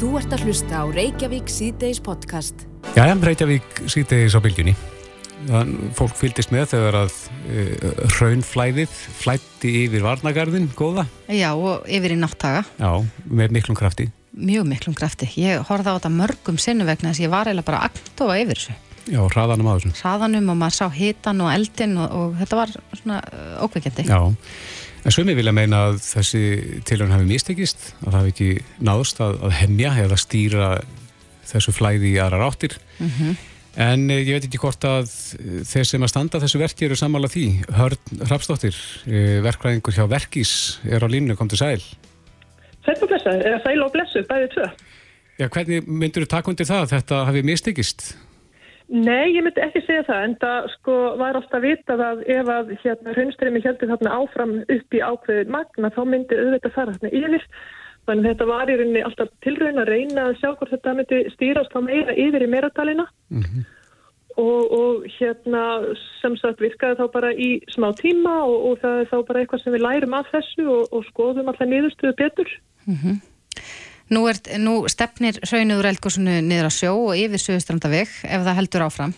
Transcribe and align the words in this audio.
Þú 0.00 0.14
ert 0.16 0.32
að 0.32 0.46
hlusta 0.46 0.78
á 0.80 0.84
Reykjavík 0.88 1.50
síðdeis 1.52 1.98
podcast. 2.00 2.62
Jæja, 2.96 3.12
Reykjavík 3.20 3.82
síðdeis 3.84 4.32
á 4.32 4.40
bylgjunni. 4.40 4.72
Þann 5.50 5.74
fólk 5.98 6.14
fylgist 6.16 6.54
með 6.54 6.70
þegar 6.70 6.96
að 7.02 7.18
uh, 7.52 8.06
raunflæðið 8.16 8.94
flætti 9.18 9.74
yfir 9.82 10.06
varnagarðin, 10.06 10.70
góða? 10.72 11.04
Já, 11.28 11.50
og 11.52 11.84
yfir 11.84 12.14
í 12.14 12.16
náttaga. 12.16 12.64
Já, 12.80 13.04
með 13.28 13.52
miklum 13.58 13.76
krafti. 13.76 14.08
Mjög 14.40 14.70
miklum 14.72 14.96
krafti. 14.96 15.28
Ég 15.36 15.68
horfði 15.68 15.92
á 15.92 15.96
þetta 15.98 16.14
mörgum 16.16 16.62
sinnu 16.64 16.88
vegna 16.88 17.12
þess 17.12 17.20
að 17.20 17.26
ég 17.26 17.34
var 17.36 17.52
eiginlega 17.52 17.68
bara 17.68 17.84
agntóa 17.90 18.40
yfir 18.40 18.56
þessu. 18.56 18.80
Já, 19.10 19.20
hraðanum 19.34 19.68
á 19.68 19.72
þessum. 19.74 19.96
Hraðanum 20.00 20.52
og 20.54 20.60
maður 20.64 20.78
sá 20.80 20.86
hitan 20.96 21.44
og 21.44 21.52
eldin 21.52 21.96
og, 22.00 22.16
og 22.16 22.40
þetta 22.40 22.62
var 22.64 22.76
svona 23.02 23.20
uh, 23.28 23.64
ókveikjandi. 23.68 24.08
Já, 24.08 24.20
en 25.04 25.14
svömi 25.14 25.36
vilja 25.38 25.54
meina 25.56 25.86
að 25.90 26.00
þessi 26.04 26.42
tilhörn 26.88 27.14
hafi 27.14 27.28
mistekist, 27.28 27.92
að 28.04 28.10
það 28.10 28.18
hafi 28.18 28.34
ekki 28.34 28.50
náðust 28.88 29.22
að, 29.24 29.38
að 29.46 29.56
hemja 29.60 29.94
eða 30.04 30.18
stýra 30.20 30.72
þessu 31.50 31.74
flæði 31.74 32.14
í 32.14 32.20
aðra 32.22 32.44
ráttir. 32.44 32.76
Mm 32.98 33.38
En 33.78 34.08
eh, 34.10 34.24
ég 34.26 34.34
veit 34.34 34.46
ekki 34.48 34.58
hvort 34.58 34.82
að 34.86 35.10
eh, 35.38 35.62
þeir 35.68 35.86
sem 35.86 36.02
að 36.02 36.10
standa 36.10 36.40
þessu 36.42 36.58
verki 36.58 36.88
eru 36.88 36.96
sammála 36.98 37.30
því. 37.30 37.46
Hörn 37.76 38.22
Hrapsdóttir, 38.26 38.76
eh, 39.06 39.38
verkvæðingur 39.44 39.94
hjá 39.94 40.06
Verkís, 40.10 40.54
er 40.82 41.06
á 41.06 41.08
línu, 41.10 41.36
kom 41.38 41.50
til 41.50 41.60
sæl. 41.60 41.84
Sæl 42.82 42.96
og 42.96 43.06
blessaður, 43.06 43.46
eða 43.46 43.60
sæl 43.62 43.84
og 43.84 43.92
blessuð, 43.94 44.26
bæðið 44.26 44.50
tvö. 44.56 44.66
Já, 45.38 45.46
hvernig 45.54 45.86
myndur 45.86 46.26
þú 46.26 46.32
taka 46.34 46.50
undir 46.50 46.68
það 46.68 46.82
að 46.82 46.92
þetta 46.96 47.22
hafi 47.28 47.44
mistekist? 47.46 48.08
Nei, 48.90 49.30
ég 49.36 49.44
myndi 49.46 49.62
ekki 49.62 49.84
segja 49.86 50.02
það, 50.02 50.22
en 50.26 50.32
það 50.42 50.64
sko 50.72 50.94
var 51.20 51.36
ofta 51.38 51.60
vitað 51.62 52.00
að 52.02 52.22
ef 52.34 52.48
að 52.50 52.70
hérna 52.82 53.12
raunstremi 53.14 53.60
heldur 53.62 53.90
þarna 53.92 54.14
áfram 54.18 54.54
upp 54.64 54.96
í 54.96 55.02
ákveðin 55.04 55.52
magna, 55.54 55.90
þá 55.94 56.00
myndi 56.10 56.38
auðvitað 56.38 56.74
fara 56.74 56.94
þarna 56.96 57.12
yfir. 57.20 57.44
Þannig 58.08 58.26
þetta 58.26 58.48
var 58.50 58.72
í 58.72 58.78
rauninni 58.80 59.02
alltaf 59.06 59.30
tilraun 59.46 59.78
að 59.78 59.92
reyna 59.92 60.24
að 60.26 60.38
sjá 60.40 60.48
hvort 60.48 60.72
þetta 60.74 60.94
myndi 60.98 61.20
stýrast 61.36 61.76
á 61.76 61.80
meira 61.84 62.16
yfir 62.18 62.42
í 62.42 62.48
meradalina 62.50 63.06
Mm 63.30 63.44
-hmm. 63.46 63.62
og, 64.42 64.62
og 64.80 65.04
hérna 65.18 65.62
sem 66.20 66.34
sagt 66.36 66.60
virkaði 66.60 66.98
þá 66.98 67.06
bara 67.12 67.30
í 67.30 67.50
smá 67.70 67.92
tíma 67.94 68.42
og, 68.42 68.56
og 68.70 68.78
það 68.82 69.00
er 69.00 69.10
þá 69.12 69.18
bara 69.28 69.40
eitthvað 69.40 69.62
sem 69.62 69.72
við 69.72 69.84
lærum 69.86 70.14
af 70.18 70.32
þessu 70.34 70.66
og, 70.66 70.82
og 70.90 71.04
skoðum 71.12 71.48
alltaf 71.48 71.68
niðurstöðu 71.70 72.16
betur. 72.18 72.50
Nú, 74.10 74.24
er, 74.26 74.40
nú 74.58 74.80
stefnir 74.90 75.38
raunuður 75.46 75.92
eldgóðsunu 75.92 76.40
niður 76.42 76.66
á 76.66 76.72
sjó 76.74 76.94
og 76.98 77.18
yfir 77.18 77.42
Suðustrandaveg 77.42 78.10
ef 78.26 78.46
það 78.46 78.56
heldur 78.58 78.86
áfram. 78.88 79.12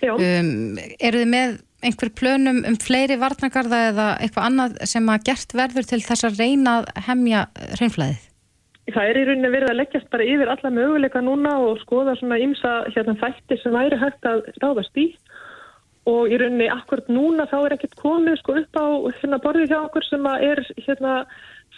Um, 0.00 0.78
eru 0.96 1.20
þið 1.20 1.32
með 1.34 1.58
einhver 1.84 2.10
plönum 2.16 2.62
um 2.66 2.78
fleiri 2.80 3.18
varnagarða 3.20 3.82
eða 3.92 4.06
eitthvað 4.22 4.48
annað 4.48 4.78
sem 4.90 5.10
að 5.12 5.26
gert 5.28 5.54
verður 5.54 5.90
til 5.90 6.00
þess 6.02 6.26
að 6.26 6.40
reyna 6.40 6.78
að 6.78 6.88
hemja 7.06 7.44
hreinflæðið? 7.76 8.24
Það 8.88 9.10
er 9.10 9.18
í 9.20 9.24
rauninni 9.28 9.50
verið 9.52 9.70
að 9.70 9.78
leggjast 9.82 10.08
bara 10.08 10.26
yfir 10.32 10.50
alla 10.54 10.70
möguleika 10.72 11.20
núna 11.20 11.58
og 11.60 11.82
skoða 11.82 12.16
svona 12.16 12.38
ymsa 12.40 12.72
hérna 12.94 13.18
þætti 13.20 13.58
sem 13.60 13.76
væri 13.76 13.98
hægt 14.00 14.28
að 14.28 14.46
ráðast 14.62 14.96
í 14.96 15.10
og 16.08 16.32
í 16.32 16.38
rauninni 16.40 16.70
akkurat 16.72 17.10
núna 17.12 17.44
þá 17.50 17.58
er 17.60 17.76
ekkert 17.76 17.98
komið 18.00 18.38
sko 18.40 18.56
upp 18.62 18.80
á 18.80 18.86
hérna 19.20 19.40
borðið 19.44 19.74
hjá 19.74 19.80
okkur 19.82 20.08
sem 20.08 20.28
að 20.30 20.46
er 20.48 20.62
hérna 20.86 21.14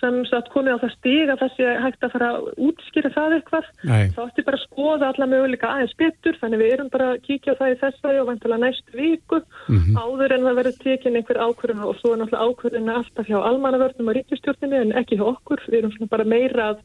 sem 0.00 0.16
satt 0.30 0.48
komið 0.52 0.74
á 0.76 0.82
það 0.82 0.92
stig 0.96 1.30
að 1.34 1.40
þessi 1.44 1.66
hægt 1.84 2.04
að 2.06 2.12
fara 2.14 2.28
að 2.36 2.46
útskýra 2.68 3.10
það 3.14 3.34
eitthvað. 3.36 3.66
Nei. 3.84 4.04
Þá 4.16 4.20
ætti 4.26 4.44
bara 4.46 4.58
að 4.60 4.64
skoða 4.66 5.10
alla 5.12 5.26
möguleika 5.32 5.70
aðeins 5.74 5.96
betur 6.00 6.38
þannig 6.40 6.62
við 6.64 6.72
erum 6.76 6.88
bara 6.94 7.08
að 7.14 7.20
kíkja 7.28 7.54
það 7.60 7.74
í 7.74 7.78
þessari 7.84 8.20
og 8.22 8.28
vantilega 8.30 8.62
næstu 8.64 8.96
viku 8.96 9.42
Mhm. 9.68 9.98
áður 10.00 10.32
en 10.36 10.46
það 10.48 10.58
verður 10.60 10.78
tekin 10.84 11.16
einhver 11.20 11.42
ákvörðun 11.46 11.84
og 11.84 11.96
svo 12.00 12.12
er 12.14 12.18
náttúrulega 12.22 12.48
ákvörðun 12.48 12.94
alltaf 12.96 13.26
hjá 13.28 13.38
almannavörnum 13.50 14.08
og 14.10 14.16
ríkistjórninu 14.16 14.80
en 14.80 14.92
ekki 15.02 15.16
hjá 15.20 15.26
okkur. 15.36 15.60
Við 15.68 15.78
erum 15.84 16.08
bara 16.10 16.24
meira 16.24 16.70
að 16.74 16.78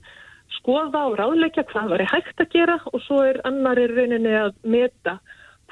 skoða 0.60 1.02
og 1.10 1.18
ráðleikja 1.20 1.64
hvað 1.72 1.90
var 1.90 2.04
hægt 2.12 2.40
að 2.44 2.52
gera 2.54 2.80
og 2.94 3.02
svo 3.02 3.22
er 3.26 3.42
annar 3.46 3.80
í 3.82 3.88
rauninni 3.90 4.36
að 4.44 4.54
meta 4.64 5.20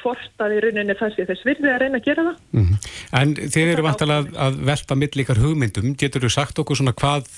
hvort 0.04 0.44
að 0.44 0.56
í 0.58 0.62
rauninni 0.64 0.96
það 1.00 1.16
sé 1.16 1.28
þess 1.30 1.46
virði 1.48 1.72
að 1.72 1.82
reyna 1.84 2.00
að 2.02 2.08
gera 2.10 2.26
það. 2.28 2.40
Mhm. 2.60 2.80
En 3.20 3.36
þið 3.40 3.74
eru 3.74 3.86
vantalega 3.88 4.24
að, 4.24 4.34
að 4.46 4.64
velta 4.70 4.98
millikar 5.00 5.42
hugmyndum. 5.42 5.94
Getur 6.00 6.26
þú 6.26 6.34
sagt 6.36 6.60
okkur 6.60 6.80
svona 6.80 6.96
hvað, 7.00 7.30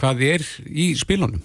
hvað 0.00 0.24
er 0.34 0.46
í 0.64 0.92
spilunum? 0.98 1.42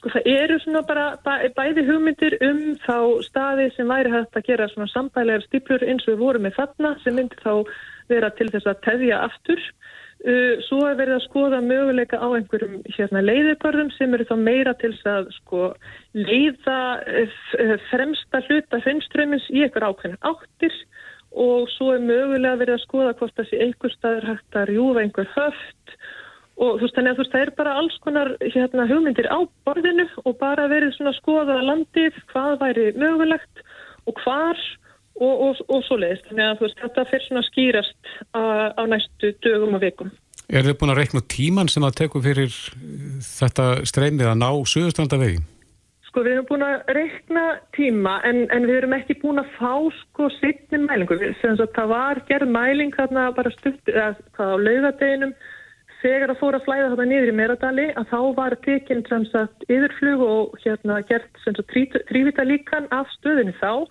Sko 0.00 0.08
það 0.14 0.28
eru 0.32 0.56
svona 0.62 0.80
bara 0.88 1.06
bæ, 1.20 1.50
bæði 1.52 1.84
hugmyndir 1.90 2.38
um 2.46 2.60
þá 2.86 3.20
staði 3.26 3.66
sem 3.74 3.90
væri 3.90 4.12
hægt 4.14 4.38
að 4.38 4.46
gera 4.46 4.68
svona 4.72 4.88
sambælegar 4.88 5.44
stíplur 5.44 5.84
eins 5.84 6.06
og 6.06 6.14
við 6.14 6.22
vorum 6.22 6.46
með 6.46 6.56
þarna 6.56 6.94
sem 7.02 7.18
myndi 7.18 7.36
þá 7.42 7.68
vera 8.08 8.30
til 8.38 8.48
þess 8.54 8.70
að 8.70 8.80
teðja 8.86 9.20
aftur. 9.26 9.60
Uh, 10.20 10.58
svo 10.66 10.82
er 10.84 10.98
verið 10.98 11.16
að 11.16 11.22
skoða 11.24 11.58
möguleika 11.64 12.18
á 12.20 12.28
einhverjum 12.28 12.82
hérna, 12.92 13.22
leiðiparðum 13.24 13.88
sem 13.94 14.12
eru 14.12 14.26
þá 14.28 14.34
meira 14.36 14.74
til 14.76 14.90
að 15.08 15.30
sko, 15.38 15.70
leiða 16.12 16.80
uh, 17.00 17.76
fremsta 17.88 18.42
hluta 18.44 18.82
hreinströmmins 18.84 19.46
í 19.48 19.62
einhver 19.64 19.86
ákveðin 19.88 20.20
áttir. 20.28 20.76
Og 21.30 21.70
svo 21.72 21.94
er 21.94 22.04
mögulega 22.04 22.58
verið 22.60 22.76
að 22.76 22.84
skoða 22.84 23.14
hvort 23.16 23.40
sé 23.48 23.62
einhver 23.64 23.94
staður 23.94 24.28
hægt 24.32 24.58
að 24.60 24.68
rjúfa 24.74 25.04
einhver 25.06 25.30
höft. 25.38 25.96
Og 26.60 26.76
þú 26.76 26.84
veist 26.84 26.98
þannig 26.98 27.14
að 27.14 27.16
þú 27.16 27.24
veist 27.24 27.34
það 27.38 27.46
er 27.46 27.54
bara 27.62 27.76
alls 27.80 27.98
konar 28.04 28.32
hérna, 28.44 28.88
hugmyndir 28.90 29.30
á 29.32 29.38
borðinu 29.64 30.08
og 30.26 30.36
bara 30.42 30.68
verið 30.68 30.92
svona 30.98 31.14
að 31.14 31.20
skoða 31.22 31.60
landið, 31.64 32.20
hvað 32.34 32.58
væri 32.60 32.86
mögulegt 33.00 33.64
og 34.04 34.20
hvar 34.20 34.60
og, 35.20 35.44
og, 35.46 35.62
og 35.68 35.84
svo 35.86 36.00
leiðist. 36.00 36.26
Þannig 36.30 36.48
að 36.48 36.64
veist 36.64 36.82
þetta 36.82 37.06
fyrir 37.12 37.26
svona 37.28 37.44
skýrast 37.46 38.12
á, 38.34 38.82
næstu 38.88 39.32
dögum 39.44 39.78
og 39.78 39.84
vikum. 39.84 40.12
Er 40.50 40.66
þið 40.66 40.76
búin 40.80 40.92
að 40.94 41.00
reikna 41.02 41.22
tíman 41.30 41.70
sem 41.70 41.84
það 41.86 41.96
tekur 42.00 42.24
fyrir 42.24 42.50
uh, 42.50 43.22
þetta 43.22 43.70
streymið 43.86 44.32
að 44.32 44.40
ná 44.40 44.50
Suðurstrandavegi? 44.72 45.44
Sko 46.08 46.24
við 46.26 46.32
erum 46.34 46.48
búin 46.48 46.66
að 46.66 46.90
reikna 46.96 47.44
tíma 47.76 48.16
en, 48.26 48.42
en 48.50 48.66
við 48.66 48.80
erum 48.80 48.96
ekki 48.96 49.20
búin 49.20 49.38
að 49.38 49.52
fá 49.60 49.76
sko 50.00 50.26
sittni 50.40 50.80
mælingu. 50.82 51.20
Það 51.38 51.92
var 51.92 52.24
gerð 52.26 52.50
mæling 52.50 52.96
þarna 52.96 53.28
bara 53.36 53.52
stutt, 53.54 53.78
eða 53.86 54.16
hvað 54.34 54.50
á 54.50 54.56
laugadeginum 54.66 55.36
þegar 56.00 56.32
að 56.32 56.40
fóra 56.40 56.58
að 56.58 56.66
flæða 56.66 56.90
þarna 56.90 57.06
niður 57.10 57.30
í 57.30 57.36
Meradali 57.36 57.86
að 58.00 58.10
þá 58.10 58.20
var 58.38 58.56
tekinn 58.64 59.02
sem 59.08 59.24
sagt 59.30 59.66
yfirflug 59.68 60.22
og 60.24 60.58
hérna 60.64 61.00
gert 61.08 61.42
sem 61.44 61.56
sagt 61.56 61.74
þrývita 62.10 62.46
líkan 62.48 62.88
af 62.96 63.10
stöðinu 63.18 63.54
þá 63.60 63.86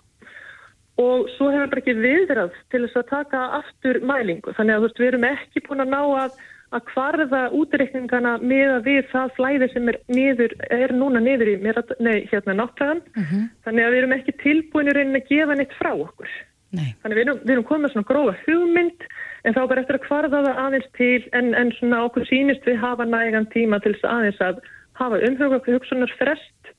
og 1.00 1.28
svo 1.36 1.50
hefur 1.52 1.72
bara 1.72 1.82
ekki 1.82 1.96
viðrað 1.98 2.56
til 2.72 2.84
þess 2.84 3.00
að 3.00 3.10
taka 3.10 3.42
aftur 3.60 4.00
mælingu. 4.04 4.54
Þannig 4.56 4.76
að 4.76 4.86
veist 4.86 5.00
við 5.00 5.12
erum 5.12 5.28
ekki 5.30 5.64
búin 5.66 5.84
að 5.84 5.94
ná 5.94 6.00
að 6.24 6.40
að 6.70 6.84
hvarða 6.92 7.40
útreikningana 7.58 8.36
með 8.38 8.76
að 8.76 8.84
við 8.86 9.00
það 9.10 9.32
flæði 9.38 9.68
sem 9.72 9.88
er, 9.90 9.96
niður, 10.06 10.52
er 10.70 10.92
núna 10.94 11.22
niður 11.22 11.50
í 11.50 11.56
mér, 11.64 11.80
nei, 11.98 12.28
hérna 12.30 12.54
náttúrulega. 12.60 13.24
Þannig 13.66 13.86
að 13.86 13.90
við 13.90 14.00
erum 14.02 14.14
ekki 14.14 14.36
tilbúin 14.44 14.90
í 14.90 14.94
rauninni 14.94 15.22
að 15.22 15.32
gefa 15.32 15.56
neitt 15.58 15.74
frá 15.80 15.90
okkur. 15.96 16.30
Nei. 16.70 16.92
Þannig 17.02 17.18
við 17.18 17.24
erum, 17.24 17.40
við 17.42 17.54
erum 17.56 17.66
komið 17.66 17.92
svona 17.92 18.10
grófa 18.12 18.36
hugmynd 18.44 19.06
en 19.42 19.56
þá 19.56 19.62
bara 19.66 19.82
eftir 19.82 19.98
að 19.98 20.06
hvarða 20.06 20.42
það 20.46 20.60
aðeins 20.64 20.90
til 20.94 21.22
en, 21.34 21.48
en 21.58 21.72
svona 21.80 22.04
okkur 22.06 22.28
sýnist 22.28 22.68
við 22.68 22.78
hafa 22.84 23.06
nægan 23.08 23.48
tíma 23.50 23.80
til 23.82 23.96
þess 23.96 24.06
aðeins 24.06 24.42
að 24.46 24.60
hafa 25.00 25.18
umhuga 25.26 25.58
hugsunar 25.66 26.14
frest 26.20 26.74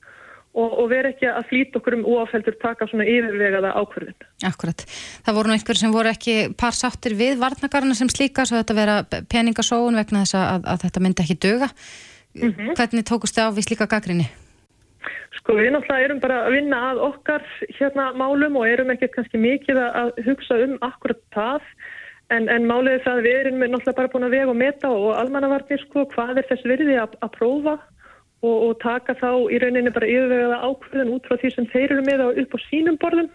og, 0.52 0.74
og 0.82 0.88
vera 0.90 1.12
ekki 1.12 1.28
að 1.30 1.48
flýta 1.48 1.80
okkur 1.80 1.96
um 1.96 2.04
óafheldur 2.08 2.56
taka 2.60 2.88
svona 2.90 3.06
yfirvegaða 3.08 3.72
ákvörðin. 3.80 4.26
Akkurat. 4.48 4.84
Það 5.24 5.38
voru 5.38 5.50
nú 5.50 5.56
einhver 5.56 5.80
sem 5.80 5.94
voru 5.94 6.12
ekki 6.12 6.36
par 6.60 6.76
sáttir 6.76 7.16
við 7.18 7.40
varnagarna 7.40 7.96
sem 7.98 8.10
slíka 8.12 8.44
svo 8.48 8.60
þetta 8.60 8.76
vera 8.76 8.98
peningasóun 9.32 9.98
vegna 10.00 10.26
þess 10.26 10.38
að, 10.40 10.68
að 10.74 10.84
þetta 10.86 11.04
myndi 11.04 11.24
ekki 11.24 11.38
döga. 11.46 11.72
Hvernig 12.32 13.08
tókust 13.08 13.36
þið 13.36 13.48
á 13.48 13.56
við 13.56 13.68
slíka 13.68 13.88
gaggrinni? 13.88 14.28
Sko 15.40 15.56
við 15.56 15.72
náttúrulega 15.74 16.06
erum 16.06 16.20
bara 16.22 16.44
að 16.44 16.54
vinna 16.54 16.78
að 16.92 17.00
okkar 17.08 17.48
hérna 17.78 18.12
málum 18.14 18.60
og 18.60 18.68
erum 18.68 18.92
ekkert 18.92 19.16
kannski 19.16 19.40
mikið 19.40 19.80
að 19.82 20.12
hugsa 20.28 20.60
um 20.62 20.76
akkurat 20.84 21.20
það 21.34 21.64
en, 22.30 22.46
en 22.52 22.68
málið 22.68 22.98
er 22.98 23.02
það 23.06 23.18
að 23.18 23.26
við 23.26 23.38
erum 23.40 23.64
náttúrulega 23.64 23.96
bara 23.98 24.12
búin 24.12 24.28
að 24.28 24.36
vega 24.36 24.52
og 24.52 24.60
meta 24.60 24.92
og 24.92 25.08
almannavarnir 25.18 25.82
sko 25.86 26.04
hvað 26.12 26.42
er 26.42 26.48
þess 26.50 26.68
virði 26.68 26.98
að, 27.00 27.16
að 27.24 27.34
prófa 27.38 27.74
og, 28.42 28.56
og 28.68 28.74
taka 28.82 29.14
þá 29.18 29.30
í 29.54 29.62
rauninni 29.62 29.94
bara 29.94 30.10
yfirvegaða 30.10 30.60
ákveðin 30.66 31.14
út 31.14 31.28
frá 31.28 31.38
því 31.38 31.54
sem 31.54 31.70
þeir 31.72 31.88
eru 31.94 32.04
með 32.08 32.26
upp 32.42 32.56
á 32.56 32.58
sínum 32.68 32.98
borðum. 33.02 33.30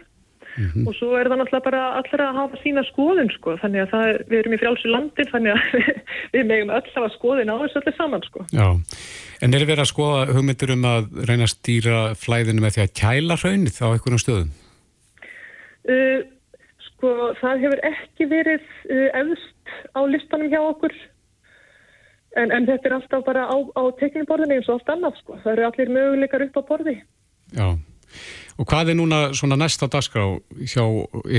Og 0.57 0.93
svo 0.97 1.11
er 1.13 1.27
það 1.29 1.43
náttúrulega 1.43 1.65
bara 1.67 1.81
allra 1.99 2.27
að 2.31 2.37
hafa 2.39 2.59
sína 2.63 2.81
skoðun 2.87 3.27
sko. 3.29 3.53
Þannig 3.61 3.83
að 3.83 3.91
það, 3.91 4.07
við 4.31 4.39
erum 4.39 4.55
í 4.55 4.59
frjálsu 4.61 4.89
landin 4.89 5.29
þannig 5.29 5.53
að 5.53 5.91
við, 6.33 6.45
megum 6.49 6.71
öll 6.73 6.93
hafa 6.95 7.09
skoðin 7.13 7.51
á 7.53 7.55
þessu 7.61 7.81
allir 7.81 7.97
saman 7.97 8.25
sko. 8.25 8.45
Já, 8.55 8.65
en 9.45 9.53
er 9.53 9.65
verið 9.69 9.83
að 9.83 9.91
skoða 9.91 10.23
hugmyndir 10.31 10.73
um 10.73 10.87
að 10.89 11.11
reyna 11.29 11.45
að 11.45 11.53
stýra 11.53 11.99
flæðinu 12.17 12.63
með 12.63 12.77
því 12.77 12.85
að 12.85 12.95
kæla 13.03 13.37
hraunið 13.43 13.77
á 13.85 13.87
einhvern 13.91 14.23
stöðum? 14.23 14.49
Uh, 15.87 16.17
sko 16.87 17.13
það 17.43 17.63
hefur 17.67 17.85
ekki 17.91 18.29
verið 18.33 18.65
uh, 18.89 19.07
efst 19.21 19.77
á 19.93 20.01
listanum 20.09 20.49
hjá 20.49 20.61
okkur 20.63 20.97
en, 22.41 22.53
en 22.53 22.69
þetta 22.69 22.89
er 22.89 22.95
alltaf 22.99 23.25
bara 23.25 23.47
á, 23.49 23.57
á 23.57 23.83
tekniborðinu 23.99 24.59
eins 24.59 24.69
og 24.69 24.77
allt 24.77 24.93
annað 24.95 25.19
sko. 25.21 25.39
Það 25.43 25.53
eru 25.53 25.67
allir 25.67 25.93
möguleikar 25.97 26.45
upp 26.47 26.61
á 26.61 26.61
borði. 26.69 26.95
Já, 27.55 27.67
og 28.57 28.69
hvað 28.69 28.93
er 28.93 28.99
núna 28.99 29.19
svona 29.37 29.59
næsta 29.59 29.89
dagskrá 29.91 30.25
hjá 30.63 30.83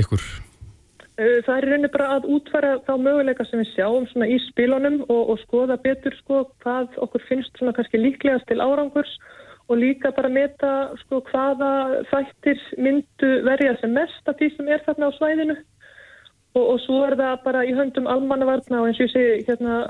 ykkur? 0.01 0.23
Það 1.19 1.55
er 1.57 1.65
rauninni 1.67 1.89
bara 1.91 2.13
að 2.15 2.29
útfæra 2.31 2.75
þá 2.87 2.93
möguleika 2.95 3.43
sem 3.49 3.59
við 3.59 3.73
sjáum 3.73 4.05
svona 4.07 4.29
í 4.31 4.37
spilunum 4.45 5.01
og, 5.09 5.33
og 5.33 5.41
skoða 5.41 5.75
betur 5.83 6.15
sko 6.21 6.45
hvað 6.63 6.95
okkur 7.03 7.25
finnst 7.27 7.59
svona 7.59 7.73
kannski 7.75 7.99
líklegast 7.99 8.47
til 8.47 8.61
árangurs 8.63 9.11
og 9.67 9.81
líka 9.81 10.13
bara 10.15 10.31
meta 10.31 10.71
sko 11.03 11.19
hvaða 11.27 11.71
þættir 12.09 12.61
myndu 12.79 13.33
verja 13.49 13.75
sem 13.81 13.91
mest 13.93 14.31
af 14.31 14.39
því 14.39 14.49
sem 14.55 14.71
er 14.71 14.85
þarna 14.85 15.11
á 15.11 15.17
svæðinu 15.17 15.57
og, 16.55 16.63
og 16.63 16.79
svo 16.85 17.01
er 17.09 17.17
það 17.19 17.35
bara 17.43 17.65
í 17.67 17.75
höndum 17.75 18.07
almannavarna 18.09 18.79
og 18.79 18.87
eins 18.87 19.03
og 19.03 19.09
ég 19.09 19.13
segi 19.13 19.43
hérna 19.51 19.81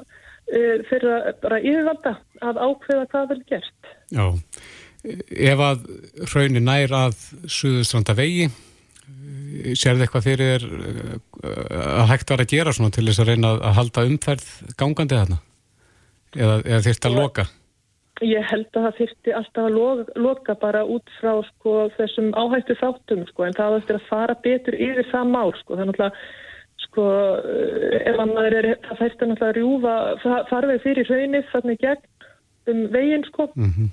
fyrir 0.90 1.12
að 1.16 1.28
bara 1.44 1.60
yfirvalda 1.62 2.16
að 2.46 2.62
ákveða 2.64 3.10
hvað 3.12 3.28
vel 3.34 3.42
gert. 3.52 3.92
Já, 4.10 4.26
ef 5.54 5.62
að 5.68 5.86
raunin 6.34 6.66
nær 6.68 6.96
að 6.96 7.22
Suðustranda 7.46 8.18
vegi 8.18 8.50
sér 9.78 9.98
þið 9.98 10.06
eitthvað 10.06 10.26
fyrir 10.26 10.66
að 11.44 12.10
hægt 12.12 12.34
var 12.34 12.44
að 12.44 12.52
gera 12.54 12.74
svona 12.76 12.94
til 12.94 13.06
þess 13.08 13.22
að 13.24 13.32
reyna 13.32 13.54
að 13.58 13.78
halda 13.80 14.04
umferð 14.10 14.50
gangandi 14.80 15.18
þarna 15.18 15.40
eða, 16.36 16.60
eða 16.66 16.84
þurft 16.88 17.08
að 17.10 17.18
loka? 17.18 17.46
Ég 18.20 18.44
held 18.50 18.68
að 18.76 18.86
það 18.86 18.98
þurfti 18.98 19.34
alltaf 19.40 19.64
að 19.64 19.78
loka, 19.78 20.14
loka 20.20 20.56
bara 20.60 20.84
út 20.84 21.14
frá 21.22 21.32
sko, 21.54 21.76
þessum 21.96 22.34
áhættu 22.36 22.76
þáttum 22.82 23.24
sko, 23.30 23.46
en 23.48 23.56
það 23.56 23.76
þurfti 23.78 23.96
að 23.96 24.08
fara 24.10 24.36
betur 24.44 24.76
yfir 24.76 25.08
það 25.14 25.32
mál 25.32 25.54
sko. 25.62 25.78
það 25.78 25.84
er 25.86 25.90
náttúrulega 25.92 26.24
sko, 26.90 27.06
ef 28.10 28.20
maður 28.20 28.58
er 28.60 28.68
það 28.90 29.06
náttúrulega 29.06 29.48
að 29.50 29.56
rjúfa 29.60 29.96
farveg 30.50 30.84
fyrir 30.84 31.10
hraunir 31.10 31.48
þannig 31.54 31.82
gegn 31.86 32.04
um 32.70 32.84
veginn 32.94 33.26
sko 33.30 33.50
mm 33.54 33.72
-hmm. 33.72 33.90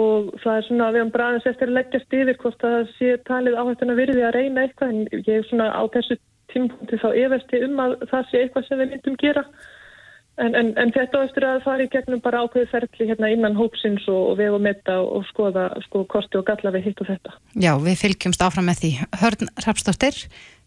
og 0.00 0.30
það 0.42 0.56
er 0.56 0.66
svona 0.68 0.88
að 0.88 0.94
við 0.94 1.02
hann 1.02 1.26
aðeins 1.26 1.50
eftir 1.50 1.68
að 1.68 1.76
leggjast 1.78 2.16
yfir 2.20 2.40
hvort 2.42 2.60
það 2.60 2.88
sé 2.98 3.16
talið 3.30 3.58
áhættuna 3.60 3.98
virði 4.00 4.22
að 4.24 4.36
reyna 4.38 4.62
eitthvað 4.62 4.88
en 4.88 5.00
ég 5.12 5.34
er 5.38 5.48
svona 5.48 5.72
á 5.72 5.82
þessu 5.94 6.16
tímpunkti 6.52 6.96
þá 7.02 7.10
efasti 7.24 7.64
um 7.64 7.84
að 7.84 7.92
það 8.10 8.24
sé 8.30 8.36
eitthvað 8.40 8.66
sem 8.68 8.78
við 8.78 8.90
myndum 8.90 9.16
gera 9.16 9.44
En, 10.40 10.54
en, 10.56 10.70
en 10.80 10.92
þetta 10.94 11.24
eftir 11.26 11.44
að 11.44 11.64
fara 11.66 11.84
í 11.84 11.90
gegnum 11.92 12.20
bara 12.24 12.40
ákveðu 12.46 12.70
ferli 12.70 13.08
hérna 13.10 13.28
innan 13.32 13.58
hópsins 13.58 14.06
og, 14.08 14.30
og 14.30 14.38
vega 14.38 14.56
og 14.56 14.62
metta 14.64 14.96
og 15.02 15.26
skoða 15.28 15.66
sko 15.84 16.06
kosti 16.08 16.38
og 16.40 16.46
galla 16.48 16.72
við 16.76 16.88
hitt 16.88 17.02
og 17.04 17.10
þetta. 17.10 17.34
Já, 17.60 17.72
við 17.84 17.98
fylgjumst 18.00 18.44
áfram 18.46 18.70
með 18.70 18.80
því. 18.80 18.92
Hörn 19.20 19.50
Rapsdóttir, 19.66 20.16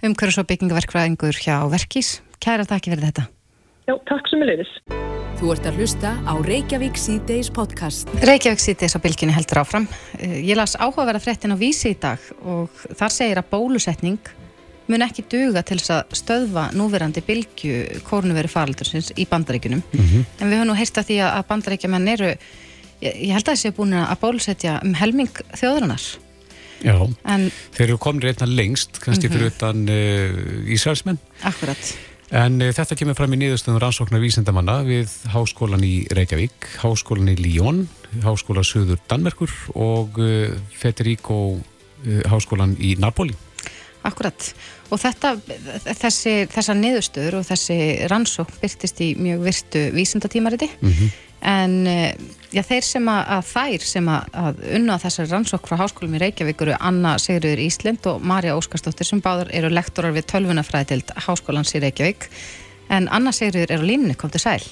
umhverjus 0.03 0.41
og 0.41 0.47
byggingaverkfræðingur 0.49 1.37
hjá 1.39 1.61
Verkís. 1.71 2.19
Kæra 2.43 2.65
takki 2.67 2.91
fyrir 2.91 3.07
þetta. 3.07 3.23
Já, 3.87 3.95
takk 4.07 4.27
sem 4.27 4.43
er 4.43 4.49
leiðis. 4.51 4.71
Þú 5.39 5.51
ert 5.53 5.65
að 5.67 5.79
hlusta 5.79 6.11
á 6.23 6.33
Reykjavík 6.43 6.99
C-Days 6.99 7.49
podcast. 7.51 8.11
Reykjavík 8.23 8.61
C-Days 8.63 8.95
á 8.95 9.03
bylginni 9.03 9.35
heldur 9.35 9.63
áfram. 9.63 9.87
Eh, 10.19 10.39
ég 10.43 10.59
las 10.59 10.75
áhugaverða 10.75 11.23
fréttin 11.23 11.55
á 11.55 11.57
vísi 11.59 11.91
í 11.91 11.99
dag 11.99 12.19
og 12.43 12.71
þar 12.95 13.15
segir 13.15 13.39
að 13.39 13.51
bólusetning 13.51 14.19
mun 14.91 15.05
ekki 15.05 15.23
duga 15.31 15.63
til 15.63 15.79
þess 15.79 15.93
að 15.95 16.17
stöðva 16.19 16.65
núverandi 16.75 17.23
bylgu 17.23 18.03
kórnuveri 18.07 18.51
faraldursins 18.51 19.13
í 19.15 19.25
bandaríkunum 19.29 19.79
mm 19.79 19.99
-hmm. 20.03 20.25
en 20.39 20.49
við 20.49 20.57
höfum 20.57 20.67
nú 20.67 20.75
heist 20.75 20.97
að 20.97 21.07
því 21.07 21.17
að 21.27 21.47
bandaríkjaman 21.47 22.07
eru 22.07 22.29
ég, 23.01 23.13
ég 23.15 23.31
held 23.31 23.47
að 23.47 23.53
þessi 23.55 23.67
er 23.67 23.77
búin 23.77 23.93
að 23.93 24.19
bólusetja 24.19 24.79
um 24.83 24.93
helming 24.93 25.31
þjóðrunar 25.55 26.03
Já, 26.83 26.97
en, 27.31 27.45
þeir 27.75 27.85
eru 27.87 27.99
komin 28.01 28.23
reyna 28.23 28.47
lengst 28.49 28.99
kannski 29.03 29.29
mm 29.29 29.33
-hmm. 29.33 29.37
fyrir 29.37 29.51
utan 29.51 29.77
uh, 29.89 30.73
Ísraelsmenn. 30.75 31.19
Akkurat 31.43 31.95
En 32.33 32.61
uh, 32.61 32.71
þetta 32.73 32.95
kemur 32.97 33.15
fram 33.15 33.33
í 33.33 33.39
nýðustöðum 33.43 33.79
rannsóknar 33.79 34.19
vísendamanna 34.19 34.81
við 34.83 35.11
Háskólan 35.29 35.83
í 35.85 36.07
Reykjavík, 36.09 36.67
Háskólan 36.81 37.29
í 37.29 37.35
Líón, 37.37 37.87
Háskóla 38.23 38.63
Suður 38.63 38.99
Danmerkur 39.07 39.51
og 39.75 40.17
uh, 40.17 40.49
Federico 40.73 41.59
Háskólan 42.03 42.75
í 42.83 42.97
Napoli. 42.99 43.35
Akkurat 44.03 44.49
og 44.91 44.99
þetta, 44.99 45.37
þessi, 45.87 46.33
þessa 46.51 46.73
niðurstöður 46.75 47.37
og 47.39 47.45
þessi 47.47 47.77
rannsók 48.11 48.51
byrtist 48.59 48.99
í 48.99 49.13
mjög 49.15 49.45
virtu 49.45 49.83
vísindatímariti. 49.95 50.67
Mm 50.81 50.91
-hmm. 50.91 51.13
En 51.43 51.73
eh, 51.91 52.15
já, 52.55 52.61
þeir 52.63 52.85
sem 52.87 53.07
að, 53.11 53.21
að 53.35 53.47
þær 53.49 53.85
sem 53.87 54.09
að, 54.13 54.27
að 54.39 54.61
unna 54.77 54.97
þessari 55.01 55.31
rannsók 55.31 55.67
frá 55.67 55.77
háskólum 55.81 56.15
í 56.15 56.21
Reykjavík 56.23 56.63
eru 56.63 56.77
Anna 56.79 57.17
Sigurður 57.19 57.63
Íslind 57.65 58.07
og 58.09 58.23
Marja 58.23 58.55
Óskarsdóttir 58.59 59.09
sem 59.09 59.21
báður 59.23 59.51
eru 59.55 59.71
lektorar 59.73 60.15
við 60.15 60.29
tölvunafræðild 60.31 61.11
háskólans 61.27 61.75
í 61.75 61.83
Reykjavík. 61.83 62.29
En 62.93 63.09
Anna 63.11 63.35
Sigurður 63.35 63.75
er 63.75 63.83
á 63.83 63.89
línni, 63.89 64.15
kom 64.15 64.31
til 64.31 64.43
sæl. 64.43 64.63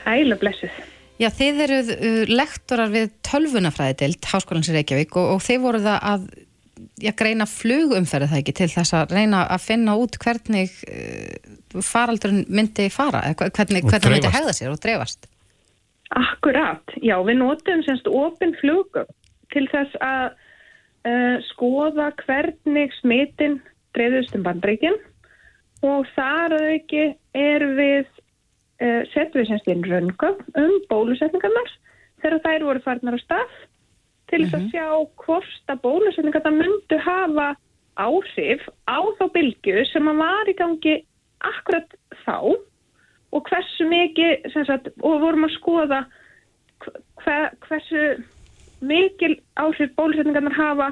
Sæl 0.00 0.32
og 0.32 0.40
blessuð. 0.40 0.82
Já, 1.18 1.28
þeir 1.34 1.64
eru 1.66 1.78
uh, 1.84 2.18
lektorar 2.30 2.92
við 2.94 3.12
tölvunafræðild 3.28 4.24
háskólans 4.32 4.72
í 4.72 4.76
Reykjavík 4.78 5.16
og, 5.20 5.34
og 5.36 5.44
þeir 5.44 5.64
voru 5.64 5.84
það 5.84 6.04
að 6.14 6.28
já, 7.02 7.12
greina 7.18 7.44
flugumferði 7.50 8.30
það 8.30 8.40
ekki 8.44 8.60
til 8.62 8.70
þess 8.72 8.94
að 8.96 9.18
reyna 9.18 9.44
að 9.50 9.64
finna 9.66 9.96
út 10.00 10.16
hvernig 10.22 10.78
uh, 10.88 11.82
faraldurinn 11.84 12.46
myndi 12.48 12.88
fara, 12.94 13.26
hvernig, 13.34 13.84
hvernig 13.84 14.14
myndi 14.14 14.32
hegða 14.32 14.54
sér 14.56 14.72
og 14.72 14.80
dreifast. 14.80 15.28
Akkurat, 16.16 16.82
já, 17.04 17.18
við 17.20 17.40
notum 17.42 17.82
semst 17.84 18.06
ofinn 18.08 18.54
flugum 18.62 19.08
til 19.52 19.66
þess 19.68 19.96
að 20.04 20.36
uh, 21.08 21.36
skoða 21.50 22.10
hvernig 22.22 22.94
smitin 23.00 23.58
dreifðust 23.96 24.36
um 24.36 24.46
bandreikin 24.46 24.96
og 25.84 26.08
þar 26.14 26.56
að 26.56 26.66
ekki 26.78 27.04
er 27.36 27.64
við 27.78 28.06
uh, 28.06 29.02
setjum 29.12 29.42
við 29.42 29.50
semst 29.50 29.70
inn 29.72 29.84
röngum 29.84 30.40
um 30.58 30.74
bólusetningarnar 30.90 31.74
þegar 32.22 32.42
þær 32.46 32.66
voru 32.70 32.84
farnar 32.84 33.18
á 33.18 33.20
stað 33.22 33.58
til 34.28 34.42
þess 34.44 34.52
mm 34.52 34.58
-hmm. 34.58 34.58
að 34.58 34.64
mhm. 34.64 34.70
sjá 34.72 34.88
hvort 35.24 35.72
að 35.72 35.82
bólusetninga 35.84 36.44
það 36.44 36.58
myndu 36.62 36.98
hafa 37.04 37.48
áhrif 37.98 38.62
á 38.86 38.98
þá 39.18 39.24
bylgu 39.34 39.84
sem 39.92 40.08
að 40.08 40.20
var 40.24 40.48
í 40.48 40.56
gangi 40.56 40.96
akkurat 41.38 41.94
þá 42.24 42.38
og 43.32 43.48
hversu 43.50 43.88
mikið 43.88 44.48
sagt, 44.54 44.88
og 45.02 45.20
vorum 45.20 45.46
að 45.48 45.54
skoða 45.58 46.00
hver, 47.24 47.50
hversu 47.66 48.04
mikil 48.80 49.36
áhrif 49.58 49.92
bólusetningarnar 49.98 50.56
hafa 50.56 50.88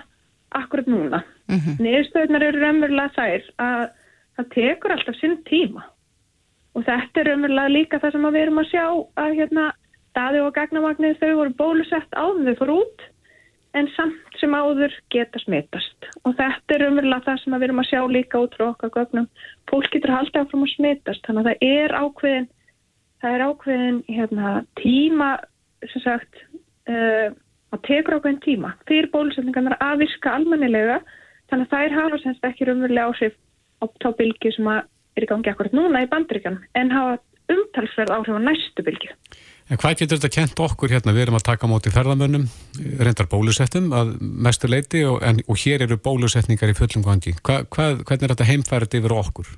akkurat 0.56 0.86
núna. 0.86 1.22
Mm 1.48 1.58
-hmm. 1.58 1.80
Niðurstöðunar 1.80 2.42
eru 2.42 2.60
raunverulega 2.60 3.14
þær 3.16 3.42
að 3.58 3.90
það 4.36 4.50
tekur 4.54 4.92
alltaf 4.92 5.16
sinn 5.20 5.36
tíma 5.48 5.84
og 6.74 6.84
þetta 6.84 7.20
er 7.20 7.28
raunverulega 7.30 7.68
líka 7.72 7.98
það 7.98 8.12
sem 8.12 8.26
við 8.26 8.42
erum 8.42 8.58
að 8.58 8.70
sjá 8.70 8.84
að 9.16 9.36
hérna 9.38 9.72
staði 10.10 10.40
og 10.44 10.54
gagnamagnir 10.56 11.18
þau 11.20 11.34
voru 11.36 11.54
bólusett 11.60 12.12
á 12.16 12.24
þau 12.32 12.54
fór 12.60 12.72
út 12.80 13.06
en 13.76 13.88
samt 13.92 14.38
sem 14.40 14.54
áður 14.56 14.94
geta 15.12 15.40
smitast. 15.42 16.08
Og 16.24 16.36
þetta 16.38 16.76
er 16.76 16.86
umverulega 16.88 17.26
það 17.26 17.40
sem 17.42 17.56
við 17.56 17.66
erum 17.68 17.82
að 17.82 17.88
sjá 17.90 18.00
líka 18.10 18.42
út 18.42 18.56
frá 18.56 18.66
okkar 18.70 18.92
gögnum. 18.94 19.28
Fólk 19.70 19.90
getur 19.92 20.14
haldið 20.14 20.42
áfram 20.42 20.64
að 20.64 20.72
smitast, 20.74 21.24
þannig 21.26 21.42
að 21.42 21.50
það 21.50 21.66
er 21.80 21.96
ákveðin, 22.00 22.48
það 23.22 23.36
er 23.36 23.44
ákveðin 23.50 24.00
hérna, 24.08 24.52
tíma, 24.80 25.30
sem 25.92 26.04
sagt, 26.04 26.42
uh, 26.90 27.28
að 27.74 27.84
tekur 27.88 28.18
ákveðin 28.18 28.42
tíma 28.44 28.74
fyrir 28.88 29.10
bólusetningarnar 29.12 29.78
að 29.84 30.04
virka 30.04 30.36
almennilega, 30.38 31.00
þannig 31.50 31.68
að 31.68 31.74
þær 31.74 31.96
hafa 32.00 32.22
semst 32.22 32.48
ekki 32.48 32.70
umverulega 32.72 33.10
áhrif 33.10 33.36
á 33.82 33.84
tóbilgi 34.02 34.54
sem 34.56 34.70
er 34.72 35.24
í 35.24 35.28
gangi 35.28 35.52
akkurat 35.52 35.76
núna 35.76 36.04
í 36.04 36.10
bandryggan, 36.10 36.62
en 36.78 36.94
hafa 36.94 37.18
umtalsverð 37.52 38.14
áhrif 38.16 38.40
á 38.40 38.46
næstu 38.48 38.86
bylgi. 38.86 39.12
En 39.66 39.80
hvað 39.82 39.96
getur 39.98 40.20
þetta 40.20 40.30
kent 40.30 40.60
okkur 40.62 40.92
hérna? 40.94 41.14
Við 41.14 41.24
erum 41.24 41.38
að 41.40 41.48
taka 41.48 41.66
móti 41.66 41.90
ferðamönnum, 41.90 42.44
reyndar 43.02 43.26
bólusettum 43.30 43.88
að 43.98 44.12
mestu 44.22 44.70
leiti 44.70 45.02
og, 45.08 45.18
en, 45.26 45.40
og 45.50 45.58
hér 45.58 45.82
eru 45.88 45.98
bólusetningar 45.98 46.70
í 46.70 46.76
fullum 46.78 47.02
gangi. 47.06 47.34
Hva, 47.42 47.64
hvað, 47.74 48.04
hvernig 48.06 48.28
er 48.28 48.34
þetta 48.34 48.50
heimfærið 48.52 48.98
yfir 49.00 49.16
okkur? 49.16 49.50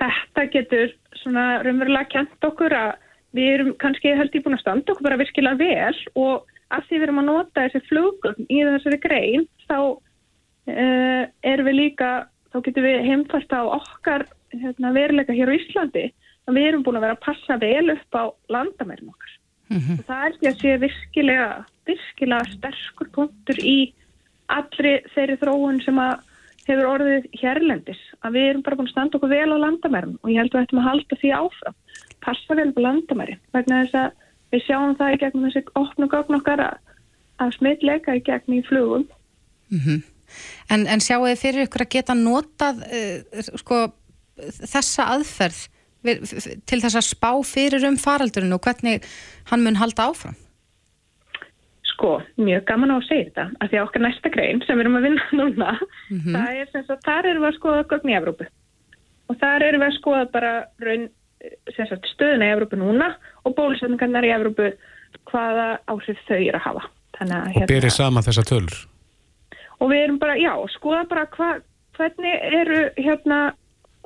Þetta 0.00 0.46
getur 0.54 0.94
svona 1.20 1.44
raunverulega 1.64 2.08
kent 2.14 2.48
okkur 2.48 2.76
að 2.76 2.90
við 3.36 3.52
erum 3.52 3.72
kannski 3.82 4.16
held 4.16 4.32
í 4.32 4.42
búin 4.44 4.56
að 4.56 4.64
standa 4.64 4.94
okkur 4.94 5.10
bara 5.10 5.20
virkilega 5.20 5.60
vel 5.60 6.00
og 6.16 6.48
að 6.72 6.88
því 6.88 6.96
við 6.96 7.06
erum 7.06 7.20
að 7.20 7.28
nota 7.28 7.64
þessi 7.66 7.82
flugum 7.90 8.46
í 8.48 8.60
þessari 8.64 9.00
grein 9.02 9.44
þá 9.68 9.78
uh, 9.92 11.24
erum 11.44 11.68
við 11.68 11.78
líka, 11.82 12.12
þá 12.52 12.58
getur 12.64 12.86
við 12.86 13.04
heimfært 13.10 13.52
á 13.52 13.62
okkar 13.76 14.24
hérna, 14.56 14.94
veruleika 14.96 15.36
hér 15.36 15.52
á 15.52 15.58
Íslandi 15.58 16.06
að 16.46 16.58
við 16.58 16.68
erum 16.68 16.84
búin 16.86 16.98
að 16.98 17.06
vera 17.06 17.16
að 17.16 17.24
passa 17.26 17.58
vel 17.62 17.90
upp 17.96 18.18
á 18.18 18.24
landamærum 18.54 19.12
okkar. 19.12 19.32
Mm 19.68 19.80
-hmm. 19.80 20.02
Það 20.06 20.26
er 20.26 20.32
því 20.38 20.48
að 20.48 20.60
sé 20.60 20.76
virkilega, 20.84 21.50
virkilega 21.86 22.52
sterkur 22.54 23.08
punktur 23.16 23.58
í 23.58 23.78
allri 24.46 24.94
þeirri 25.14 25.38
þróun 25.42 25.82
sem 25.82 25.98
að 25.98 26.14
hefur 26.66 26.90
orðið 26.94 27.26
hérlendis. 27.40 28.02
Að 28.22 28.38
við 28.38 28.48
erum 28.50 28.62
bara 28.62 28.76
búin 28.76 28.88
að 28.88 28.94
standa 28.94 29.18
okkur 29.18 29.34
vel 29.34 29.50
á 29.54 29.64
landamærum 29.64 30.18
og 30.22 30.30
ég 30.30 30.38
held 30.38 30.54
að 30.54 30.58
við 30.58 30.66
ættum 30.66 30.82
að 30.82 30.88
halda 30.88 31.20
því 31.20 31.30
áfram. 31.40 31.76
Passa 32.22 32.54
vel 32.54 32.68
upp 32.70 32.78
á 32.78 32.86
landamæri. 32.86 33.38
Vegna 33.52 33.82
þess 33.84 33.94
að 34.02 34.10
við 34.52 34.66
sjáum 34.66 34.96
það 34.98 35.14
í 35.14 35.20
gegnum 35.22 35.46
þessi 35.46 35.62
opnu 35.74 36.08
gögn 36.08 36.38
okkar 36.38 36.60
að, 36.62 36.76
að 37.42 37.54
smitleika 37.58 38.16
í 38.16 38.22
gegnum 38.26 38.58
í 38.58 38.66
flugum. 38.66 39.08
Mm 39.70 39.80
-hmm. 39.84 40.02
En, 40.70 40.86
en 40.86 41.00
sjáu 41.00 41.22
þið 41.26 41.40
fyrir 41.42 41.66
ykkur 41.66 41.86
að 41.86 41.94
geta 41.94 42.14
notað 42.14 42.82
uh, 42.86 43.46
sko, 43.62 43.78
þessa 44.66 45.06
aðferð 45.14 45.60
til 46.04 46.80
þess 46.82 46.98
að 46.98 47.06
spá 47.06 47.30
fyrir 47.46 47.86
um 47.88 47.96
faraldurinn 48.00 48.54
og 48.56 48.62
hvernig 48.66 49.06
hann 49.50 49.64
mun 49.64 49.78
halda 49.80 50.10
áfram? 50.10 50.36
Sko, 51.92 52.18
mjög 52.36 52.66
gaman 52.68 52.92
á 52.92 52.96
að 52.98 53.06
segja 53.08 53.28
þetta 53.30 53.46
af 53.60 53.70
því 53.70 53.78
að 53.78 53.86
okkar 53.86 54.04
næsta 54.04 54.32
grein 54.34 54.62
sem 54.66 54.76
við 54.76 54.84
erum 54.84 54.98
að 54.98 55.06
vinna 55.08 55.28
núna 55.40 55.70
mm 55.80 56.18
-hmm. 56.18 56.34
það 56.36 56.60
er 56.60 56.72
sem 56.72 56.84
sagt, 56.86 57.04
þar 57.04 57.30
erum 57.30 57.42
við 57.42 57.48
að 57.52 57.58
skoða 57.60 57.86
gögn 57.92 58.10
í 58.10 58.18
Evrópu 58.18 58.48
og 59.28 59.38
þar 59.40 59.62
erum 59.68 59.80
við 59.80 59.88
að 59.88 59.98
skoða 59.98 60.26
bara 60.32 60.52
raun, 60.86 61.08
sagt, 61.76 62.10
stöðuna 62.14 62.50
í 62.50 62.52
Evrópu 62.54 62.76
núna 62.76 63.08
og 63.44 63.56
bólusetningarnar 63.56 64.24
í 64.24 64.34
Evrópu 64.34 64.72
hvaða 65.30 65.78
áhrif 65.90 66.20
þau 66.28 66.36
eru 66.36 66.58
að 66.58 66.66
hafa. 66.66 66.84
Þannig, 67.16 67.36
og 67.36 67.54
hérna, 67.54 67.70
berið 67.70 67.94
sama 67.94 68.22
þessa 68.26 68.44
tölur? 68.46 68.76
Og 69.80 69.90
við 69.92 70.02
erum 70.04 70.18
bara, 70.20 70.36
já, 70.40 70.52
skoða 70.76 71.04
bara 71.08 71.26
hva, 71.36 71.50
hvernig 71.96 72.44
eru 72.60 72.82
hérna 72.96 73.40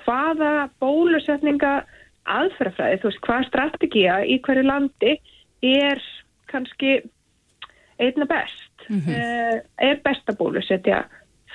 hvaða 0.04 0.68
bólusetninga 0.82 1.84
aðferðafræði, 2.30 3.00
þú 3.00 3.10
veist, 3.10 3.22
hvaða 3.26 3.48
strategía 3.48 4.18
í 4.24 4.40
hverju 4.44 4.66
landi 4.66 5.16
er 5.62 6.02
kannski 6.50 7.00
einna 8.00 8.26
best. 8.26 8.66
Mm 8.88 9.00
-hmm. 9.00 9.62
er 9.78 10.00
besta 10.02 10.32
bólusetja 10.32 11.04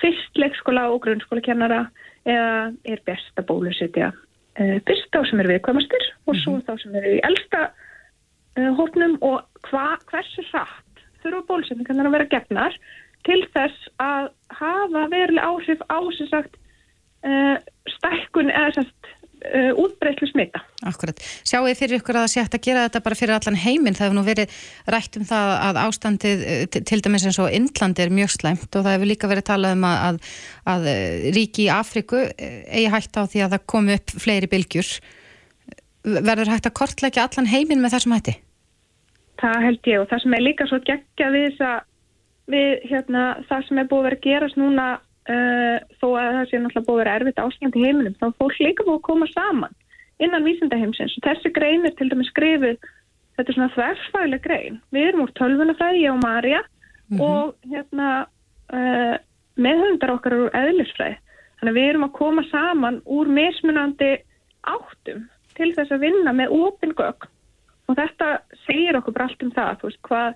fyrst 0.00 0.38
leikskóla 0.40 0.88
og 0.92 1.02
grunnskóla 1.06 1.42
kennara 1.44 1.86
eða 2.26 2.74
er 2.84 3.02
besta 3.06 3.44
bólusetja 3.46 4.12
uh, 4.12 4.76
fyrst 4.88 5.10
þá 5.14 5.22
sem 5.30 5.42
eru 5.42 5.54
viðkvæmastir 5.54 6.04
mm 6.04 6.12
-hmm. 6.12 6.28
og 6.30 6.36
svo 6.42 6.52
mhm. 6.56 6.64
þá 6.66 6.82
sem 6.82 6.94
eru 7.00 7.14
í 7.16 7.24
elsta 7.30 7.62
uh, 8.58 8.70
hópnum 8.78 9.18
og 9.20 9.42
hva, 9.70 9.96
hversu 10.10 10.44
hratt 10.50 11.04
þurfa 11.22 11.46
bólusetningarnar 11.48 12.06
að 12.10 12.16
vera 12.16 12.32
gegnar 12.34 12.78
til 13.26 13.40
þess 13.54 13.88
að 13.98 14.30
hafa 14.60 15.08
veruleg 15.10 15.44
áhrif 15.44 15.80
á 15.90 15.98
sem 16.18 16.28
sagt 16.30 16.56
stækkun 17.96 18.52
eða 18.52 18.74
sagt 18.76 19.12
uh, 19.54 19.72
útbreytlu 19.80 20.28
smita. 20.30 20.60
Akkurat. 20.86 21.20
Sjáu 21.46 21.64
þið 21.66 21.80
fyrir 21.80 22.00
ykkur 22.00 22.18
að 22.18 22.26
það 22.26 22.32
sé 22.32 22.44
hægt 22.44 22.56
að 22.58 22.64
gera 22.66 22.84
þetta 22.86 23.02
bara 23.06 23.18
fyrir 23.18 23.34
allan 23.36 23.58
heiminn. 23.62 23.96
Það 23.96 24.06
hefur 24.06 24.18
nú 24.18 24.24
verið 24.26 24.56
rætt 24.94 25.18
um 25.20 25.26
það 25.28 25.52
að 25.66 25.80
ástandið 25.82 26.46
uh, 26.46 26.62
til 26.76 27.00
dæmis 27.04 27.26
eins 27.28 27.40
og 27.42 27.58
Indlandi 27.58 28.04
er 28.04 28.14
mjög 28.14 28.32
slæmt 28.36 28.68
og 28.70 28.86
það 28.86 28.96
hefur 28.96 29.10
líka 29.12 29.30
verið 29.32 29.48
talað 29.50 29.76
um 29.76 29.86
að, 29.88 29.98
að, 30.06 30.20
að 30.74 30.88
uh, 30.92 31.28
ríki 31.36 31.66
í 31.66 31.72
Afriku 31.74 32.22
uh, 32.24 32.56
eigi 32.70 32.94
hægt 32.94 33.20
á 33.20 33.22
því 33.24 33.44
að 33.44 33.56
það 33.56 33.68
komi 33.74 33.98
upp 33.98 34.16
fleiri 34.26 34.50
bylgjur. 34.52 34.94
Verður 36.06 36.54
hægt 36.54 36.70
að 36.70 36.78
kortleika 36.78 37.26
allan 37.26 37.50
heiminn 37.50 37.82
með 37.82 37.96
þessum 37.96 38.16
hætti? 38.16 38.38
Það 39.40 39.66
held 39.66 39.90
ég 39.90 40.00
og 40.00 40.08
það 40.10 40.22
sem 40.22 40.34
er 40.36 40.46
líka 40.46 40.66
svo 40.70 40.78
geggja 40.86 41.32
við 41.34 41.50
þess 41.50 41.66
að 41.66 41.92
við 42.46 42.84
hérna 42.86 43.22
það 43.48 43.64
sem 43.66 43.80
er 43.82 43.88
búið 43.90 43.98
að 43.98 44.06
vera 44.06 44.16
að 44.16 44.26
gerast 44.26 44.58
núna 44.60 44.84
uh, 45.30 45.78
þó 46.00 46.06
að 46.12 46.30
það 46.36 46.44
sé 46.50 46.60
náttúrulega 46.60 46.86
búið 46.86 46.96
að 46.96 47.02
vera 47.02 47.16
erfitt 47.20 47.42
ástand 47.42 47.76
í 47.76 47.84
heiminum, 47.84 48.18
þá 48.20 48.26
fólk 48.38 48.60
líka 48.60 48.86
búið 48.86 49.00
að 49.00 49.08
koma 49.10 49.28
saman 49.32 49.74
innan 50.22 50.46
vísindaheimsins 50.46 51.18
og 51.18 51.26
þessi 51.26 51.52
grein 51.52 51.84
er 51.84 51.92
til 51.96 52.08
dæmis 52.08 52.30
skrifið 52.32 52.78
þetta 53.36 53.52
er 53.52 53.56
svona 53.58 53.74
þverfælega 53.74 54.44
grein. 54.46 54.80
Við 54.94 55.10
erum 55.10 55.24
úr 55.26 55.32
tölvunafræði, 55.36 56.02
ég 56.06 56.14
og 56.14 56.22
Marja 56.22 56.62
mm 56.62 57.18
-hmm. 57.18 57.22
og 57.22 57.54
hérna 57.70 58.08
uh, 58.72 59.16
meðhundar 59.56 60.14
okkar 60.16 60.36
úr 60.40 60.50
eðlisfræði. 60.56 61.18
Þannig 61.56 61.72
að 61.72 61.78
við 61.78 61.88
erum 61.90 62.06
að 62.06 62.16
koma 62.20 62.42
saman 62.50 63.02
úr 63.04 63.28
mismunandi 63.28 64.12
áttum 64.64 65.28
til 65.56 65.72
þess 65.74 65.92
að 65.92 66.04
vinna 66.04 66.32
með 66.32 66.52
ópingögn 66.52 67.28
og 67.86 67.96
þetta 67.96 68.40
segir 68.66 68.96
okkur 68.98 69.14
bara 69.14 69.24
allt 69.24 69.42
um 69.42 69.52
það, 69.52 69.78
þú 69.80 69.86
veist, 69.88 70.02
hvað 70.08 70.34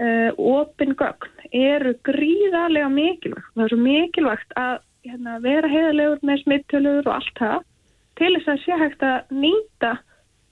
eh, 0.00 0.30
opin 0.36 0.94
gögn 0.98 1.48
eru 1.52 1.94
gríðarlega 2.06 2.88
mikilvægt. 2.92 3.50
Það 3.54 3.64
er 3.64 3.72
svo 3.74 3.80
mikilvægt 3.84 4.56
að 4.60 4.78
hérna, 5.06 5.38
vera 5.44 5.70
heiðalegur 5.70 6.24
með 6.26 6.42
smittöluður 6.44 7.10
og 7.10 7.18
allt 7.18 7.40
það 7.40 7.66
til 8.20 8.32
þess 8.36 8.52
að 8.52 8.64
sé 8.64 8.80
hægt 8.82 9.04
að 9.06 9.34
nýta 9.44 9.92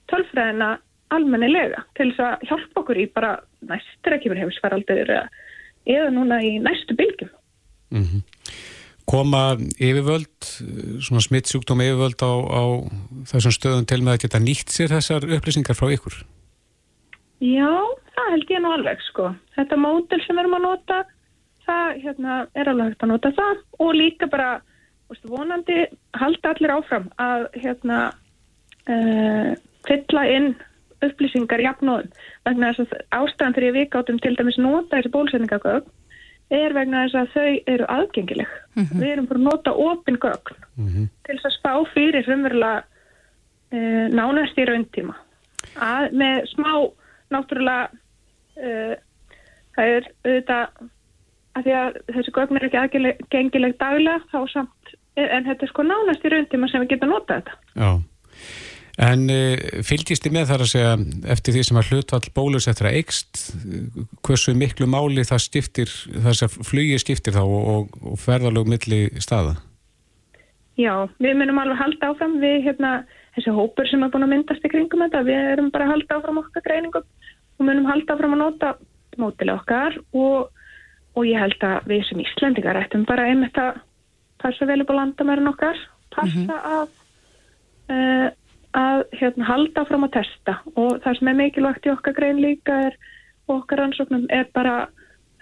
tölfræðina 0.09 0.71
almennilega 1.15 1.85
til 1.99 2.11
þess 2.13 2.25
að 2.25 2.49
hjálpa 2.49 2.83
okkur 2.83 3.01
í 3.01 3.07
bara 3.13 3.35
næstur 3.69 4.17
ekki 4.17 4.33
verið 4.33 4.47
hefisveraldur 4.47 5.05
eða, 5.05 5.29
eða 5.89 6.11
núna 6.17 6.41
í 6.45 6.57
næstu 6.65 6.97
bylgjum. 6.97 7.31
Mm 7.93 8.05
-hmm. 8.05 8.25
Koma 9.09 9.57
yfirvöld, 9.81 10.45
svona 11.01 11.23
smittsjúkdóm 11.25 11.81
yfirvöld 11.81 12.21
á, 12.21 12.33
á 12.45 12.65
þessum 13.31 13.55
stöðum 13.57 13.87
til 13.89 14.03
með 14.05 14.13
að 14.13 14.23
geta 14.25 14.39
nýtt 14.39 14.69
sér 14.69 14.93
þessar 14.93 15.25
upplýsingar 15.25 15.79
frá 15.79 15.89
ykkur? 15.93 16.19
Já, 17.45 17.75
það 18.17 18.33
held 18.35 18.51
ég 18.51 18.63
nú 18.63 18.73
alveg 18.75 19.03
sko. 19.07 19.33
Þetta 19.55 19.79
módel 19.79 20.21
sem 20.25 20.35
við 20.35 20.43
erum 20.43 20.57
að 20.59 20.65
nota, 20.67 21.03
það 21.67 22.01
hérna, 22.05 22.39
er 22.55 22.71
alveg 22.73 22.91
hægt 22.91 23.05
að 23.05 23.13
nota 23.13 23.35
það 23.37 23.61
og 23.85 23.93
líka 23.95 24.31
bara 24.31 24.49
veist, 25.09 25.29
vonandi 25.29 25.85
halda 26.19 26.55
allir 26.55 26.75
áfram 26.75 27.07
að 27.23 27.47
hérna, 27.63 28.01
uh, 28.91 29.53
fylla 29.87 30.25
inn 30.35 30.51
upplýsingar 31.05 31.63
jafnóðum. 31.63 32.11
Vegna 32.49 32.73
þess 32.75 32.91
að 32.91 33.07
ástæðan 33.21 33.57
fyrir 33.57 33.77
við 33.77 33.89
gátum 33.95 34.19
til 34.23 34.35
dæmis 34.35 34.59
nota 34.59 34.99
þessi 34.99 35.15
bólusetningagögn 35.15 35.95
er 36.59 36.73
vegna 36.75 37.05
þess 37.05 37.19
að 37.21 37.33
þau 37.35 37.73
eru 37.75 37.89
aðgengileg. 37.93 38.53
Mm 38.75 38.85
-hmm. 38.85 39.01
Við 39.01 39.11
erum 39.13 39.27
bara 39.27 39.39
að 39.39 39.49
nota 39.51 39.73
opin 39.73 40.19
gögn 40.19 40.57
mm 40.77 40.89
-hmm. 40.89 41.09
til 41.25 41.37
þess 41.37 41.47
að 41.47 41.59
spá 41.59 41.73
fyrir 41.95 42.25
frumverulega 42.25 42.83
uh, 43.73 44.07
nánast 44.11 44.59
í 44.59 44.65
rauntíma. 44.65 45.15
Að, 45.77 46.13
með 46.13 46.47
smá 46.55 46.73
náttúrulega 47.35 47.89
uh, 48.59 48.95
það 49.77 49.97
er 49.97 50.09
auðvitað 50.27 50.87
að 51.59 51.67
því 51.67 51.75
að 51.81 51.99
þessi 52.15 52.35
gögn 52.37 52.59
er 52.59 52.69
ekki 52.69 52.81
aðgengileg 52.83 53.77
daglega 53.81 54.23
þá 54.31 54.39
samt, 54.53 54.95
en 55.19 55.47
þetta 55.49 55.67
er 55.67 55.73
sko 55.73 55.85
nánast 55.87 56.25
í 56.25 56.33
rauntíma 56.33 56.71
sem 56.71 56.85
við 56.85 56.95
getum 56.95 57.13
notað 57.15 57.41
þetta. 57.41 57.57
Já, 57.79 57.91
en 59.09 59.25
uh, 59.31 59.83
fylgist 59.87 60.27
þið 60.27 60.37
með 60.37 60.51
þar 60.53 60.65
að 60.65 60.73
segja 60.73 60.93
eftir 61.35 61.57
því 61.57 61.65
sem 61.69 61.81
að 61.81 61.93
hlutvall 61.93 62.35
bólusettra 62.37 62.93
eikst, 62.99 63.45
hversu 64.27 64.55
miklu 64.59 64.91
máli 64.91 65.27
það 65.27 65.45
stiftir, 65.47 65.95
þess 66.27 66.47
að 66.47 66.61
flugi 66.67 66.99
skiptir 67.03 67.37
þá 67.37 67.43
og, 67.45 67.63
og, 67.75 67.99
og 68.13 68.21
ferðalög 68.23 68.71
milli 68.71 69.07
staða? 69.23 69.59
Já, 70.79 71.09
við 71.19 71.41
munum 71.41 71.59
alveg 71.59 71.81
halda 71.81 72.13
áfram 72.13 72.37
við 72.43 72.61
hérna 72.69 72.93
þessi 73.39 73.55
hópur 73.55 73.89
sem 73.89 74.03
er 74.05 74.13
búin 74.13 74.27
að 74.27 74.33
myndast 74.35 74.65
í 74.65 74.71
kringum 74.73 75.05
þetta, 75.07 75.25
við 75.27 75.51
erum 75.55 75.73
bara 75.75 75.89
að 75.89 75.95
halda 75.95 76.19
áfram 76.19 76.41
okkar 76.43 76.65
greiningum 76.67 77.07
og 77.59 77.67
munum 77.67 77.89
halda 77.89 78.15
áfram 78.15 78.37
að 78.37 78.43
nota 78.43 78.73
mótileg 79.19 79.61
okkar 79.63 79.99
og, 80.13 80.51
og 81.15 81.29
ég 81.29 81.41
held 81.43 81.65
að 81.67 81.89
við 81.93 82.05
sem 82.09 82.23
Íslandingar 82.25 82.81
ættum 82.83 83.07
bara 83.09 83.29
einmitt 83.31 83.59
að 83.59 83.81
passa 84.43 84.69
vel 84.69 84.83
upp 84.85 84.93
á 84.95 84.99
landamærin 85.01 85.51
okkar, 85.51 85.79
passa 86.15 86.39
mm 86.39 86.47
-hmm. 86.47 86.69
að, 86.75 86.89
uh, 87.95 88.29
að 88.79 89.05
hérna, 89.21 89.45
halda 89.45 89.83
áfram 89.83 90.07
að 90.07 90.15
testa. 90.21 90.59
Og 90.77 91.01
það 91.03 91.19
sem 91.19 91.29
er 91.29 91.41
mikilvægt 91.41 91.87
í 91.87 91.95
okkar 91.95 92.15
grein 92.15 92.41
líka 92.43 92.81
er, 92.87 92.95
okkar 93.49 93.81
ansóknum 93.81 94.27
er 94.31 94.47
bara 94.55 94.89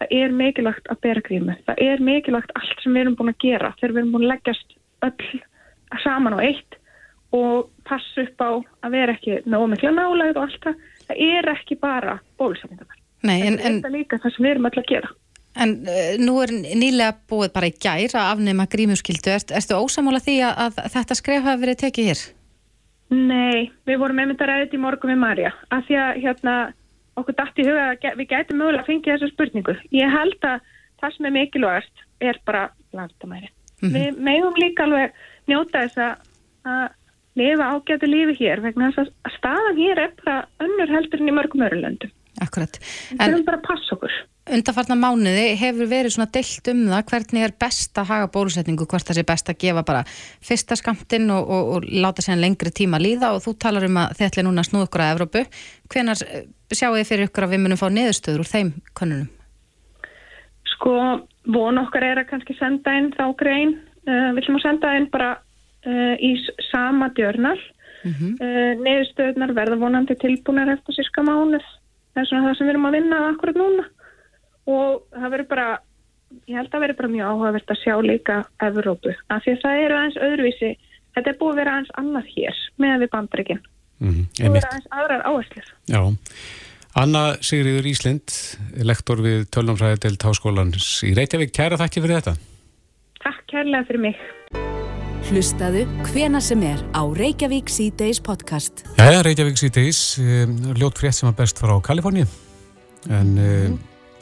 það 0.00 0.12
er 0.12 0.32
mikilvægt 0.32 0.88
að 0.92 1.00
bera 1.00 1.22
grími 1.24 1.54
það 1.66 1.82
er 1.84 2.02
mikilvægt 2.04 2.52
allt 2.58 2.82
sem 2.82 2.92
við 2.92 3.00
erum 3.04 3.16
búin 3.16 3.32
að 3.32 3.42
gera 3.44 3.72
þegar 3.80 3.94
við 3.94 4.00
erum 4.02 4.12
búin 4.12 4.26
að 4.26 4.32
leggjast 4.34 4.74
öll 5.06 5.40
saman 6.02 6.36
á 6.36 6.38
eitt 6.44 6.78
og 7.35 7.71
passa 7.87 8.23
upp 8.23 8.42
á 8.42 8.50
að 8.87 8.95
vera 8.95 9.14
ekki 9.16 9.40
með 9.45 9.64
ómikla 9.64 9.90
nálega 9.95 10.37
og 10.37 10.45
allt 10.47 10.62
það 10.62 10.76
það 11.06 11.23
er 11.26 11.50
ekki 11.52 11.78
bara 11.80 12.18
bólusetningar. 12.40 12.99
Nei, 13.26 13.38
en... 13.42 13.59
en 13.59 13.78
þetta 13.78 13.90
er 13.90 13.95
líka 13.95 14.18
það 14.23 14.35
sem 14.35 14.47
við 14.47 14.54
erum 14.54 14.68
alltaf 14.68 14.85
að 14.85 14.92
gera. 14.92 15.12
En 15.56 15.71
uh, 15.88 16.16
nú 16.21 16.38
er 16.45 16.52
nýlega 16.52 17.12
búið 17.30 17.52
bara 17.54 17.71
í 17.71 17.76
gær 17.80 18.16
að 18.18 18.33
afnema 18.35 18.66
grímuskyldu. 18.73 19.33
Er, 19.33 19.45
erstu 19.56 19.78
ósamála 19.78 20.21
því 20.23 20.40
að, 20.49 20.64
að 20.66 20.80
þetta 20.97 21.18
skref 21.18 21.47
hafi 21.47 21.62
verið 21.64 21.78
tekið 21.85 22.11
hér? 22.11 22.25
Nei, 23.16 23.71
við 23.87 24.00
vorum 24.02 24.21
einmitt 24.21 24.42
að 24.42 24.50
ræða 24.50 24.66
þetta 24.66 24.76
í 24.76 24.83
morgun 24.83 25.12
með 25.14 25.23
Marja. 25.23 25.52
Af 25.73 25.87
því 25.87 25.99
að 26.02 26.21
hérna, 26.25 26.56
okkur 27.23 27.38
dætt 27.38 27.62
í 27.62 27.68
huga 27.68 27.87
að 27.95 28.21
við 28.21 28.30
gætum 28.33 28.61
mögulega 28.61 28.83
að 28.83 28.90
fengja 28.90 29.16
þessa 29.16 29.33
spurningu. 29.33 29.76
Ég 29.95 30.12
held 30.12 30.49
að 30.50 30.73
það 31.00 31.16
sem 31.16 31.28
er 31.28 31.37
mikilvægast 31.37 32.04
er 32.26 32.40
bara 32.49 32.66
landamæri. 32.97 33.50
Mm 33.80 33.88
-hmm. 33.88 33.97
Við 33.97 34.21
meðum 34.28 34.61
líka 34.61 34.85
alveg 34.85 35.16
njóta 35.47 35.87
þess 35.87 36.02
að 36.02 36.87
lifa 37.37 37.73
ágætu 37.75 38.09
lífi 38.11 38.38
hér 38.43 38.62
vegna 38.64 38.93
þess 38.97 39.12
að 39.26 39.37
staðan 39.37 39.83
hér 39.83 40.05
er 40.07 40.14
bara 40.23 40.38
önnur 40.64 40.95
heldur 40.95 41.23
en 41.23 41.31
í 41.31 41.37
mörgum 41.37 41.66
örulöndum. 41.66 42.14
Akkurat. 42.43 42.81
En 43.16 43.31
það 43.31 43.38
er 43.38 43.45
bara 43.47 43.61
að 43.61 43.69
passa 43.69 43.95
okkur. 43.97 44.16
Undarfarnar 44.57 44.99
mánuði 45.00 45.47
hefur 45.59 45.88
verið 45.90 46.12
svona 46.14 46.28
deilt 46.31 46.69
um 46.71 46.83
það 46.87 47.07
hvernig 47.11 47.47
er 47.47 47.55
best 47.59 47.99
að 47.99 48.11
haga 48.12 48.26
bólusetningu, 48.31 48.87
hvort 48.87 49.09
það 49.09 49.19
sé 49.19 49.25
best 49.26 49.49
að 49.50 49.59
gefa 49.64 49.83
bara 49.88 50.02
fyrsta 50.45 50.76
skamtinn 50.78 51.33
og, 51.35 51.49
og, 51.50 51.71
og 51.75 51.88
láta 52.05 52.23
sér 52.23 52.38
lengri 52.38 52.71
tíma 52.71 53.00
líða 53.02 53.33
og 53.35 53.43
þú 53.43 53.57
talar 53.64 53.88
um 53.88 53.99
að 54.05 54.12
þið 54.19 54.28
ætli 54.28 54.45
núna 54.47 54.62
að 54.62 54.69
snúða 54.69 54.87
ykkur 54.87 55.02
að 55.02 55.14
Evrópu. 55.16 55.43
Hvenar 55.90 56.23
eh, 56.28 56.45
sjáu 56.71 56.93
þið 56.95 57.09
fyrir 57.09 57.31
ykkur 57.31 57.49
að 57.49 57.57
við 57.57 57.64
munum 57.64 57.81
fá 57.81 57.88
niðurstöður 57.90 58.45
úr 58.45 58.52
þeim 58.52 58.71
konunum? 59.00 59.33
Sko, 60.76 60.95
von 61.57 61.83
okkar 61.83 62.07
er 62.07 62.23
að 62.23 62.31
kannski 62.31 62.55
senda 62.61 62.95
inn 63.00 63.11
þá 63.16 63.26
grein. 63.40 63.78
Uh, 64.07 64.31
við 64.37 64.45
ætlum 64.45 64.61
að 64.61 64.66
senda 64.69 64.95
inn 65.00 65.11
bara 65.11 65.33
í 65.87 66.33
sama 66.71 67.09
djörnal 67.14 67.59
mm 68.05 68.12
-hmm. 68.12 68.33
eh, 68.43 68.73
neðustöðnar 68.83 69.55
verða 69.55 69.81
vonandi 69.81 70.14
tilbúinir 70.19 70.73
eftir 70.75 70.95
síska 70.95 71.23
mánuð. 71.23 71.66
Það 72.14 72.23
er 72.23 72.28
svona 72.28 72.49
það 72.49 72.57
sem 72.57 72.66
við 72.66 72.75
erum 72.75 72.88
að 72.88 72.97
vinna 72.99 73.16
akkurat 73.28 73.57
núna. 73.57 73.85
Og 74.66 75.02
það 75.14 75.31
verður 75.31 75.49
bara 75.49 75.69
ég 76.47 76.59
held 76.59 76.69
að 76.69 76.75
það 76.75 76.85
verður 76.85 76.99
bara 77.00 77.12
mjög 77.14 77.31
áhugavert 77.31 77.73
að 77.73 77.83
sjá 77.83 77.95
líka 78.02 78.37
Evrópu, 78.66 79.14
af 79.33 79.43
því 79.45 79.55
að 79.55 79.62
það 79.64 79.83
eru 79.85 79.99
aðeins 79.99 80.21
öðruvísi, 80.28 80.71
þetta 81.16 81.33
er 81.33 81.38
búið 81.40 81.52
að 81.52 81.61
vera 81.61 81.75
aðeins 81.75 81.97
annað 82.02 82.31
hér 82.35 82.62
með 82.83 83.05
við 83.05 83.12
bandreikin 83.14 83.62
mm 83.62 84.12
-hmm. 84.12 84.47
og 84.47 84.57
vera 84.57 84.71
aðeins 84.71 84.90
aðrar 85.00 85.26
áherslir 85.31 85.69
Já, 85.93 86.00
Anna 86.97 87.25
Sigriður 87.40 87.90
Íslind 87.93 88.37
lektor 88.90 89.23
við 89.23 89.47
Tölnumfræði 89.55 90.02
til 90.07 90.16
Táskólans 90.16 90.90
í 91.07 91.14
Reykjavík, 91.14 91.52
kæra 91.52 91.81
þakki 91.81 92.02
fyrir 92.02 92.21
þetta. 92.21 92.37
Takk 93.23 93.47
kærlega 93.52 93.87
fyrir 93.87 94.05
mig 94.09 94.86
Hlustaðu 95.26 95.80
hvena 96.06 96.38
sem 96.38 96.61
er 96.62 96.78
á 96.95 97.02
Reykjavík 97.02 97.66
C-Days 97.66 98.21
podcast. 98.23 98.85
Jæja, 98.95 99.25
Reykjavík 99.26 99.56
C-Days, 99.59 100.00
um, 100.23 100.52
ljót 100.78 101.00
frétt 101.00 101.16
sem 101.16 101.26
að 101.26 101.40
best 101.40 101.59
fara 101.59 101.75
á 101.75 101.83
Kaliforni 101.83 102.23
en 103.11 103.33
um, 103.35 103.73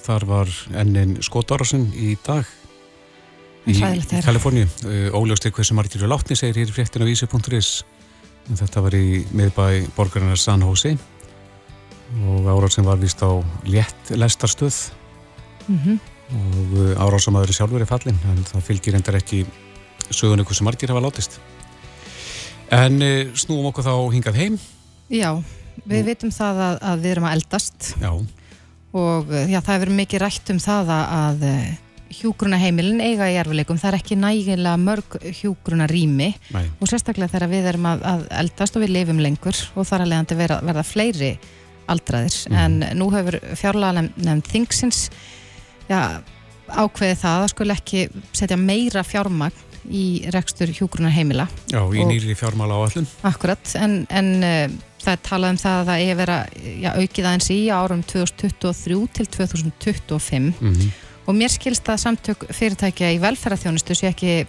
þar 0.00 0.24
var 0.30 0.52
ennin 0.80 1.18
skotárasinn 1.20 1.90
í 1.92 2.14
dag 2.24 2.48
í, 3.68 3.74
í 3.76 4.22
Kaliforni. 4.24 4.64
Uh, 4.86 5.10
Óljóstir 5.18 5.52
hversu 5.52 5.76
margir 5.76 6.00
eru 6.00 6.08
látni, 6.14 6.38
segir 6.40 6.62
hér 6.62 6.72
í 6.72 6.76
fréttin 6.78 7.04
á 7.04 7.06
vísi.is 7.10 7.74
þetta 8.54 8.84
var 8.86 8.96
í 8.96 9.20
miðbæ 9.36 9.66
borgarinnar 9.98 10.40
San 10.40 10.64
Jose 10.64 10.94
og 12.30 12.48
árásinn 12.48 12.88
var 12.88 12.96
vist 13.02 13.20
á 13.20 13.44
létt 13.68 14.14
lestarstöð 14.16 14.80
mm 15.68 15.78
-hmm. 15.84 16.00
og 16.32 16.74
uh, 16.80 17.04
árásamæður 17.04 17.52
sjálfur 17.52 17.84
er 17.84 17.92
fallin 17.92 18.18
en 18.32 18.40
það 18.40 18.66
fylgir 18.72 18.96
endar 18.96 19.20
ekki 19.20 19.44
sögun 20.10 20.42
ykkur 20.44 20.58
sem 20.58 20.68
margir 20.68 20.92
hafa 20.92 21.04
látist. 21.04 21.38
En 22.74 22.98
uh, 23.04 23.34
snúum 23.38 23.70
okkur 23.70 23.86
þá 23.86 23.94
hingað 24.14 24.40
heim. 24.40 24.58
Já, 25.12 25.30
við 25.84 26.00
og... 26.00 26.10
vitum 26.10 26.34
það 26.34 26.64
að, 26.68 26.82
að 26.90 27.04
við 27.04 27.14
erum 27.14 27.28
að 27.28 27.38
eldast. 27.38 27.94
Já. 28.02 28.10
og 28.94 29.32
uh, 29.32 29.46
já, 29.48 29.58
það 29.60 29.74
hefur 29.78 29.96
mikið 30.02 30.24
rætt 30.24 30.54
um 30.54 30.60
það 30.62 30.94
að 30.98 31.48
uh, 31.48 31.72
hjúgrunaheimilin 32.14 33.02
eiga 33.02 33.28
í 33.32 33.36
erfileikum, 33.40 33.78
það 33.80 33.90
er 33.90 33.98
ekki 33.98 34.18
nægilega 34.20 34.78
mörg 34.80 35.16
hjúgrunarými 35.40 36.30
og 36.54 36.86
sérstaklega 36.90 37.32
þegar 37.32 37.50
við 37.50 37.68
erum 37.72 37.88
að, 37.90 38.04
að 38.10 38.24
eldast 38.42 38.78
og 38.78 38.84
við 38.84 38.94
lifum 38.98 39.22
lengur 39.22 39.60
og 39.74 39.88
þar 39.88 40.04
að 40.04 40.12
leiðandi 40.12 40.38
verða, 40.38 40.58
verða 40.68 40.84
fleiri 40.86 41.32
aldraðir. 41.90 42.36
Mm. 42.48 42.58
en 42.62 42.98
nú 43.00 43.10
hefur 43.12 43.38
fjárlega 43.58 44.06
nefnd 44.06 44.48
Thingsins 44.48 45.00
já, 45.90 46.22
ákveði 46.68 47.18
það 47.20 47.42
að 47.42 47.50
skul 47.52 47.70
ekki 47.74 48.06
setja 48.32 48.60
meira 48.60 49.04
fjármagn 49.04 49.72
í 49.90 50.24
rekstur 50.34 50.72
hjúgrunar 50.74 51.14
heimila 51.14 51.46
Já, 51.72 51.80
í 51.92 52.04
nýri 52.08 52.36
fjármála 52.38 52.80
áallun 52.80 53.08
Akkurat, 53.26 53.74
en, 53.80 54.02
en 54.10 54.30
uh, 54.40 54.76
það 55.04 55.12
er 55.16 55.22
talað 55.28 55.54
um 55.54 55.60
það 55.62 55.78
að 55.78 55.90
það 55.90 56.04
er 56.04 56.20
vera 56.20 56.38
já, 56.82 56.90
aukið 56.94 57.30
aðeins 57.30 57.50
í 57.54 57.60
árum 57.70 58.04
2023 58.12 59.00
til 59.18 59.26
2025 59.38 60.38
mm 60.40 60.52
-hmm. 60.60 60.92
og 61.26 61.34
mér 61.34 61.52
skilst 61.52 61.88
að 61.88 62.02
samtök 62.06 62.46
fyrirtækja 62.50 63.12
í 63.12 63.22
velferðarþjónustu 63.22 63.94
sé 63.94 64.12
ekki 64.12 64.46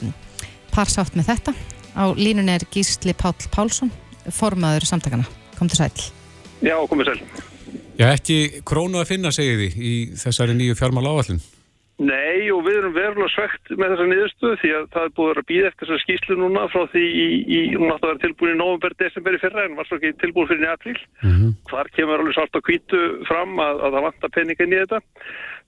parsátt 0.72 1.16
með 1.16 1.32
þetta 1.34 1.54
á 1.96 2.06
línun 2.16 2.50
er 2.50 2.68
Gísli 2.72 3.14
Pál 3.14 3.36
Pálsson 3.52 3.92
formaður 4.30 4.86
samtakana, 4.86 5.26
kom 5.58 5.70
til 5.70 5.78
sæl 5.78 5.92
Já, 6.64 6.78
komið 6.90 7.12
sæl. 7.12 7.20
Já, 7.96 8.10
ekki 8.12 8.62
krónu 8.68 9.00
að 9.00 9.12
finna, 9.12 9.32
segið 9.36 9.62
því, 9.62 9.68
í 9.76 9.94
þessari 10.20 10.56
nýju 10.58 10.76
fjármál 10.80 11.08
áallin? 11.12 11.42
Nei, 11.96 12.52
og 12.52 12.66
við 12.66 12.82
erum 12.82 12.92
verulega 12.92 13.32
svegt 13.32 13.70
með 13.80 13.94
þessa 13.94 14.06
niðurstöðu 14.10 14.56
því 14.60 14.72
að 14.76 14.88
það 14.92 15.06
er 15.06 15.14
búið 15.16 15.30
að 15.40 15.46
býða 15.52 15.70
eftir 15.70 15.88
þessa 15.88 16.04
skýslu 16.04 16.36
núna 16.42 16.66
frá 16.74 16.82
því 16.92 17.04
í, 17.08 17.28
í 17.48 17.60
hún 17.72 17.94
átti 17.94 18.04
að 18.04 18.12
vera 18.12 18.24
tilbúin 18.26 18.52
í 18.52 18.58
november, 18.60 18.96
desember 19.00 19.38
í 19.38 19.40
fyrra 19.40 19.64
en 19.64 19.78
var 19.80 19.88
svo 19.88 20.00
ekki 20.02 20.12
tilbúin 20.20 20.50
fyrir 20.50 20.66
í 20.68 20.72
april. 20.74 20.96
Mm 21.24 21.32
-hmm. 21.32 21.56
Hvar 21.72 21.92
kemur 21.96 22.20
alveg 22.20 22.36
svart 22.36 22.60
á 22.60 22.68
kvítu 22.68 23.02
fram 23.30 23.56
að, 23.64 23.80
að 23.80 23.96
það 23.96 24.06
vantar 24.10 24.36
penninga 24.36 24.68
inn 24.68 24.76
í 24.76 24.82
þetta. 24.84 25.00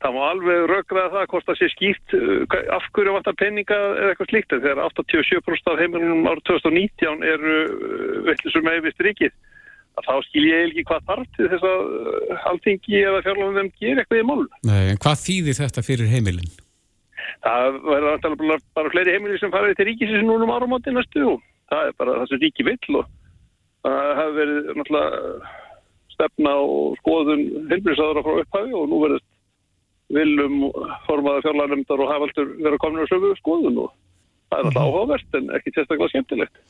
Það 0.04 0.14
má 0.14 0.22
alveg 0.28 0.68
rökraða 0.70 1.14
það 1.16 1.30
hvort 1.32 1.48
það 1.48 1.60
sé 1.62 1.68
skýrt 1.74 2.18
uh, 2.20 2.60
af 2.76 2.92
hverju 2.92 3.16
vantar 3.16 3.40
penninga 3.40 3.78
eða 3.88 4.10
eitthvað 4.12 4.32
slíkt 4.34 4.52
en 4.52 4.66
þegar 4.68 4.84
87% 4.92 5.72
af 5.72 5.80
heimilunum 5.80 6.28
árið 6.28 6.44
2019 6.52 7.24
eru 7.24 7.56
uh, 7.64 8.18
veitlisum 8.28 8.68
með 8.68 8.84
vist 8.84 9.00
ríkið 9.98 10.06
þá 10.06 10.14
skil 10.28 10.46
ég 10.46 10.64
ekki 10.68 10.86
hvað 10.88 11.06
þarf 11.10 11.36
til 11.36 11.50
þess 11.52 11.68
að 11.68 11.84
uh, 11.98 12.48
alþingi 12.52 13.02
eða 13.02 13.22
fjárlóðum 13.26 13.60
þeim 13.60 13.70
gerir 13.82 14.02
eitthvað 14.04 14.22
í 14.22 14.26
mál. 14.30 14.48
Nei, 14.70 14.82
en 14.94 15.00
hvað 15.04 15.22
þýðir 15.26 15.60
þetta 15.62 15.86
fyrir 15.86 16.12
heimilin? 16.12 16.52
Það 17.46 17.80
verður 17.86 18.36
bara, 18.42 18.58
bara 18.78 18.92
fleiri 18.94 19.16
heimilin 19.16 19.42
sem 19.42 19.54
farið 19.54 19.78
til 19.80 19.88
ríkisins 19.90 20.26
núna 20.26 20.46
um 20.46 20.54
árum 20.54 20.76
átti 20.78 20.94
næstu 20.94 21.24
og 21.34 21.42
það 21.72 21.90
er 21.90 21.96
bara 22.02 22.20
það 22.20 22.30
sem 22.32 22.44
ríki 22.44 22.68
vill 22.68 23.00
og 23.00 23.10
það 23.88 24.12
hefur 24.20 24.38
verið 24.38 24.70
náttúrulega 24.78 25.56
stefna 26.18 26.54
og 26.66 26.98
skoðun 27.02 27.44
heilbríðsáður 27.72 28.24
frá 28.26 28.40
upphafi 28.44 28.78
og 28.78 28.88
nú 28.92 29.02
verður 29.04 29.26
viljum 30.18 30.60
formaða 31.06 31.44
fjárlóðanemndar 31.46 32.04
og 32.04 32.12
hafaldur 32.14 32.54
vera 32.62 32.80
komin 32.82 33.04
á 33.04 33.12
sögu 33.12 33.34
skoðun 33.42 33.82
og 33.84 33.92
það 34.48 34.60
er 34.60 34.70
alltaf 34.70 34.82
mhm. 34.82 34.88
áhugavert 34.88 35.38
en 35.40 35.52
ekki 35.58 35.74
sérstaklega 35.76 36.14
skemmtilegt. 36.14 36.62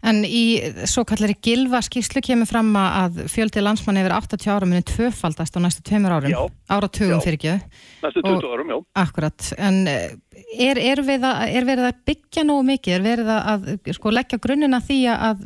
En 0.00 0.22
í 0.24 0.44
svo 0.88 1.04
kallari 1.08 1.34
gilva 1.44 1.82
skýrslu 1.84 2.22
kemur 2.24 2.48
fram 2.48 2.70
að 2.78 3.18
fjöldi 3.28 3.60
landsmann 3.60 4.00
yfir 4.00 4.14
80 4.16 4.52
ára 4.54 4.68
muni 4.68 4.84
tvöfaldast 4.88 5.56
á 5.56 5.60
næstu 5.60 5.84
tveimur 5.84 6.14
árum, 6.16 6.32
já, 6.32 6.40
áratugum 6.72 7.20
fyrir 7.20 7.36
ekki. 7.36 7.56
Næstu 8.00 8.24
20 8.24 8.48
árum, 8.48 8.72
já. 8.72 8.78
Akkurat, 9.02 9.50
en 9.60 9.82
eh, 9.90 10.16
er, 10.56 10.80
er, 10.80 11.04
við 11.04 11.26
að, 11.28 11.42
er 11.52 11.68
verið 11.68 11.90
að 11.90 12.00
byggja 12.08 12.46
nógu 12.48 12.64
mikið, 12.70 12.96
er 12.96 13.06
verið 13.10 13.30
að 13.36 13.68
sko, 13.98 14.14
leggja 14.16 14.40
grunnina 14.40 14.80
því 14.84 15.00
að 15.12 15.44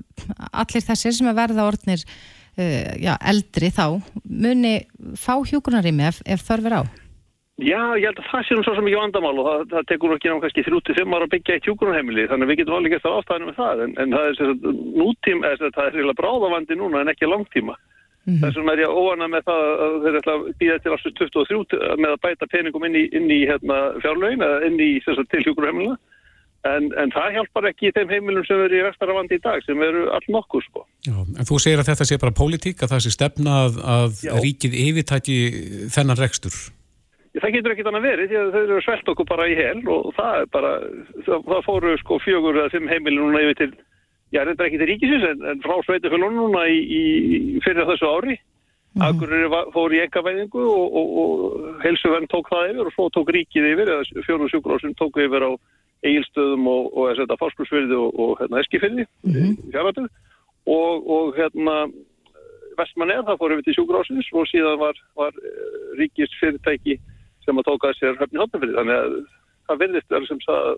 allir 0.52 0.86
þessir 0.86 1.18
sem 1.18 1.30
er 1.32 1.38
verða 1.40 1.66
orðnir 1.66 2.04
uh, 2.06 2.92
já, 3.02 3.14
eldri 3.18 3.72
þá 3.74 3.86
muni 4.22 4.76
fá 5.18 5.34
hjúgrunarými 5.42 6.06
ef, 6.12 6.22
ef 6.30 6.46
þörfur 6.46 6.78
á? 6.78 6.82
Já, 7.62 7.94
ég 7.94 8.08
held 8.08 8.18
að 8.18 8.30
það 8.32 8.46
sé 8.46 8.56
um 8.56 8.62
svo 8.66 8.72
sem 8.74 8.88
ekki 8.88 8.98
vandamál 8.98 9.36
og 9.38 9.46
það, 9.46 9.60
það 9.70 9.84
tekur 9.90 10.12
ekki 10.16 10.26
náttúrulega 10.26 10.42
kannski 10.42 10.62
35 10.66 11.12
ára 11.14 11.26
að 11.28 11.34
byggja 11.34 11.54
eitt 11.54 11.66
hjúgrunheimili 11.68 12.24
þannig 12.26 12.46
að 12.46 12.50
við 12.50 12.58
getum 12.60 12.76
alveg 12.78 12.94
gert 12.94 13.04
það 13.04 13.18
ástæðinu 13.20 13.46
með 13.50 13.58
það 13.60 13.82
en, 13.84 13.92
en 14.02 14.16
það 14.16 14.30
er 14.30 14.38
sér 14.38 14.54
nútíma, 14.98 15.52
eða 15.52 15.70
það 15.76 15.86
er 15.86 15.98
reyna 16.00 16.14
bráðavandi 16.18 16.78
núna 16.80 17.04
en 17.04 17.12
ekki 17.14 17.30
langtíma. 17.30 17.76
Mm 18.24 18.32
-hmm. 18.34 18.40
Þess 18.42 18.58
vegna 18.58 18.74
er 18.74 18.82
ég 18.82 18.96
óana 18.98 19.28
með 19.30 19.46
það 19.46 19.62
að 19.84 19.94
þeir 20.02 20.18
ætla 20.18 20.34
að 20.34 20.44
býða 20.58 20.80
til 20.82 20.92
alls 20.96 21.06
23 21.22 21.96
með 22.02 22.10
að 22.10 22.22
bæta 22.26 22.50
peningum 22.50 22.86
inn 22.88 22.98
í, 22.98 23.04
inn 23.14 23.30
í 23.30 23.40
hérna, 23.46 23.78
fjárlögin 24.02 24.46
eða 24.48 24.58
inn 24.66 24.78
í 24.80 24.90
til 25.04 25.44
hjúgrunheimilina 25.46 25.96
en, 26.64 26.90
en 26.98 27.10
það 27.14 27.34
hjálpar 27.36 27.68
ekki 27.70 27.90
í 27.90 27.94
þeim 27.94 28.10
heimilum 28.10 28.46
sem 28.48 28.62
eru 28.66 28.80
í 28.80 28.86
vestaravandi 28.88 29.38
í 29.38 29.42
dag 29.44 29.62
sem 29.62 29.78
eru 29.78 30.08
all 30.10 30.26
nokkur 30.26 30.64
sko. 30.64 30.86
Já, 31.06 31.14
en 31.22 31.46
þú 31.46 31.58
segir 31.62 31.78
að 31.78 31.90
þetta 31.92 32.08
sé 32.08 32.18
bara 32.18 32.34
pólitík 32.34 32.82
að 32.82 32.96
það 32.96 33.04
sé 33.04 33.12
stefnað 33.14 33.78
að 33.84 34.24
ríkið 34.42 34.80
yfirtæki 34.88 35.36
þennan 35.94 36.18
rekstur? 36.18 36.56
Það 37.34 37.54
getur 37.56 37.72
ekkit 37.74 37.88
annað 37.90 38.04
verið 38.06 38.30
því 38.30 38.36
að 38.38 38.52
þau 38.54 38.60
eru 38.60 38.82
svelt 38.84 39.08
okkur 39.10 39.26
bara 39.26 39.46
í 39.50 39.54
hel 39.58 39.80
og 39.90 40.10
það 40.14 40.36
er 40.38 40.50
bara, 40.54 40.72
það, 41.26 41.46
það 41.48 41.64
fóru 41.66 41.94
sko 41.98 42.18
fjögur 42.22 42.58
eða 42.60 42.70
fimm 42.70 42.90
heimili 42.92 43.18
núna 43.18 43.40
yfir 43.42 43.56
til, 43.58 43.70
já 44.34 44.40
reyndar 44.44 44.68
ekki 44.68 44.78
til 44.78 44.88
ríkisins 44.90 45.24
en, 45.32 45.40
en 45.50 45.62
frá 45.64 45.74
sveitufölun 45.82 46.36
núna 46.38 46.62
í, 46.70 46.76
í 46.78 47.00
fyrir 47.64 47.88
þessu 47.90 48.10
ári. 48.10 48.36
Mm 48.94 49.02
-hmm. 49.02 49.08
Akureyri 49.08 49.48
fór 49.74 49.94
í 49.96 50.02
engavæðingu 50.04 50.62
og, 50.62 50.98
og, 51.00 51.08
og 51.22 51.80
helsuverðin 51.82 52.30
tók 52.30 52.50
það 52.52 52.68
yfir 52.70 52.86
og 52.86 52.94
svo 52.94 53.08
tók 53.10 53.32
ríkið 53.34 53.66
yfir 53.72 53.90
eða 53.90 54.22
fjóru 54.28 54.46
sjúkurásum 54.52 54.94
tók 54.94 55.18
yfir 55.18 55.42
á 55.42 55.50
eigilstöðum 56.06 56.68
og, 56.70 56.84
og 56.94 57.08
þess 57.10 57.24
að 57.26 57.40
fárskursverði 57.42 57.98
og 57.98 58.38
hérna 58.38 58.60
eskifyrði, 58.62 59.06
mm 59.26 59.32
-hmm. 59.32 59.52
fjárhættu 59.72 60.06
og 60.66 61.34
hérna 61.34 61.90
vestmann 62.78 63.10
er 63.10 63.26
það 63.26 63.40
fór 63.40 63.52
yfir 63.54 63.64
til 63.66 63.74
sjúkurásins 63.74 64.28
og 64.32 64.46
síðan 64.46 64.78
var, 64.78 64.94
var 65.18 65.32
ríkis 65.98 66.30
fyrirtæki 66.38 67.00
sem 67.44 67.60
að 67.60 67.68
tóka 67.68 67.92
sér 67.98 68.16
höfni 68.20 68.42
hóttanfyrir 68.42 68.78
þannig 68.78 69.00
að 69.00 69.18
það 69.68 69.82
verðist 69.82 70.16
að, 70.16 70.32
að, 70.54 70.72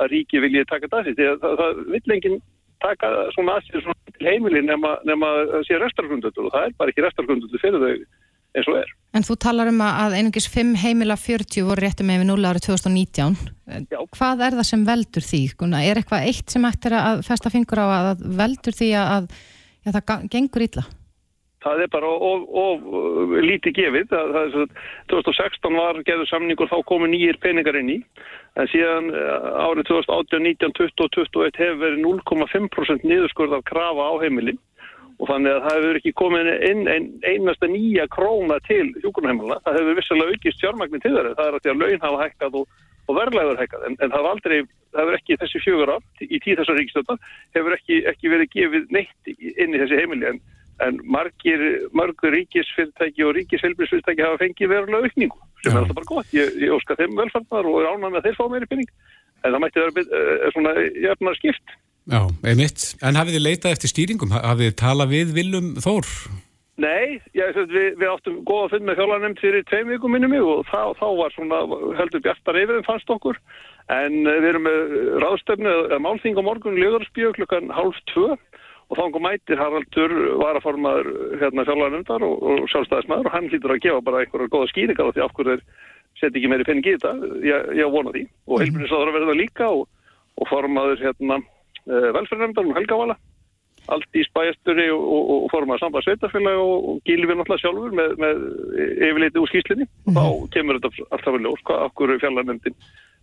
að 0.00 0.10
ríki 0.14 0.42
vilja 0.44 0.70
taka 0.70 0.90
það 0.92 1.12
því 1.12 1.28
að 1.28 1.44
það, 1.44 1.60
það 1.60 1.84
vill 1.94 2.16
enginn 2.16 2.40
taka 2.80 3.12
svona 3.34 3.58
aðsýr 3.58 3.84
svona 3.84 4.16
til 4.16 4.28
heimili 4.30 4.64
nema, 4.64 4.96
nema 5.08 5.30
að 5.44 5.62
sé 5.68 5.78
restargrundutur 5.80 6.48
og 6.48 6.54
það 6.54 6.66
er 6.66 6.76
bara 6.80 6.92
ekki 6.92 7.04
restargrundutur 7.04 7.62
fyrir 7.62 7.84
þau 7.84 7.92
eins 8.50 8.68
og 8.70 8.78
er. 8.80 8.92
En 9.14 9.26
þú 9.26 9.36
talar 9.42 9.70
um 9.70 9.82
að 9.84 10.16
einungis 10.18 10.46
5 10.50 10.72
heimila 10.80 11.16
40 11.18 11.66
voru 11.66 11.84
réttum 11.84 12.08
með 12.10 12.22
við 12.22 12.30
0 12.30 12.48
árið 12.50 12.66
2019. 12.66 13.36
Já. 13.90 14.00
Hvað 14.16 14.44
er 14.46 14.56
það 14.58 14.68
sem 14.70 14.86
veldur 14.86 15.26
því? 15.26 15.42
Er 15.82 16.00
eitthvað 16.00 16.26
eitt 16.30 16.54
sem 16.54 16.66
ættir 16.66 16.96
að 16.98 17.22
festa 17.26 17.52
fingur 17.52 17.82
á 17.82 17.86
að 17.90 18.24
veldur 18.40 18.76
því 18.76 18.90
að, 19.02 19.28
að 19.86 19.98
það 20.00 20.26
gengur 20.34 20.66
illa? 20.66 20.86
Það 21.60 21.82
er 21.84 21.90
bara 21.92 22.08
of, 22.08 22.44
of, 22.62 22.84
of 22.96 23.32
lítið 23.44 23.74
gefið. 23.76 24.06
Það, 24.08 24.30
það 24.36 24.54
er, 24.62 24.70
2016 25.12 25.76
var 25.76 26.00
geður 26.08 26.30
samningur 26.30 26.70
þá 26.70 26.78
komu 26.88 27.10
nýjir 27.12 27.36
peningar 27.42 27.76
inn 27.80 27.92
í 27.92 27.98
en 28.58 28.70
síðan 28.72 29.12
eh, 29.12 29.48
árið 29.60 29.90
2018, 29.90 30.42
19, 30.48 30.74
20 30.78 31.04
og 31.04 31.12
21 31.18 31.60
hefur 31.60 31.80
verið 31.84 32.02
0,5% 32.06 33.06
niðurskurð 33.06 33.58
af 33.58 33.66
krafa 33.68 34.08
á 34.08 34.14
heimilin 34.24 34.58
og 35.20 35.28
þannig 35.28 35.52
að 35.52 35.64
það 35.66 35.76
hefur 35.76 35.98
ekki 36.00 36.12
komið 36.16 36.50
inn 36.70 36.86
ein, 36.88 37.08
einasta 37.28 37.68
nýja 37.68 38.06
króna 38.12 38.56
til 38.64 38.86
hjúkunarheimilina. 39.02 39.58
Það 39.66 39.76
hefur 39.80 39.98
vissalega 39.98 40.36
aukist 40.36 40.62
fjármagnir 40.62 41.02
til 41.04 41.12
þeirra. 41.12 41.34
Það 41.36 41.50
er 41.50 41.58
að 41.58 41.64
því 41.66 41.72
að 41.72 41.82
laun 41.82 42.04
hafa 42.06 42.22
hækkað 42.22 42.56
og, 42.60 42.78
og 43.04 43.18
verðlæður 43.18 43.60
hækkað 43.60 43.84
en, 43.88 43.98
en 43.98 44.14
það 44.14 44.16
hefur 44.16 44.30
aldrei, 44.30 44.56
það 44.94 45.02
hefur 45.02 45.18
ekki 45.18 45.38
þessi 45.42 45.62
fjögur 45.66 45.92
átt 45.98 46.24
í 46.24 46.40
tíð 46.40 46.62
þessar 46.62 46.80
ríkistöndar 46.80 47.20
hefur 47.58 47.76
ekki, 47.76 48.00
ekki 48.14 48.32
verið 48.32 48.54
gefið 48.56 48.96
neitt 48.96 49.30
inn 49.36 49.76
í 49.76 49.82
þessi 49.82 50.00
heimili 50.00 50.30
en 50.30 50.40
en 50.86 50.98
margir, 51.04 51.62
margur 51.96 52.32
ríkisfyrirtæki 52.34 53.24
og 53.26 53.34
ríkishelbrisfyrirtæki 53.36 54.26
hafa 54.26 54.40
fengið 54.42 54.72
verulega 54.72 55.08
aukningu 55.08 55.38
sem 55.60 55.72
Já. 55.72 55.76
er 55.76 55.80
alltaf 55.82 55.98
bara 55.98 56.10
gott. 56.10 56.34
Ég, 56.36 56.52
ég 56.62 56.74
óska 56.74 56.96
þeim 56.98 57.16
velfarnar 57.18 57.68
og 57.68 57.80
er 57.82 57.90
ánað 57.92 58.14
með 58.16 58.28
þeir 58.28 58.38
fá 58.38 58.44
meiri 58.52 58.70
pinning 58.70 58.92
en 59.44 59.54
það 59.54 59.62
mætti 59.64 59.82
vera 59.84 60.04
uh, 60.04 60.46
svona 60.54 60.76
jöfnar 61.06 61.40
skipt. 61.40 61.74
Já, 62.10 62.20
einmitt. 62.48 62.86
En 63.04 63.18
hafið 63.20 63.36
þið 63.36 63.44
leitað 63.46 63.74
eftir 63.76 63.92
stýringum? 63.92 64.32
Hafið 64.32 64.70
þið 64.70 64.78
talað 64.80 65.12
við 65.14 65.34
Viljum 65.36 65.74
Þór? 65.84 66.08
Nei, 66.80 67.20
ég, 67.36 67.58
við, 67.68 67.90
við 68.00 68.08
áttum 68.08 68.38
góða 68.48 68.70
fund 68.72 68.86
með 68.88 69.02
þjólanemnd 69.02 69.40
fyrir 69.42 69.64
tveim 69.68 69.90
vikum 69.92 70.14
minnum 70.14 70.32
mig 70.32 70.40
og 70.40 70.62
þá, 70.70 70.96
þá 70.96 71.06
var 71.18 71.34
svona 71.34 71.58
heldur 71.98 72.22
bjartar 72.24 72.56
yfir 72.56 72.78
en 72.78 72.86
fannst 72.86 73.12
okkur 73.12 73.36
en 73.92 74.16
eh, 74.22 74.38
við 74.40 74.48
erum 74.52 74.64
með 74.64 74.94
ráðstöfnu 75.24 75.74
að 75.90 76.02
málþing 76.06 76.40
á 76.40 76.42
morgun 76.46 76.78
Og 78.90 78.98
þá 78.98 79.04
kom 79.14 79.22
mætir 79.22 79.60
Haraldur 79.60 80.12
var 80.40 80.58
að 80.58 80.64
formaður 80.66 81.08
hérna 81.38 81.64
þjólanemndar 81.68 82.24
og, 82.26 82.42
og 82.42 82.64
sjálfstæðismæður 82.72 83.30
og 83.30 83.34
hann 83.36 83.48
hlýtur 83.52 83.74
að 83.76 83.82
gefa 83.84 84.02
bara 84.06 84.24
einhverja 84.24 84.50
góða 84.50 84.70
skýringar 84.72 85.10
á 85.10 85.14
því 85.14 85.24
af 85.24 85.34
hverju 85.36 85.54
þeir 85.54 85.64
setja 86.18 86.40
ekki 86.40 86.50
meiri 86.50 86.66
penning 86.66 86.88
í 86.88 86.94
þetta, 86.96 87.12
ég, 87.46 87.68
ég 87.78 87.92
vona 87.94 88.12
því 88.14 88.24
og 88.26 88.56
mhm. 88.56 88.62
heilbjörnisáður 88.64 89.12
að 89.12 89.18
verða 89.20 89.36
líka 89.38 89.68
og, 89.70 89.84
og 90.40 90.50
formaður 90.50 91.04
hérna 91.06 91.38
eh, 91.38 92.08
velferðarnemndar 92.16 92.70
og 92.70 92.80
helgavala 92.80 93.16
allt 93.90 94.18
í 94.18 94.24
spæjasturi 94.26 94.88
og, 94.92 95.00
og, 95.00 95.30
og 95.36 95.46
formað 95.52 95.80
samband 95.82 96.06
sveitafélag 96.06 96.58
og, 96.60 97.00
við 97.06 97.22
náttúrulega 97.30 97.62
sjálfur 97.62 97.94
með, 97.96 98.16
með 98.20 98.42
yfirleiti 99.06 99.40
úr 99.40 99.52
skýslinni 99.52 99.86
og 100.10 100.18
þá 100.18 100.26
kemur 100.56 100.80
þetta 100.80 101.06
alltaf 101.08 101.36
vel 101.36 101.42
ljós 101.46 101.64
hvað 101.68 101.86
okkur 101.88 102.14
fjallarnefndin 102.22 102.76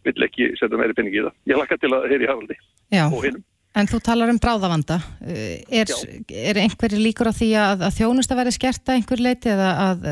vill 0.07 0.27
ekki 0.27 0.49
setja 0.59 0.79
meiri 0.79 0.95
peningi 0.97 1.21
í 1.21 1.25
það. 1.25 1.37
Ég 1.51 1.61
lakka 1.61 1.77
til 1.81 1.93
að 1.95 2.09
heyri 2.11 2.29
Haraldi 2.29 2.57
og 3.03 3.21
hinnum. 3.25 3.45
En 3.77 3.85
þú 3.89 3.99
talar 4.01 4.31
um 4.33 4.39
bráðavanda. 4.41 4.97
Er, 5.21 5.91
er 6.33 6.59
einhverju 6.63 6.97
líkur 7.01 7.29
á 7.29 7.33
því 7.37 7.51
að, 7.61 7.85
að 7.85 7.99
þjónust 7.99 8.33
að 8.33 8.41
vera 8.41 8.53
skert 8.55 8.89
að 8.89 8.97
einhver 8.97 9.21
leiti 9.21 9.51
eða, 9.53 9.69
að, 9.83 10.07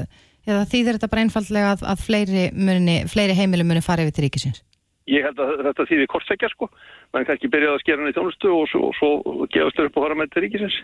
eða 0.45 0.67
þýðir 0.69 0.99
þetta 0.99 1.09
bara 1.13 1.25
einfallega 1.25 1.71
að, 1.73 1.85
að 1.93 2.03
fleiri, 2.05 2.45
muni, 2.53 2.99
fleiri 3.09 3.37
heimilum 3.39 3.71
muni 3.73 3.81
fara 3.85 4.05
yfir 4.05 4.17
til 4.17 4.27
ríkisins? 4.27 4.61
Ég 5.09 5.25
held 5.25 5.41
að 5.41 5.65
þetta 5.67 5.85
þýðir 5.89 6.09
kortsekja 6.09 6.49
sko 6.49 6.69
mann 7.13 7.25
kannski 7.27 7.49
byrjaði 7.53 7.77
að 7.77 7.83
skera 7.83 8.01
hann 8.01 8.11
í 8.11 8.15
þjónustu 8.15 8.51
og 8.51 8.65
svo, 8.71 8.87
og 8.89 8.95
svo 8.97 9.47
gefast 9.53 9.77
þau 9.77 9.85
upp 9.87 9.99
og 9.99 10.05
fara 10.05 10.17
með 10.19 10.31
til 10.33 10.43
ríkisins. 10.45 10.77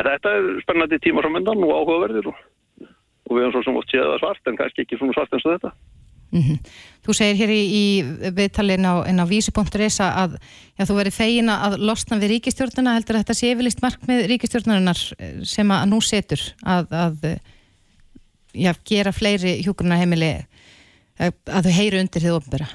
En 0.00 0.08
þetta 0.08 0.32
er 0.36 0.48
spennandi 0.64 0.98
tíma 1.04 1.24
frá 1.24 1.30
myndan 1.32 1.64
og 1.66 1.74
áhugaverðir 1.76 2.30
og, 2.32 2.40
og 2.84 3.36
við 3.36 3.44
erum 3.44 3.54
svo 3.54 3.64
sem 3.66 3.80
oft 3.80 3.92
séð 3.92 4.08
að 4.08 4.20
svart 4.22 4.50
en 4.50 4.58
kannski 4.60 4.84
ekki 4.84 4.98
svona 5.00 5.16
svart 5.16 5.36
eins 5.36 5.46
og 5.46 5.56
þetta. 5.56 5.72
Mm 6.30 6.42
-hmm. 6.42 6.58
Þú 7.06 7.14
segir 7.16 7.36
hér 7.40 7.50
í, 7.50 7.62
í 7.64 7.84
viðtalin 8.36 8.86
á, 8.86 8.94
á 9.02 9.24
vísi.is 9.26 10.00
að 10.00 10.36
já, 10.78 10.84
þú 10.84 10.94
verið 11.00 11.14
fegin 11.16 11.48
að 11.48 11.78
losna 11.78 12.18
við 12.20 12.36
ríkistjórnuna 12.36 12.94
heldur 12.94 13.18
þetta 13.18 13.34
sé 13.34 13.50
yfirlist 13.50 13.82
markmið 13.82 14.26
ríkistjórnunar 14.30 15.00
sem 15.42 15.70
að 15.70 15.88
nú 15.88 16.00
setur 16.00 16.40
að, 16.62 16.86
að 16.92 17.16
já, 18.54 18.72
gera 18.84 19.12
fleiri 19.12 19.62
hjúgrunarheimili 19.64 20.46
að 21.20 21.66
þau 21.66 21.74
heyru 21.76 22.00
undir 22.00 22.22
því 22.22 22.36
ofnbæra. 22.36 22.68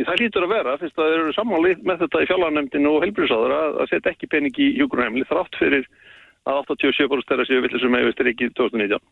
Það 0.00 0.20
lítur 0.22 0.46
að 0.46 0.54
vera, 0.54 0.76
fyrst 0.80 0.98
að 0.98 1.10
þeir 1.10 1.22
eru 1.22 1.32
samanlýtt 1.36 1.82
með 1.84 2.04
þetta 2.04 2.22
í 2.22 2.28
fjallarnemndinu 2.30 2.92
og 2.94 3.02
helbriðsáður 3.04 3.52
að, 3.52 3.74
að 3.82 3.90
setja 3.90 4.12
ekki 4.14 4.28
pening 4.32 4.56
í 4.56 4.68
hjúgrunheimli 4.78 5.26
þrátt 5.28 5.58
fyrir 5.60 5.84
að 6.48 6.62
87% 6.72 7.28
þeirra 7.28 7.46
séu 7.48 7.64
villisum 7.66 7.92
með 7.92 8.06
vistir 8.08 8.30
ekki 8.32 8.48
2019. 8.56 9.02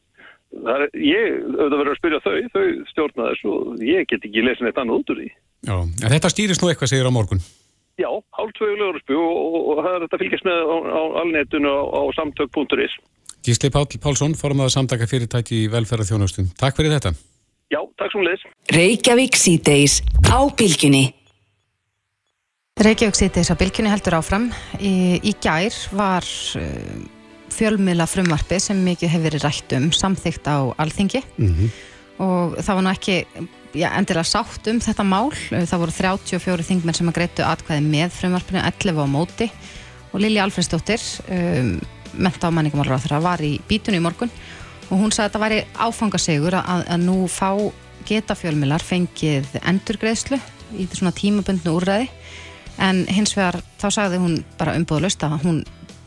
Er, 0.48 0.86
ég, 0.96 1.38
auðvitað 1.44 1.78
verður 1.78 1.92
að 1.92 1.98
spyrja 2.00 2.20
þau, 2.24 2.34
þau 2.54 2.66
stjórna 2.88 3.28
þessu 3.30 3.50
og 3.52 3.82
ég 3.84 4.08
get 4.08 4.24
ekki 4.24 4.44
lesin 4.44 4.70
eitt 4.70 4.80
annað 4.80 5.02
út 5.02 5.12
úr 5.12 5.20
því. 5.20 5.28
Já, 5.68 5.74
en 5.76 6.12
þetta 6.14 6.30
stýrist 6.32 6.62
nú 6.62 6.70
eitthvað 6.70 6.92
segir 6.94 7.08
á 7.08 7.12
morgun? 7.12 7.42
Já, 7.98 8.08
hálf 8.38 8.54
tvögulegur 8.56 9.00
spjú 9.02 9.18
og, 9.20 9.38
og, 9.44 9.68
og 9.72 9.80
það 9.82 9.94
er 9.96 10.04
þetta 10.06 10.20
fylgjast 10.22 10.46
með 10.48 10.60
á, 10.70 10.76
á 10.88 11.02
alnetinu 11.22 11.72
á, 11.74 11.80
á 11.98 12.02
samtök.is. 12.16 12.94
Gísli 13.44 13.70
Pál 13.74 13.86
Pálsson, 14.02 14.36
formað 14.38 14.70
að 14.70 14.74
samtaka 14.76 15.08
fyrirtæki 15.10 15.64
í 15.64 15.68
velferðarþjónustum. 15.72 16.48
Takk 16.58 16.78
fyrir 16.78 16.94
þetta. 16.96 17.12
Já, 17.68 17.80
takk 18.00 18.14
svo 18.14 18.24
leiðis. 18.24 18.46
Reykjavík 18.72 19.36
síðdeis 19.36 20.00
á 20.30 20.38
bylginni. 20.56 21.04
Reykjavík 22.78 23.18
síðdeis 23.18 23.50
á 23.52 23.58
bylginni 23.58 23.92
heldur 23.92 24.18
áfram. 24.20 24.48
Í, 24.78 25.18
í 25.20 25.34
gær 25.42 25.74
var 25.98 26.26
uh, 26.56 27.17
fjölmila 27.58 28.06
frumvarfi 28.08 28.60
sem 28.62 28.80
mikið 28.86 29.14
hefur 29.14 29.26
verið 29.28 29.46
rætt 29.46 29.76
um 29.78 29.88
samþygt 29.94 30.46
á 30.46 30.56
alþingi 30.78 31.22
mm 31.36 31.54
-hmm. 31.54 31.70
og 32.24 32.58
það 32.58 32.74
var 32.74 32.84
nú 32.84 32.90
ekki 32.90 33.16
já, 33.74 33.88
endilega 33.96 34.24
sátt 34.24 34.66
um 34.70 34.80
þetta 34.80 35.04
mál. 35.04 35.30
Það 35.50 35.82
voru 35.82 35.92
34 35.92 36.66
þingmenn 36.70 36.96
sem 36.96 37.08
að 37.08 37.18
greitu 37.18 37.44
atkvæði 37.44 37.84
með 37.84 38.10
frumvarfinu, 38.16 38.62
11 38.64 39.04
á 39.04 39.06
móti 39.06 39.50
og 40.12 40.20
Lili 40.20 40.40
Alfredsdóttir, 40.40 41.02
um, 41.28 41.80
menta 42.14 42.48
á 42.48 42.50
manningamálur 42.50 42.96
á 42.96 43.02
þeirra, 43.02 43.20
var 43.20 43.42
í 43.44 43.58
bítunni 43.68 44.00
í 44.00 44.04
morgun 44.04 44.30
og 44.88 44.96
hún 44.96 45.12
sagði 45.12 45.24
að 45.24 45.28
þetta 45.28 45.44
væri 45.44 45.64
áfangasegur 45.76 46.54
að, 46.54 46.84
að 46.88 47.00
nú 47.04 47.16
fá 47.28 47.50
geta 48.08 48.36
fjölmilar 48.38 48.80
fengið 48.80 49.58
endurgreðslu 49.60 50.38
í 50.80 50.86
svona 50.92 51.12
tímabundnu 51.12 51.74
úrræði 51.76 52.08
en 52.80 53.02
hins 53.10 53.34
vegar 53.36 53.60
þá 53.80 53.88
sagði 53.90 54.20
hún 54.22 54.38
bara 54.58 54.76
umbúðalust 54.78 55.24
að 55.26 55.36
hún 55.44 55.60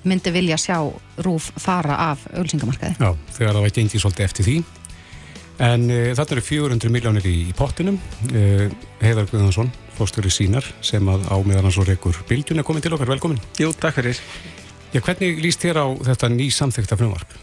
myndi 0.07 0.33
vilja 0.33 0.57
sjá 0.61 0.77
rúf 1.21 1.51
fara 1.61 1.97
af 2.11 2.23
ölsingamarkaði. 2.33 2.97
Já, 2.99 3.11
þegar 3.37 3.57
það 3.57 3.65
var 3.65 3.75
gengið 3.77 4.05
svolítið 4.05 4.27
eftir 4.27 4.47
því 4.47 4.55
en 5.61 5.85
uh, 5.91 6.07
þetta 6.17 6.37
eru 6.37 6.45
400 6.47 6.93
miljónir 6.93 7.27
í, 7.29 7.35
í 7.51 7.53
pottinum 7.57 7.99
uh, 8.31 8.65
Heiðar 9.03 9.29
Guðansson, 9.29 9.69
fórstöru 9.97 10.31
sínar 10.33 10.65
sem 10.85 11.05
að 11.11 11.27
á 11.29 11.37
meðan 11.45 11.69
hans 11.69 11.77
og 11.81 11.89
rekur 11.89 12.17
bildjun 12.29 12.61
er 12.61 12.67
komin 12.67 12.83
til 12.83 12.95
okkar, 12.95 13.11
velkomin. 13.11 13.41
Jú, 13.61 13.69
takk 13.77 13.99
fyrir. 13.99 14.19
Já, 14.91 14.99
hvernig 14.99 15.39
líst 15.39 15.63
þér 15.63 15.83
á 15.83 15.87
þetta 16.09 16.29
ný 16.33 16.49
samþykta 16.51 16.97
frumvarp? 16.99 17.37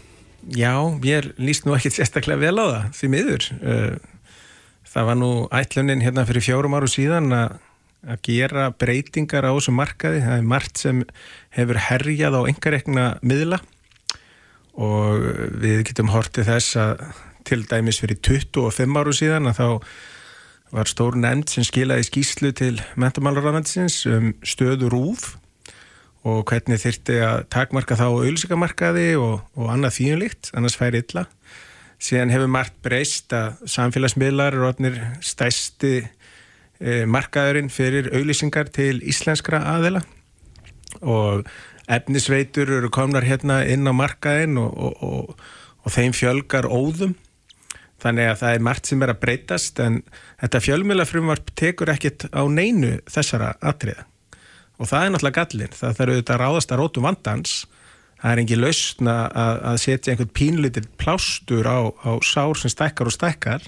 Já, 0.55 0.73
ég 1.03 1.31
líst 1.41 1.65
nú 1.65 1.75
ekki 1.75 1.91
sérstaklega 1.93 2.39
vel 2.41 2.61
á 2.61 2.65
það, 2.65 2.83
því 2.99 3.09
miður. 3.13 3.47
Eh, 3.59 3.95
það 4.89 5.09
var 5.09 5.17
nú 5.19 5.31
ætlunin 5.53 6.03
hérna 6.05 6.25
fyrir 6.29 6.45
fjórum 6.45 6.77
áru 6.77 6.89
síðan 6.89 7.33
að 7.35 7.57
gera 8.25 8.69
breytingar 8.71 9.47
á 9.47 9.51
þessu 9.51 9.73
markaði. 9.75 10.21
Það 10.25 10.37
er 10.37 10.47
margt 10.53 10.81
sem 10.81 11.01
hefur 11.55 11.81
herjað 11.89 12.39
á 12.39 12.41
engarekna 12.51 13.07
miðla 13.21 13.59
og 14.79 15.25
við 15.59 15.83
getum 15.89 16.13
hortið 16.13 16.53
þess 16.53 16.77
að 16.79 17.03
til 17.47 17.63
dæmis 17.67 17.99
fyrir 17.99 18.19
25 18.23 18.99
áru 19.01 19.13
síðan 19.15 19.49
að 19.49 19.59
þá 19.59 19.67
var 20.75 20.89
stór 20.89 21.17
nefnd 21.17 21.49
sem 21.49 21.65
skilaði 21.65 22.05
skýslu 22.05 22.51
til 22.55 22.75
mentamálarraðvendsins 22.99 24.03
um 24.09 24.33
stöður 24.45 24.95
úf 24.99 25.31
og 26.27 26.43
hvernig 26.49 26.81
þyrti 26.83 27.17
að 27.25 27.41
takmarka 27.53 27.97
þá 27.97 28.05
auðvilsingamarkaði 28.09 29.07
og, 29.17 29.39
og 29.55 29.69
annað 29.71 29.95
þýjumlíkt, 29.97 30.51
annars 30.57 30.75
færi 30.77 31.01
illa. 31.01 31.25
Síðan 31.99 32.31
hefur 32.31 32.51
margt 32.51 32.75
breyst 32.83 33.33
að 33.35 33.63
samfélagsmiðlar 33.71 34.55
er 34.55 34.67
orðnir 34.69 34.99
stæsti 35.25 36.03
markaðurinn 36.79 37.67
fyrir 37.73 38.07
auðvilsingar 38.13 38.69
til 38.71 39.01
íslenskra 39.03 39.59
aðela 39.67 39.99
og 41.01 41.47
efnisveitur 41.89 42.69
eru 42.77 42.91
komnar 42.93 43.25
hérna 43.25 43.61
inn 43.67 43.87
á 43.89 43.93
markaðin 43.95 44.59
og, 44.61 44.77
og, 45.03 45.33
og 45.83 45.93
þeim 45.93 46.13
fjölgar 46.15 46.69
óðum. 46.69 47.15
Þannig 47.99 48.29
að 48.31 48.37
það 48.39 48.53
er 48.55 48.63
margt 48.63 48.87
sem 48.87 49.01
er 49.03 49.11
að 49.11 49.19
breytast 49.25 49.79
en 49.83 49.97
þetta 50.39 50.61
fjölmjölafrumvarp 50.63 51.49
tekur 51.59 51.91
ekkit 51.91 52.29
á 52.31 52.47
neinu 52.47 52.93
þessara 53.11 53.55
atriða. 53.59 54.05
Og 54.79 54.87
það 54.87 55.03
er 55.03 55.11
náttúrulega 55.11 55.41
gallin, 55.41 55.75
það 55.75 55.97
þarf 55.97 56.13
auðvitað 56.13 56.35
að 56.35 56.41
ráðast 56.45 56.71
að 56.71 56.79
rótum 56.79 57.07
vandans. 57.09 57.55
Það 58.19 58.31
er 58.31 58.41
engi 58.43 58.59
lausna 58.59 59.15
að, 59.27 59.59
að 59.71 59.81
setja 59.83 60.13
einhvern 60.13 60.31
pínlitir 60.35 60.87
plástur 60.99 61.67
á, 61.67 61.79
á 61.91 62.11
sár 62.23 62.55
sem 62.59 62.71
stækkar 62.71 63.11
og 63.11 63.15
stækkar 63.15 63.67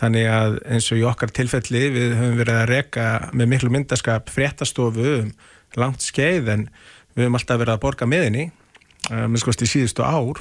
þannig 0.00 0.28
að 0.32 0.56
eins 0.74 0.88
og 0.92 1.00
í 1.00 1.04
okkar 1.06 1.32
tilfelli 1.34 1.82
við 1.94 2.16
höfum 2.18 2.40
verið 2.40 2.60
að 2.60 2.70
reka 2.72 3.08
með 3.36 3.52
miklu 3.52 3.72
myndaskap 3.74 4.32
fréttastofu 4.32 5.12
um 5.20 5.30
langt 5.78 6.04
skeið 6.04 6.50
en 6.52 6.66
við 7.14 7.26
höfum 7.26 7.38
alltaf 7.38 7.60
verið 7.60 7.76
að 7.76 7.84
borga 7.84 8.08
meðinni 8.08 8.48
með 9.10 9.42
skoðst 9.42 9.64
í 9.66 9.70
síðustu 9.70 10.04
ár. 10.06 10.40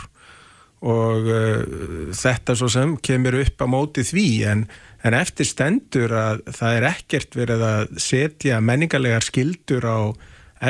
Og 0.82 1.28
uh, 1.30 2.10
þetta 2.18 2.56
svo 2.58 2.66
sem 2.74 2.96
kemur 3.06 3.38
upp 3.38 3.62
á 3.62 3.68
móti 3.70 4.02
því 4.06 4.28
en, 4.50 4.64
en 5.06 5.14
eftir 5.14 5.46
stendur 5.46 6.16
að 6.18 6.42
það 6.58 6.78
er 6.78 6.88
ekkert 6.90 7.38
verið 7.38 7.66
að 7.68 7.84
setja 8.02 8.58
menningarlegar 8.66 9.28
skildur 9.28 9.86
á 9.86 10.00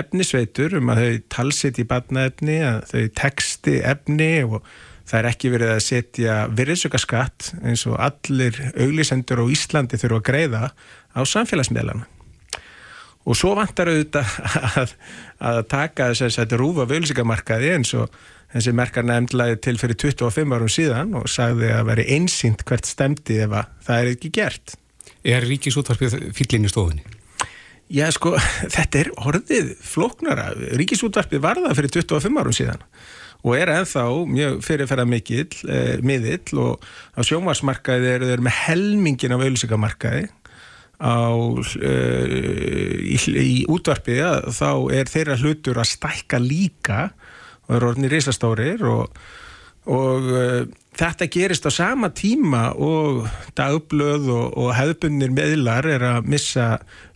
efnisveitur 0.02 0.76
um 0.80 0.92
að 0.92 1.02
þau 1.02 1.22
talsiti 1.36 1.86
í 1.86 1.88
badnaefni, 1.88 2.58
að 2.64 2.84
þau 2.92 3.06
texti 3.22 3.78
efni 3.88 4.34
og 4.44 4.60
það 5.12 5.20
er 5.20 5.28
ekki 5.32 5.52
verið 5.52 5.74
að 5.74 5.84
setja 5.84 6.40
virðsökaskatt 6.56 7.52
eins 7.68 7.84
og 7.90 8.00
allir 8.00 8.58
auglisendur 8.80 9.44
á 9.44 9.46
Íslandi 9.52 10.00
þurfa 10.00 10.20
að 10.22 10.28
greiða 10.30 10.64
á 11.12 11.22
samfélagsmiðlana. 11.28 12.08
Og 13.28 13.38
svo 13.38 13.52
vantar 13.58 13.92
auðvitað 13.92 14.38
að, 14.82 14.94
að 15.52 15.64
taka 15.70 16.12
þess 16.16 16.40
að 16.42 16.56
rúfa 16.62 16.88
völsikamarkaði 16.90 17.74
eins 17.76 17.92
og 18.00 18.10
þessi 18.56 18.74
merkar 18.76 19.06
nefndlaði 19.08 19.60
til 19.62 19.78
fyrir 19.80 20.00
25 20.00 20.56
árum 20.56 20.72
síðan 20.72 21.16
og 21.20 21.30
sagði 21.32 21.70
að 21.76 21.88
veri 21.92 22.08
einsýnt 22.16 22.66
hvert 22.68 22.90
stemdi 22.90 23.42
ef 23.44 23.54
það 23.86 23.98
er 23.98 24.14
ekki 24.16 24.32
gert. 24.40 24.78
Er 25.22 25.46
ríkisútvarpið 25.46 26.32
fyllin 26.34 26.66
í 26.66 26.72
stofunni? 26.72 27.04
Já 27.92 28.08
sko, 28.16 28.38
þetta 28.76 29.04
er 29.04 29.12
orðið 29.20 29.74
flóknara. 29.84 30.54
Ríkisútvarpið 30.80 31.44
var 31.44 31.60
það 31.60 31.78
fyrir 31.82 32.00
25 32.00 32.42
árum 32.42 32.56
síðan 32.56 32.88
og 32.88 33.21
er 33.58 33.72
ennþá 33.74 34.06
mjög 34.30 34.62
fyrirferða 34.66 35.08
mikill, 35.10 35.50
eh, 35.66 35.98
miðill 36.06 36.60
og 36.62 36.86
á 37.18 37.22
sjómasmarkaði 37.26 38.14
eru 38.16 38.30
þeir 38.30 38.46
með 38.46 38.58
helmingin 38.68 39.36
af 39.36 39.42
auðvilsingamarkaði 39.42 40.28
á, 41.02 41.18
eh, 41.82 42.36
í, 43.10 43.18
í 43.18 43.60
útvarpið 43.66 44.52
þá 44.54 44.72
er 44.94 45.10
þeirra 45.10 45.40
hlutur 45.42 45.82
að 45.82 45.94
stækka 45.96 46.42
líka 46.42 47.10
og 47.68 47.78
eru 47.78 47.92
orðinni 47.92 48.12
reysastórir 48.14 48.86
og 48.86 49.10
og 49.90 50.28
uh, 50.30 50.66
þetta 50.98 51.28
gerist 51.32 51.66
á 51.66 51.72
sama 51.74 52.12
tíma 52.14 52.72
og 52.78 53.26
dagblöð 53.58 54.30
og, 54.30 54.58
og 54.58 54.74
hefðbundir 54.78 55.34
meðlar 55.34 55.88
er 55.90 56.06
að 56.06 56.30
missa 56.30 56.68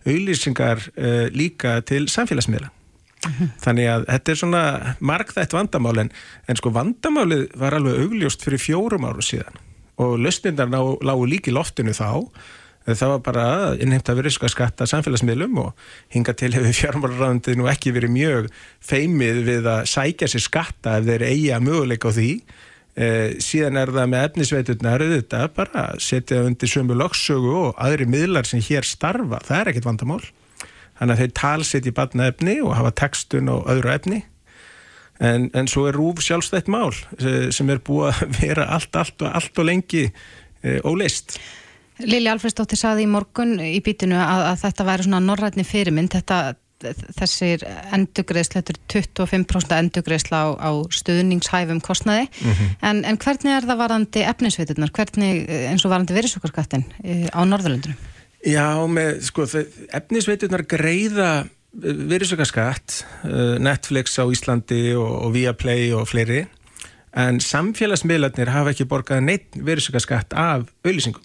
auðlýsingar 0.06 0.82
uh, 0.96 1.26
líka 1.30 1.78
til 1.86 2.08
samfélagsmiðla. 2.10 2.72
Þannig 3.62 3.88
að 3.92 4.04
þetta 4.10 4.32
er 4.32 4.40
svona 4.40 4.64
markþætt 5.00 5.56
vandamál 5.56 5.96
en, 6.04 6.12
en 6.46 6.60
sko 6.60 6.72
vandamálið 6.74 7.48
var 7.58 7.78
alveg 7.78 8.04
augljóst 8.04 8.44
fyrir 8.46 8.62
fjórum 8.62 9.08
áru 9.08 9.24
síðan. 9.24 9.58
Og 10.02 10.18
löstnindar 10.20 10.70
lágu 10.70 11.26
líki 11.28 11.54
loftinu 11.54 11.94
þá. 11.96 12.28
Það 12.86 13.10
var 13.10 13.22
bara 13.26 13.46
innheimt 13.82 14.06
að 14.06 14.20
vera 14.20 14.48
skatta 14.52 14.86
samfélagsmiðlum 14.86 15.56
og 15.58 15.88
hinga 16.14 16.36
til 16.38 16.52
hefur 16.54 16.76
fjármálaráðandi 16.76 17.56
nú 17.58 17.66
ekki 17.66 17.90
verið 17.96 18.12
mjög 18.14 18.46
feimið 18.78 19.40
við 19.48 19.66
að 19.72 19.88
sækja 19.90 20.28
sér 20.30 20.44
skatta 20.44 20.98
ef 21.00 21.08
þeir 21.08 21.26
eiga 21.26 21.58
möguleika 21.64 22.12
á 22.14 22.16
því. 22.16 22.30
Eh, 22.96 23.34
síðan 23.42 23.80
er 23.80 23.90
það 23.92 24.12
með 24.12 24.28
efnisveiturnar 24.30 25.02
þetta 25.10 25.40
bara 25.52 25.88
setja 26.00 26.44
undir 26.46 26.70
sömu 26.70 26.94
lögsögu 26.96 27.56
og 27.66 27.82
aðri 27.82 28.06
miðlar 28.08 28.46
sem 28.48 28.62
hér 28.64 28.86
starfa, 28.88 29.42
það 29.44 29.58
er 29.58 29.72
ekkit 29.72 29.88
vandamál 29.90 30.22
þannig 30.98 31.12
að 31.14 31.20
þeir 31.22 31.36
talsitt 31.40 31.86
í 31.86 31.94
batna 31.96 32.30
efni 32.32 32.56
og 32.62 32.74
hafa 32.78 32.94
textun 33.02 33.52
og 33.52 33.68
öðru 33.72 33.92
efni. 33.94 34.22
En, 35.16 35.48
en 35.56 35.68
svo 35.68 35.86
er 35.88 35.96
rúf 35.96 36.20
sjálfstætt 36.20 36.66
mál 36.68 36.92
eh, 37.20 37.48
sem 37.54 37.70
er 37.72 37.80
búið 37.80 38.10
að 38.10 38.34
vera 38.42 38.66
allt, 38.76 38.96
allt 38.96 39.22
og 39.24 39.30
allt 39.32 39.62
og 39.62 39.64
lengi 39.64 40.02
e, 40.10 40.76
ólist 40.84 41.38
Lili 42.04 42.28
Alfredsdóttir 42.28 42.76
saði 42.76 43.06
í 43.06 43.08
morgun 43.08 43.56
í 43.62 43.78
bítinu 43.84 44.18
að, 44.20 44.42
að 44.50 44.62
þetta 44.66 44.86
væri 44.90 45.06
svona 45.06 45.20
norrætni 45.24 45.64
fyrirmynd. 45.64 46.12
Þetta, 46.12 46.40
þessir 47.16 47.62
endugreðsla, 47.96 48.60
þetta 48.60 48.74
er 48.74 48.80
25% 48.92 49.76
endugreðsla 49.78 50.42
á, 50.44 50.48
á 50.60 50.70
stuðningshæfum 50.92 51.80
kostnaði, 51.84 52.26
mm 52.28 52.50
-hmm. 52.50 52.74
en, 52.90 53.00
en 53.08 53.20
hvernig 53.22 53.54
er 53.56 53.68
það 53.70 53.80
varandi 53.80 54.26
efninsveiturnar, 54.28 54.92
hvernig 54.92 55.48
eins 55.70 55.86
og 55.88 55.94
varandi 55.94 56.18
virðsókarskattin 56.18 56.84
eh, 57.00 57.24
á 57.32 57.40
Norðurlundunum? 57.48 57.96
Já, 58.46 58.86
með, 58.86 59.24
sko, 59.26 59.44
efnisveiturnar 59.96 60.62
greiða 60.70 61.30
eh, 61.42 62.02
virðsökkaskatt, 62.12 63.00
eh, 63.26 63.56
Netflix 63.58 64.14
á 64.22 64.24
Íslandi 64.30 64.92
og, 64.94 65.08
og 65.26 65.32
Viaplay 65.34 65.88
og 65.96 66.06
fleiri, 66.06 66.44
en 67.16 67.40
samfélagsmiðlarnir 67.42 68.52
hafa 68.54 68.70
ekki 68.70 68.86
borgað 68.86 69.24
neitt 69.26 69.56
virðsökkaskatt 69.58 70.36
af 70.38 70.68
auðlýsingum. 70.86 71.24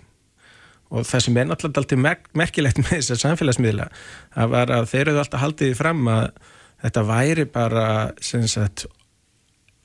Og 0.92 1.06
það 1.08 1.26
sem 1.28 1.38
er 1.38 1.48
náttúrulega 1.48 1.84
alltaf 1.84 2.02
mer 2.02 2.18
merkilegt 2.42 2.82
með 2.82 2.98
þessar 2.98 3.22
samfélagsmiðla, 3.28 3.88
það 4.34 4.52
var 4.56 4.74
að 4.80 4.90
þeir 4.92 5.06
eru 5.06 5.22
alltaf 5.22 5.46
haldið 5.46 5.78
fram 5.78 6.12
að 6.12 6.26
þetta 6.82 7.08
væri 7.12 7.48
bara, 7.54 7.88
sem 8.24 8.50
sagt, 8.50 8.88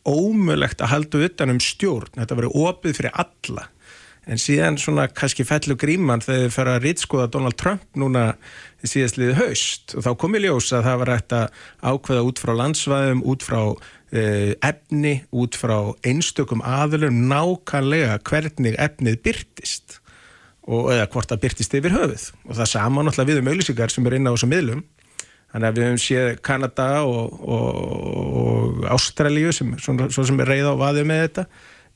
ómulegt 0.09 0.81
að 0.81 0.95
halda 0.95 1.25
utan 1.29 1.53
um 1.53 1.61
stjórn, 1.61 2.17
þetta 2.17 2.41
væri 2.41 2.55
opið 2.65 3.01
fyrir 3.03 3.21
alla 3.27 3.69
en 4.27 4.41
síðan 4.43 4.79
svona 4.81 5.07
kannski 5.15 5.47
fellu 5.47 5.77
gríman 5.79 6.23
þegar 6.25 6.47
þið 6.47 6.55
fara 6.55 6.77
að 6.77 6.87
rýtskoða 6.87 7.29
Donald 7.35 7.57
Trump 7.61 7.85
núna 7.99 8.25
í 8.83 8.91
síðastliði 8.91 9.37
haust. 9.39 9.95
Og 9.95 10.07
þá 10.07 10.11
komi 10.19 10.41
ljós 10.43 10.73
að 10.75 10.89
það 10.89 10.99
var 11.03 11.13
hægt 11.15 11.37
að 11.37 11.61
ákveða 11.87 12.25
út 12.27 12.43
frá 12.43 12.53
landsvæðum, 12.61 13.23
út 13.31 13.47
frá 13.47 13.61
eh, 14.11 14.57
efni, 14.67 15.15
út 15.31 15.59
frá 15.59 15.77
einstökum 16.07 16.65
aðlum 16.67 17.23
nákvæmlega 17.31 18.19
hvernig 18.27 18.75
efnið 18.83 19.23
byrtist 19.29 20.01
og 20.67 20.91
eða 20.91 21.07
hvort 21.13 21.31
það 21.31 21.43
byrtist 21.45 21.79
yfir 21.79 21.95
höfuð. 21.95 22.27
Og 22.51 22.59
það 22.59 22.73
sama 22.73 23.07
náttúrulega 23.07 23.31
við 23.31 23.43
um 23.45 23.53
auðlýsingar 23.53 23.95
sem 23.95 24.11
er 24.11 24.19
inn 24.19 24.27
á 24.27 24.35
þessu 24.35 24.51
miðlum. 24.51 24.83
Þannig 25.55 25.69
að 25.69 25.77
við 25.79 25.87
hefum 25.87 26.03
séð 26.03 26.33
Kanada 26.45 26.89
og, 27.07 27.37
og, 27.47 27.77
og 28.43 28.87
Ástralíu 28.91 29.55
sem, 29.55 29.71
sem 29.79 30.43
er 30.43 30.51
reyð 30.51 30.75
á 30.75 30.83
vaðið 30.83 31.07
með 31.07 31.23
þetta 31.23 31.45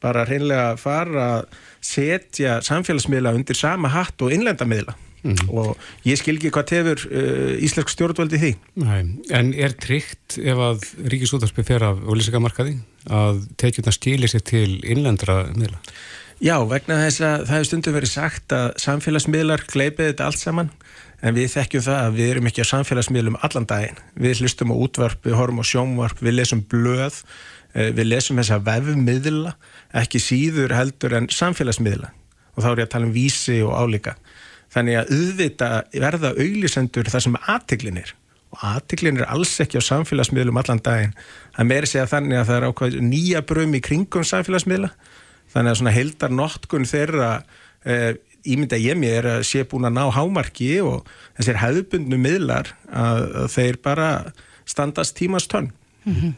bara 0.02 0.24
hreinlega 0.28 0.74
fara 0.80 1.28
að 1.36 1.60
setja 1.84 2.58
samfélagsmiðla 2.64 3.34
undir 3.36 3.58
sama 3.58 3.90
hatt 3.92 4.20
og 4.22 4.32
innlendamiðla 4.34 4.96
mm 5.22 5.34
-hmm. 5.34 5.48
og 5.48 5.76
ég 6.04 6.18
skil 6.18 6.36
ekki 6.36 6.50
hvað 6.50 6.70
tefur 6.72 7.04
uh, 7.10 7.64
íslensk 7.64 7.88
stjórnvöldi 7.88 8.38
því. 8.38 8.52
Nei, 8.74 9.00
en 9.30 9.52
er 9.54 9.72
tryggt 9.72 10.38
ef 10.38 10.56
að 10.56 10.86
Ríkisútarsby 11.12 11.64
fer 11.64 11.84
af 11.84 12.00
ólísikamarkaði 12.06 12.78
að 13.08 13.44
tekjuna 13.56 13.92
skilir 13.92 14.28
sér 14.28 14.44
til 14.44 14.80
innlendra 14.84 15.46
miðla? 15.56 15.78
Já, 16.40 16.56
vegna 16.64 16.96
þess 17.04 17.20
að 17.20 17.46
það 17.46 17.54
hefur 17.54 17.68
stundum 17.68 17.94
verið 17.94 18.10
sagt 18.10 18.52
að 18.52 18.72
samfélagsmiðlar 18.80 19.64
gleipið 19.68 20.06
þetta 20.06 20.24
allt 20.24 20.38
saman 20.38 20.70
en 21.20 21.34
við 21.34 21.52
þekkjum 21.52 21.82
það 21.84 21.98
að 22.04 22.14
við 22.16 22.30
erum 22.30 22.46
ekki 22.46 22.64
á 22.64 22.72
samfélagsmiðlum 22.72 23.36
allan 23.44 23.66
daginn. 23.68 23.98
Við 24.16 24.40
hlustum 24.40 24.72
á 24.72 24.76
útvarp, 24.80 25.20
við 25.24 25.36
horfum 25.36 25.60
á 25.60 25.64
sjónvarp, 25.68 26.22
við 26.24 26.38
lesum 26.40 26.64
blöð 26.64 27.20
Eh, 27.70 27.92
við 27.94 28.08
lesum 28.10 28.40
þessa 28.40 28.58
vefmiðla 28.66 29.52
ekki 29.96 30.20
síður 30.22 30.74
heldur 30.76 31.16
en 31.18 31.28
samfélagsmiðla. 31.32 32.12
Og 32.54 32.62
þá 32.64 32.70
er 32.70 32.82
ég 32.82 32.88
að 32.88 32.94
tala 32.94 33.08
um 33.08 33.14
vísi 33.14 33.58
og 33.64 33.74
álíka. 33.74 34.16
Þannig 34.70 35.00
að 35.00 35.12
auðvita 35.16 35.70
verða 35.94 36.32
auglisendur 36.36 37.10
þar 37.10 37.24
sem 37.26 37.38
aðtiklin 37.40 38.00
er. 38.02 38.12
Og 38.54 38.64
aðtiklin 38.66 39.18
er 39.18 39.30
alls 39.30 39.54
ekki 39.62 39.82
á 39.82 39.82
samfélagsmiðlum 39.86 40.58
allan 40.60 40.82
daginn. 40.82 41.14
Það 41.56 41.70
meiri 41.70 41.90
segja 41.90 42.08
þannig 42.10 42.40
að 42.40 42.48
það 42.50 42.58
er 42.58 42.68
ákvað 42.68 42.98
nýja 43.06 43.42
brum 43.46 43.74
í 43.74 43.82
kringum 43.86 44.26
samfélagsmiðla. 44.26 44.90
Þannig 45.50 45.72
að 45.72 45.80
svona 45.80 45.94
heldar 45.94 46.34
notkun 46.34 46.86
þeirra 46.86 47.30
e, 47.82 47.96
ímynda 48.46 48.78
ég 48.78 48.98
mér 48.98 49.26
að 49.36 49.42
sé 49.48 49.64
búin 49.66 49.88
að 49.88 49.96
ná 49.98 50.04
hámarki 50.14 50.76
og 50.86 51.10
þessir 51.38 51.58
hefðbundnu 51.62 52.20
miðlar 52.22 52.70
að, 52.86 53.24
að 53.42 53.50
þeir 53.56 53.80
bara 53.82 54.10
standast 54.70 55.18
tímast 55.18 55.50
tönn. 55.50 55.72
Mm 56.06 56.14
-hmm 56.14 56.32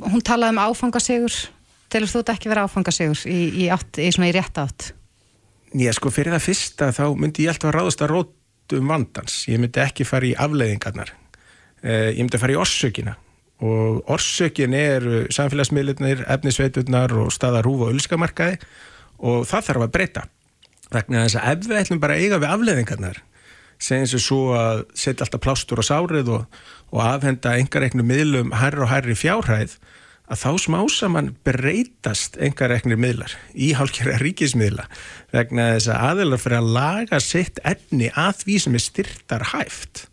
hún 0.00 0.24
talaði 0.24 0.56
um 0.56 0.62
áfangasegur 0.62 1.34
telur 1.92 2.10
þú 2.10 2.22
þetta 2.22 2.36
ekki 2.36 2.52
vera 2.52 2.66
áfangasegur 2.66 3.24
í, 3.30 3.40
í, 3.64 3.68
átt, 3.72 4.00
í 4.00 4.10
í 4.10 4.34
rétt 4.34 4.60
átt? 4.62 4.92
Já 5.72 5.92
sko 5.96 6.12
fyrir 6.12 6.34
það 6.34 6.46
fyrsta 6.46 6.90
þá 6.92 7.04
myndi 7.16 7.46
ég 7.46 7.54
alltaf 7.54 7.70
að 7.70 7.76
ráðast 7.78 8.04
að 8.04 8.12
rót 8.12 8.76
um 8.76 8.92
vandans. 8.92 9.42
Ég 9.48 9.60
myndi 9.60 9.82
ekki 9.82 10.06
fara 10.08 10.28
í 10.28 10.34
afleiðingarnar. 10.38 11.12
Eh, 11.82 12.12
ég 12.12 12.22
myndi 12.22 12.38
að 12.38 12.44
fara 12.44 12.56
í 12.56 12.60
orsökina. 12.60 13.16
Og 13.62 14.02
orsökin 14.10 14.74
er 14.74 15.06
samfélagsmiðlunir, 15.32 16.24
efnisveiturnar 16.34 17.14
og 17.22 17.32
staðarúf 17.34 17.86
og 17.86 17.92
ölskamarkaði 17.94 18.58
og 19.22 19.44
það 19.48 19.68
þarf 19.68 19.86
að 19.86 19.92
breyta. 19.96 20.24
Vegna 20.92 21.26
þess 21.26 21.38
að 21.40 21.52
ef 21.52 21.68
við 21.68 21.78
ætlum 21.80 22.02
bara 22.02 22.16
að 22.16 22.24
eiga 22.26 22.40
við 22.42 22.54
afleiðingarnar 22.56 23.22
segjum 23.82 24.10
sem 24.10 24.22
svo 24.22 24.40
að 24.56 24.84
setja 24.98 25.26
alltaf 25.26 25.42
plástur 25.42 25.82
á 25.82 25.84
sárið 25.86 26.30
og, 26.36 26.60
og 26.92 27.02
afhenda 27.02 27.56
engareiknum 27.58 28.06
miðlum 28.06 28.52
herri 28.60 28.84
og 28.84 28.90
herri 28.92 29.16
fjárhæð 29.18 29.76
að 30.32 30.40
þá 30.40 30.50
smá 30.64 30.78
saman 30.88 31.32
breytast 31.44 32.38
engareiknir 32.40 33.00
miðlar 33.00 33.34
í 33.52 33.72
hálkjara 33.76 34.16
ríkismiðla 34.22 34.86
vegna 35.34 35.74
þess 35.74 35.90
að 35.92 36.06
aðelar 36.08 36.40
fyrir 36.40 36.60
að 36.62 36.70
laga 36.78 37.20
sitt 37.20 37.60
efni 37.68 38.08
að 38.16 38.46
því 38.46 38.56
sem 38.64 38.78
er 38.78 38.84
styrtar 38.86 39.46
hæft 39.52 40.06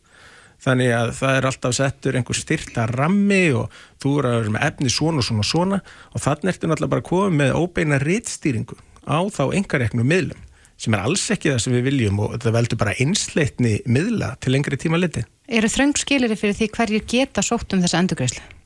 þannig 0.59 0.91
að 0.91 1.13
það 1.21 1.37
er 1.37 1.47
alltaf 1.49 1.77
settur 1.77 2.19
einhver 2.19 2.39
styrta 2.39 2.89
rammi 2.91 3.45
og 3.55 3.79
þú 4.03 4.13
eru 4.19 4.33
að 4.33 4.37
vera 4.41 4.53
með 4.57 4.67
efni 4.67 4.91
svona 4.91 5.23
og 5.23 5.29
svona 5.29 5.45
og 5.45 5.49
svona 5.53 5.81
og 6.11 6.25
þannig 6.25 6.53
ertu 6.53 6.71
náttúrulega 6.71 6.93
bara 6.95 7.05
að 7.05 7.09
koma 7.13 7.39
með 7.39 7.55
óbeina 7.61 8.03
réttstýringu 8.03 8.79
á 9.07 9.19
þá 9.31 9.43
engareiknum 9.55 10.11
miðlum 10.11 10.45
sem 10.79 10.95
er 10.95 11.03
alls 11.03 11.25
ekki 11.31 11.51
það 11.53 11.63
sem 11.63 11.75
við 11.75 11.89
viljum 11.89 12.21
og 12.23 12.37
það 12.43 12.55
veldur 12.55 12.79
bara 12.79 12.95
einsleitni 13.03 13.73
miðla 13.87 14.35
til 14.39 14.53
lengri 14.55 14.79
tíma 14.79 14.99
liti. 14.99 15.25
Eru 15.49 15.67
þröng 15.67 15.97
skilir 15.99 16.35
fyrir 16.39 16.55
því 16.55 16.69
hverjir 16.75 17.09
geta 17.15 17.43
sótt 17.43 17.75
um 17.75 17.83
þessa 17.83 17.99
endurgreyslu? 17.99 18.58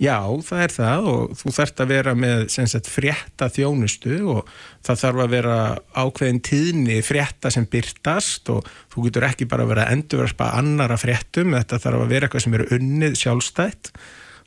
Já, 0.00 0.16
það 0.40 0.62
er 0.64 0.72
það 0.72 1.06
og 1.10 1.32
þú 1.36 1.50
þarfst 1.52 1.80
að 1.82 1.90
vera 1.92 2.12
með 2.16 2.46
sagt, 2.54 2.86
frétta 2.88 3.50
þjónustu 3.52 4.14
og 4.32 4.48
það 4.86 5.02
þarf 5.02 5.20
að 5.24 5.34
vera 5.34 5.56
ákveðin 5.92 6.40
tíðni 6.46 6.96
frétta 7.04 7.52
sem 7.52 7.66
byrtast 7.68 8.48
og 8.54 8.70
þú 8.94 9.04
getur 9.06 9.26
ekki 9.28 9.48
bara 9.50 9.66
að 9.66 9.74
vera 9.74 9.84
að 9.84 9.98
endurverfa 9.98 10.48
annara 10.56 10.96
fréttum, 11.00 11.52
þetta 11.58 11.82
þarf 11.84 12.06
að 12.06 12.14
vera 12.14 12.30
eitthvað 12.30 12.46
sem 12.46 12.56
eru 12.56 12.68
unnið 12.78 13.20
sjálfstætt 13.20 13.92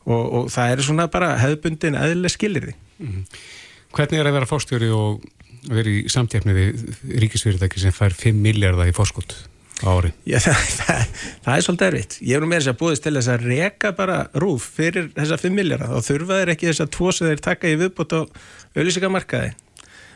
og, 0.10 0.24
og 0.24 0.50
það 0.56 0.74
er 0.74 0.84
svona 0.90 1.08
bara 1.14 1.36
hefðbundin 1.44 2.02
eðlega 2.02 2.34
skilir 2.34 2.68
því. 2.72 2.76
Mm 2.98 3.14
-hmm. 3.14 3.40
Hvernig 3.94 4.20
er 4.20 4.28
að 4.28 4.38
vera 4.40 4.50
fórstjóri 4.50 4.90
og 4.90 5.22
verið 5.70 6.02
í 6.02 6.10
samtjafni 6.10 6.54
við 6.58 6.86
ríkisfyrirtæki 7.22 7.80
sem 7.80 7.94
fær 7.94 8.16
5 8.18 8.42
miljardar 8.42 8.90
í 8.90 8.96
fórskott 8.96 9.38
á 9.38 9.53
ári? 9.88 10.12
Já, 10.30 10.38
það, 10.44 10.62
það, 10.78 11.04
það 11.46 11.58
er 11.58 11.66
svolítið 11.66 11.88
erfitt. 11.90 12.16
Ég 12.22 12.38
er 12.38 12.44
nú 12.44 12.50
með 12.50 12.62
þess 12.62 12.72
að 12.72 12.80
búðist 12.80 13.06
til 13.06 13.14
þess 13.18 13.32
að 13.34 13.46
reka 13.50 13.92
bara 13.98 14.18
rúf 14.44 14.66
fyrir 14.78 15.12
þessa 15.18 15.38
5 15.42 15.58
miljardar. 15.58 15.92
Þá 15.92 16.10
þurfa 16.10 16.40
þeir 16.40 16.54
ekki 16.54 16.70
þess 16.70 16.86
að 16.86 16.92
tvo 16.98 17.12
sem 17.12 17.30
þeir 17.30 17.44
taka 17.48 17.72
í 17.72 17.78
viðbútt 17.82 18.16
á 18.16 18.20
auðvísikamarkaði. 18.78 19.54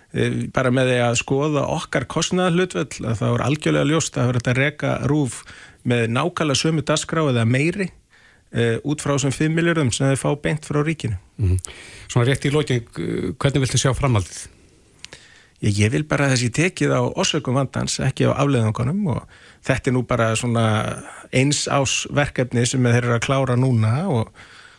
E, 0.08 0.27
bara 0.56 0.73
með 0.73 0.91
því 0.91 0.97
að 1.03 1.19
skoða 1.21 1.63
okkar 1.75 2.08
kostnaðallutvöld 2.13 2.99
að 3.03 3.21
það 3.21 3.34
voru 3.36 3.47
algjörlega 3.47 3.91
ljóst 3.91 4.17
að 4.17 4.30
voru 4.32 4.43
að 4.43 4.60
reka 4.62 4.97
rúf 5.12 5.39
með 5.88 6.03
nákvæmlega 6.15 6.62
sömu 6.63 6.84
dasgrá 6.88 7.25
eða 7.27 7.47
meiri 7.47 7.89
e, 7.89 8.77
út 8.88 9.03
frá 9.03 9.17
þessum 9.17 9.36
5 9.36 9.58
miljardum 9.58 9.91
sem 9.95 10.08
þeir 10.12 10.21
fá 10.23 10.30
beint 10.43 10.67
frá 10.67 10.80
ríkinu. 10.84 11.19
Mm 11.38 11.49
-hmm. 11.53 11.73
Svona 12.08 12.30
rétt 12.30 12.47
í 12.47 12.53
lóking, 12.56 12.88
hvernig 13.36 13.65
viltu 13.65 13.82
sjá 13.84 13.91
framhaldið? 13.93 14.47
Ég, 15.58 15.74
ég 15.74 15.89
vil 15.93 16.04
bara 16.06 16.30
þessi 16.30 16.52
tekið 16.54 16.93
á 16.93 17.02
orsökum 17.17 17.58
vandans, 17.58 17.98
ekki 18.06 18.28
á 18.30 18.38
afleðangunum 18.38 19.08
og 19.15 19.39
þetta 19.65 19.89
er 19.89 19.96
nú 19.96 20.04
bara 20.06 20.30
svona 20.38 20.67
eins 21.34 21.65
ásverkefni 21.65 22.67
sem 22.70 22.86
þeir 22.86 23.02
eru 23.08 23.15
að 23.15 23.26
klára 23.26 23.56
núna 23.58 23.96
og, 24.13 24.30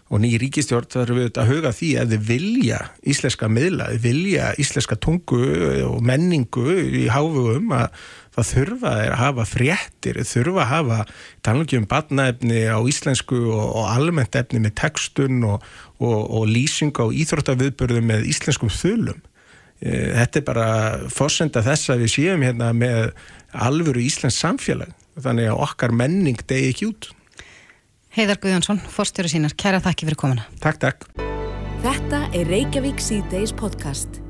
og 0.07 0.23
ný 0.23 0.37
ríkistjórn 0.39 0.87
þarf 0.93 1.17
við 1.19 1.41
að 1.43 1.51
huga 1.51 1.73
því 1.75 1.91
að 1.99 2.15
þið 2.15 2.29
vilja 2.31 2.79
íslenska 3.03 3.51
miðla, 3.51 3.91
þið 3.97 4.07
vilja 4.07 4.53
íslenska 4.63 4.99
tungu 5.03 5.43
og 5.89 5.99
menningu 6.07 6.79
í 7.03 7.09
háfugum 7.11 7.75
að 7.75 7.99
það 8.39 8.51
þurfa 8.53 8.93
að 8.95 9.15
hafa 9.19 9.47
fréttir, 9.51 10.21
þurfa 10.31 10.63
að 10.63 10.71
hafa 10.71 10.99
talangið 11.43 11.81
um 11.81 11.89
badnaefni 11.91 12.61
á 12.71 12.79
íslensku 12.87 13.41
og, 13.51 13.65
og 13.81 13.91
almennt 13.97 14.39
efni 14.39 14.63
með 14.63 14.77
textun 14.79 15.43
og, 15.43 15.67
og, 15.99 16.21
og 16.23 16.47
lýsing 16.47 16.95
á 17.03 17.11
íþróttaviðbörðum 17.11 18.13
með 18.13 18.31
íslenskum 18.31 18.71
þulum. 18.71 19.19
Eh, 19.81 20.11
þetta 20.17 20.41
er 20.41 20.47
bara 20.47 20.69
fórsenda 21.13 21.63
þess 21.63 21.93
að 21.95 22.05
við 22.05 22.15
séum 22.17 22.47
hérna 22.47 22.73
með 22.75 23.13
alvöru 23.55 24.03
íslensk 24.03 24.39
samfélag 24.39 24.95
þannig 25.19 25.51
að 25.53 25.63
okkar 25.67 25.95
menning 25.95 26.39
degi 26.51 26.73
ekki 26.73 26.91
út. 26.91 27.11
Heiðar 28.19 28.41
Guðjónsson, 28.43 28.81
fórstjóri 28.91 29.31
sínar, 29.31 29.55
kæra 29.59 29.83
þakki 29.85 30.09
fyrir 30.09 30.19
komuna. 30.19 30.47
Takk, 30.63 30.81
takk. 30.83 31.11
Þetta 31.85 32.25
er 32.35 32.49
Reykjavík 32.51 33.03
C-Days 33.03 33.55
podcast. 33.55 34.23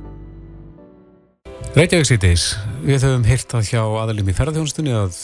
Reykjavík 1.78 2.08
síðdeis, 2.08 2.44
við 2.82 3.04
höfum 3.06 3.24
heyrt 3.28 3.54
að 3.54 3.66
hjá 3.68 3.80
aðalim 3.82 4.30
í 4.30 4.34
ferðarþjónustunni 4.34 4.94
að 4.98 5.18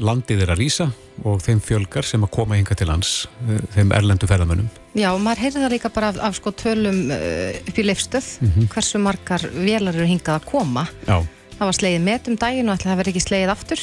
landið 0.00 0.44
er 0.44 0.52
að 0.54 0.60
rýsa 0.62 0.86
og 1.26 1.40
þeim 1.44 1.62
fjölgar 1.64 2.06
sem 2.06 2.22
að 2.24 2.32
koma 2.36 2.58
hinga 2.58 2.76
til 2.78 2.88
lands, 2.88 3.14
eh, 3.48 3.58
þeim 3.74 3.92
erlendu 3.96 4.28
ferðarmönnum. 4.30 4.68
Já, 4.94 5.10
maður 5.18 5.42
heyrði 5.44 5.64
það 5.64 5.74
líka 5.74 5.92
bara 5.92 6.12
af, 6.12 6.20
af 6.28 6.38
sko 6.38 6.52
tölum 6.56 7.00
uh, 7.12 7.58
upp 7.64 7.80
í 7.82 7.86
leifstöð, 7.88 8.30
hversu 8.72 9.02
margar 9.02 9.44
velar 9.56 9.96
eru 9.96 10.08
hingað 10.08 10.38
að 10.38 10.48
koma. 10.52 10.86
Já, 11.08 11.18
Það 11.58 11.66
var 11.66 11.74
slegið 11.74 12.04
met 12.06 12.28
um 12.30 12.36
daginn 12.38 12.68
og 12.70 12.76
ætla 12.78 12.92
það 12.92 13.00
verði 13.00 13.12
ekki 13.12 13.24
slegið 13.24 13.50
aftur. 13.50 13.80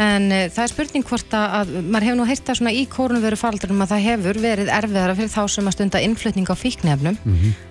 En 0.00 0.28
uh, 0.32 0.44
það 0.48 0.62
er 0.64 0.72
spurning 0.72 1.06
hvort 1.08 1.34
að, 1.36 1.56
að 1.58 1.72
maður 1.84 2.06
hefur 2.08 2.18
nú 2.20 2.28
heyrt 2.30 2.44
það 2.46 2.60
svona 2.60 2.74
í 2.74 2.84
kórnveru 2.88 3.38
faraldunum 3.40 3.84
að 3.84 3.92
það 3.94 4.06
hefur 4.08 4.40
verið 4.40 4.70
erfiðara 4.76 5.16
fyrir 5.18 5.32
þá 5.34 5.42
sem 5.54 5.68
að 5.68 5.76
stunda 5.76 6.04
innflutning 6.06 6.48
á 6.48 6.56
fíknefnum 6.56 7.18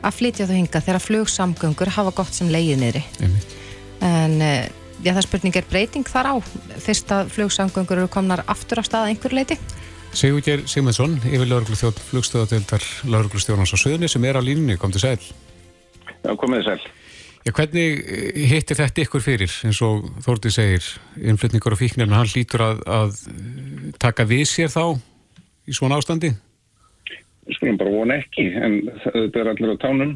að 0.05 0.17
flytja 0.19 0.49
þau 0.49 0.57
hinga 0.59 0.83
þegar 0.85 1.05
flugsamgöngur 1.05 1.93
hafa 1.95 2.13
gott 2.21 2.37
sem 2.37 2.51
leiðið 2.53 2.83
niðri. 2.83 3.03
En 4.05 4.37
uh, 4.37 4.61
já, 5.01 5.11
það 5.11 5.21
er 5.23 5.27
spurning 5.27 5.59
er 5.59 5.69
breyting 5.71 6.07
þar 6.07 6.31
á 6.31 6.35
fyrst 6.85 7.11
að 7.15 7.33
flugsamgöngur 7.33 8.03
eru 8.03 8.11
komnar 8.13 8.45
aftur 8.51 8.81
á 8.81 8.83
stað 8.85 9.07
að 9.07 9.13
einhver 9.15 9.37
leiti. 9.39 9.59
Sigurger 10.13 10.63
Sigmundsson, 10.69 11.19
yfir 11.29 11.45
lauruglu 11.45 11.77
þjótt 11.77 11.99
flugstöðadeildar 12.09 12.85
lauruglu 13.09 13.41
stjórnans 13.41 13.73
á 13.73 13.77
Suðunni 13.77 14.09
sem 14.09 14.23
er 14.25 14.37
á 14.37 14.41
línunni, 14.41 14.77
kom 14.81 14.93
til 14.93 15.03
sæl. 15.03 15.19
Já, 16.25 16.33
komið 16.33 16.65
sæl. 16.65 16.81
Já, 17.47 17.53
hvernig 17.55 18.01
eh, 18.03 18.41
hittir 18.51 18.77
þetta 18.77 19.05
ykkur 19.05 19.23
fyrir, 19.23 19.53
eins 19.65 19.79
og 19.85 20.09
Þórti 20.25 20.51
segir, 20.51 20.85
innflutningur 21.23 21.75
og 21.75 21.79
fíknirna, 21.79 22.19
hann 22.19 22.31
lítur 22.33 22.65
að, 22.65 22.83
að 22.85 23.21
taka 24.01 24.27
við 24.27 24.45
sér 24.51 24.73
þá 24.73 24.99
í 25.69 25.75
svona 25.75 25.99
ástandi? 25.99 26.33
Skulum 27.55 27.79
bara 27.79 27.93
vona 27.93 28.19
ekki, 28.19 28.45
en 28.59 28.81
þetta 29.05 29.41
er 29.41 29.51
allir 29.53 29.73
á 29.73 29.77
tánum. 29.81 30.11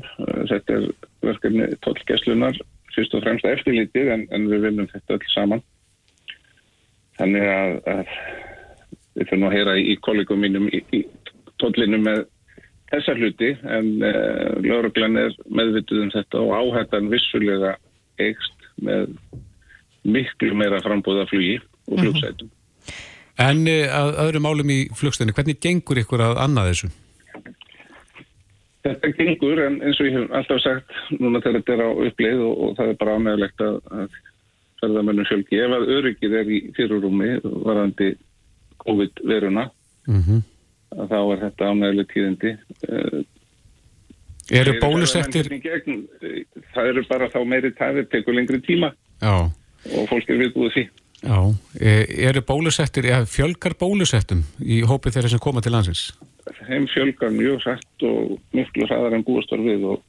Þetta 0.51 0.75
er 0.75 0.89
verkefni 1.23 1.69
tollgæslunar, 1.86 2.59
fyrst 2.93 3.15
og 3.17 3.23
fremst 3.25 3.47
eftirlítið, 3.49 4.12
en, 4.13 4.27
en 4.36 4.49
við 4.51 4.67
viljum 4.67 4.91
þetta 4.91 5.17
öll 5.17 5.31
saman. 5.31 5.63
Þannig 7.17 7.47
að, 7.49 7.73
að 7.93 8.13
við 9.13 9.31
fyrir 9.31 9.47
að 9.47 9.55
heyra 9.55 9.79
í 9.79 9.97
kollegum 10.05 10.43
mínum 10.43 10.69
í, 10.69 10.83
í 10.93 11.01
tollinu 11.62 12.01
með 12.03 12.23
þessa 12.93 13.15
hluti, 13.17 13.51
en 13.63 13.89
uh, 14.06 14.58
lauruglan 14.63 15.19
er 15.19 15.36
meðvituð 15.49 16.06
um 16.06 16.12
þetta 16.13 16.41
og 16.43 16.53
áhættan 16.60 17.10
vissulega 17.12 17.75
eikst 18.21 18.67
með 18.84 19.15
miklu 20.03 20.53
meira 20.58 20.82
frambúða 20.84 21.25
flugi 21.29 21.58
og 21.89 22.01
flugsætum. 22.01 22.51
En 23.41 23.63
eh, 23.65 23.89
að 23.89 24.12
öðrum 24.27 24.45
málum 24.45 24.69
í 24.69 24.84
flugstöðinni, 24.93 25.34
hvernig 25.34 25.62
gengur 25.63 26.01
ykkur 26.03 26.21
að 26.21 26.41
annað 26.43 26.69
þessu? 26.69 26.89
Þetta 28.84 29.12
gengur 29.17 29.62
en 29.63 29.79
eins 29.79 30.01
og 30.03 30.10
ég 30.10 30.17
hef 30.19 30.36
alltaf 30.38 30.62
sagt 30.62 30.97
núna 31.15 31.41
þegar 31.41 31.62
þetta 31.62 31.73
er 31.73 31.84
á 31.88 31.89
uppleið 32.08 32.43
og, 32.43 32.53
og 32.53 32.77
það 32.77 32.91
er 32.91 32.99
bara 32.99 33.15
ánægilegt 33.17 33.63
að, 33.63 33.77
að 33.95 34.17
ferðamennum 34.84 35.29
fjölgi. 35.29 35.62
Ef 35.63 35.75
að 35.77 35.91
öryggið 35.97 36.39
er 36.41 36.51
í 36.51 36.60
fyrirrúmi 36.77 37.36
varandi 37.43 38.13
COVID-veruna 38.84 39.69
Mm 40.03 40.19
að 40.19 40.52
þá 40.93 41.17
er 41.34 41.39
þetta 41.47 41.69
ánægileg 41.73 42.08
tíðindi. 42.13 42.51
Eh, 42.89 43.23
Eru 44.60 44.73
bólusettir? 44.82 45.47
eh, 45.53 46.43
Það 46.73 46.89
eru 46.91 47.03
bara 47.10 47.29
þá 47.32 47.39
meiri 47.47 47.71
tæfið, 47.71 48.10
tekur 48.12 48.36
lengri 48.36 48.60
tíma 48.65 48.89
Já, 49.21 49.47
og 49.95 50.08
fólk 50.10 50.29
er 50.29 50.41
viðbúið 50.41 50.73
því. 50.75 50.84
já. 51.23 51.38
Eh, 51.79 52.06
Eru 52.27 52.41
bólusettir, 52.41 53.06
eða 53.08 53.25
fjölgar 53.25 53.73
bólusettum 53.79 54.43
í 54.60 54.82
hópi 54.84 55.12
þeirra 55.15 55.29
sem 55.32 55.39
koma 55.39 55.62
til 55.62 55.71
landsins? 55.71 56.12
Þeim 56.67 56.88
fjölgar 56.91 57.32
mjög 57.32 57.62
sætt 57.63 58.03
og 58.03 58.38
miklu 58.51 58.86
hraðar 58.89 59.15
en 59.15 59.23
búast 59.23 59.51
var 59.51 59.60
við 59.63 59.86
og 59.93 60.01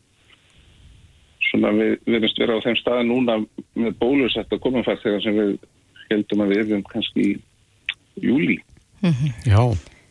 svona 1.50 1.70
við 1.76 1.94
verðumst 2.10 2.38
vera 2.42 2.56
á 2.58 2.64
þeim 2.64 2.76
staði 2.80 3.06
núna 3.06 3.36
með 3.78 3.94
bólusett 4.00 4.50
að 4.50 4.60
koma 4.64 4.82
fært 4.82 5.02
þegar 5.04 5.22
sem 5.22 5.36
við 5.38 5.52
heldum 6.10 6.42
að 6.44 6.50
við 6.54 6.62
erum 6.72 6.82
kannski 6.90 7.26
í 7.30 7.38
júli. 8.26 8.58
Já, 9.46 9.60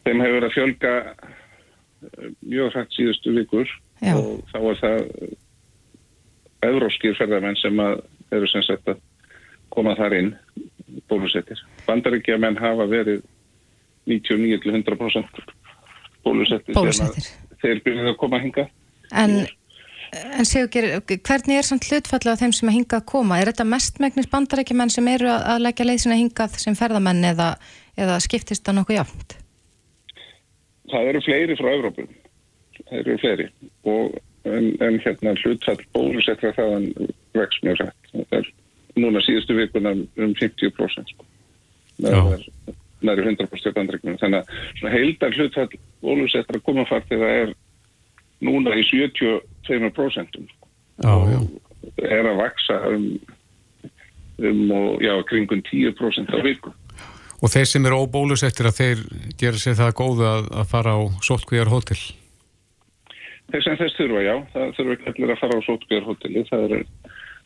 Þeim 0.03 0.21
hefur 0.23 0.37
verið 0.37 0.49
að 0.49 0.55
fjölga 0.57 0.93
eh, 0.99 2.29
mjög 2.41 2.75
hrætt 2.75 2.97
síðustu 2.97 3.33
vikur 3.37 3.69
Já. 4.03 4.15
og 4.17 4.43
þá 4.51 4.59
er 4.59 4.81
það 4.81 4.99
evróskir 6.63 7.17
ferðarmenn 7.19 7.59
sem 7.59 7.79
að 7.83 8.01
eru 8.33 8.49
sem 8.49 8.63
sagt 8.65 8.89
að 8.91 9.01
koma 9.73 9.95
þar 9.97 10.15
inn 10.19 10.31
bólusettir. 11.09 11.59
Bandaríkja 11.87 12.37
menn 12.41 12.59
hafa 12.59 12.85
verið 12.89 13.23
99-100% 14.09 15.43
bólusettir 16.23 16.75
Bólusettir. 16.75 17.27
þeir 17.61 17.83
byrjuð 17.85 18.09
að 18.11 18.17
koma 18.19 18.39
hinga. 18.43 18.65
En, 19.15 19.37
en 20.13 20.47
Sigur, 20.47 20.89
hvernig 21.07 21.59
er 21.59 21.67
samt 21.67 21.87
hlutfallið 21.89 22.35
á 22.35 22.41
þeim 22.41 22.55
sem 22.55 22.71
að 22.71 22.77
hingað 22.79 23.05
koma? 23.13 23.39
Er 23.39 23.51
þetta 23.51 23.67
mestmægnis 23.69 24.29
bandarækjumenn 24.31 24.93
sem 24.93 25.07
eru 25.13 25.31
að, 25.31 25.47
að 25.55 25.63
leggja 25.67 25.87
leið 25.87 26.03
sinna 26.03 26.19
hingað 26.19 26.59
sem 26.63 26.77
ferðamenn 26.79 27.23
eða, 27.33 27.53
eða 27.99 28.19
skiptist 28.23 28.65
það 28.65 28.81
nokkuð 28.81 28.99
jáfnt? 28.99 29.37
Það 30.91 31.09
eru 31.11 31.23
fleiri 31.23 31.57
frá 31.59 31.71
Evrópu. 31.71 32.07
Það 32.83 32.99
eru 32.99 33.17
fleiri 33.21 33.49
og 33.87 34.17
en, 34.49 34.71
en 34.83 34.99
hérna 35.03 35.35
hlutfall 35.39 35.79
bólusettra 35.95 36.53
þaðan 36.57 36.89
vex 37.37 37.61
mjög. 37.63 37.83
Það 38.11 38.39
er 38.39 38.49
núna 38.99 39.21
síðustu 39.25 39.57
vikuna 39.57 39.95
um 39.95 40.33
50% 40.39 41.13
sko. 41.13 41.27
Já. 42.03 42.09
Það 42.09 42.33
er 42.37 42.47
næri 43.03 43.25
100% 43.27 43.75
bandreiknum. 43.77 44.17
Þannig 44.21 44.41
að 44.41 44.57
svona 44.79 44.93
heildar 44.95 45.37
hlutfall 45.37 45.79
bólusettra 46.03 46.61
komafartiða 46.65 47.31
er 47.43 47.55
núna 48.43 48.75
í 48.75 48.83
72% 48.89 50.39
já, 51.03 51.13
já. 51.31 51.39
er 52.03 52.27
að 52.27 52.39
vaksa 52.41 52.79
um, 52.91 53.07
um 54.43 54.63
og, 54.75 55.03
já, 55.03 55.13
kringum 55.29 55.63
10% 55.69 56.33
á 56.33 56.37
viku. 56.43 56.73
Og 57.43 57.51
þeir 57.51 57.67
sem 57.67 57.85
eru 57.85 58.03
óbólusettir 58.05 58.69
að 58.69 58.77
þeir 58.77 58.99
gera 59.39 59.59
sér 59.59 59.75
það 59.75 59.95
góðu 59.99 60.27
að, 60.29 60.45
að 60.61 60.69
fara 60.71 60.93
á 60.95 61.01
sótkvíjar 61.27 61.71
hótel? 61.71 61.99
Þeir 63.51 63.65
sem 63.65 63.75
þess 63.81 63.97
þurfa, 63.99 64.21
já, 64.23 64.35
það 64.53 64.69
þurfa 64.77 64.93
ekki 64.95 65.09
allir 65.11 65.33
að 65.33 65.41
fara 65.41 65.57
á 65.59 65.67
sótbjörnhotelli. 65.67 66.45
Það 66.47 66.63
eru 66.67 66.79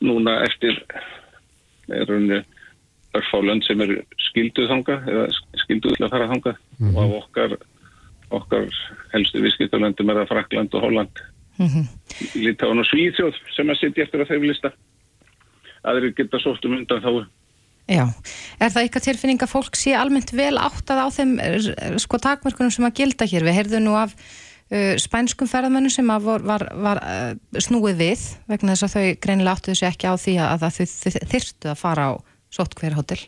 núna 0.06 0.36
eftir 0.46 0.78
er 1.98 2.14
unni 2.14 2.38
örfálönd 3.18 3.66
sem 3.66 3.82
eru 3.82 3.98
skilduð 4.28 4.70
þanga 4.70 5.00
eða 5.10 5.26
skilduð 5.64 5.98
til 5.98 6.06
að 6.06 6.14
fara 6.14 6.30
þanga 6.30 6.54
og 6.92 7.00
af 7.02 7.16
okkar, 7.22 7.56
okkar 8.38 8.70
helstu 9.16 9.42
viðskiptalöndum 9.42 10.14
er 10.14 10.22
að 10.22 10.30
Frakland 10.34 10.78
og 10.78 10.86
Holland, 10.86 11.26
Mm 11.58 11.88
Litáin 12.38 12.80
og 12.80 12.86
Svíþjóð 12.86 13.36
sem 13.56 13.70
að 13.70 13.80
sitja 13.80 14.04
eftir 14.06 14.22
að 14.22 14.30
þeim 14.32 14.44
lista. 14.46 14.70
Aðrir 15.90 16.14
geta 16.18 16.40
sótt 16.42 16.66
um 16.66 16.76
undan 16.78 17.02
þá. 17.02 17.10
Já, 17.88 18.04
er 18.60 18.74
það 18.74 18.90
ykkar 18.90 19.04
tilfinning 19.06 19.44
að 19.46 19.54
fólk 19.54 19.78
sé 19.80 19.94
almennt 19.96 20.34
vel 20.36 20.58
áttað 20.60 21.00
á 21.00 21.08
þeim 21.16 21.38
eh, 21.40 21.70
sko 22.04 22.20
takmörkunum 22.20 22.74
sem 22.74 22.88
að 22.88 22.98
gilda 23.00 23.28
hér? 23.32 23.46
Við 23.48 23.58
heyrðum 23.62 23.86
nú 23.86 23.94
af 23.96 24.12
uh, 24.18 24.96
spænskum 25.00 25.48
ferðamönnum 25.48 25.94
sem 25.94 26.12
að 26.12 26.28
var, 26.28 26.44
var, 26.50 26.68
var 26.76 27.00
uh, 27.00 27.32
snúið 27.64 28.02
við 28.02 28.26
vegna 28.52 28.76
þess 28.76 28.88
að 28.90 28.96
þau 28.98 29.22
greinilega 29.24 29.56
áttuðu 29.56 29.80
sig 29.80 29.88
ekki 29.88 30.12
á 30.12 30.16
því 30.20 30.36
að, 30.44 30.68
að 30.68 30.76
þau 30.76 31.24
þyrftu 31.32 31.72
að 31.72 31.82
fara 31.86 32.10
á 32.12 32.14
sótt 32.58 32.76
hótel. 32.84 33.22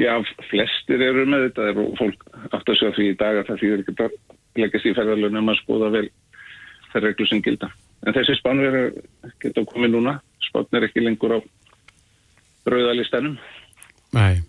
Já, 0.00 0.14
flestir 0.48 1.02
eru 1.04 1.26
með 1.28 1.48
þetta 1.48 1.72
og 1.80 1.96
fólk 1.98 2.22
átt 2.52 2.68
að 2.68 2.78
segja 2.78 2.96
því 2.96 3.08
í 3.10 3.16
dag 3.20 3.40
að 3.40 3.48
það 3.50 3.62
þýðir 3.62 3.82
ekki 3.82 3.94
að 4.04 4.18
leggast 4.60 4.88
í 4.88 4.94
ferðarlunum 4.96 5.50
að 5.52 5.58
skoða 5.60 5.90
vel 5.96 6.06
þær 6.92 7.04
reglur 7.06 7.28
sem 7.28 7.42
gilda. 7.44 7.68
En 8.06 8.16
þessi 8.16 8.36
spánverður 8.38 8.94
geta 9.42 9.64
komið 9.68 9.92
núna. 9.96 10.14
Spán 10.46 10.78
er 10.78 10.86
ekki 10.88 11.04
lengur 11.04 11.36
á 11.36 11.38
rauðalistanum. 12.68 13.38
Nei. 14.16 14.42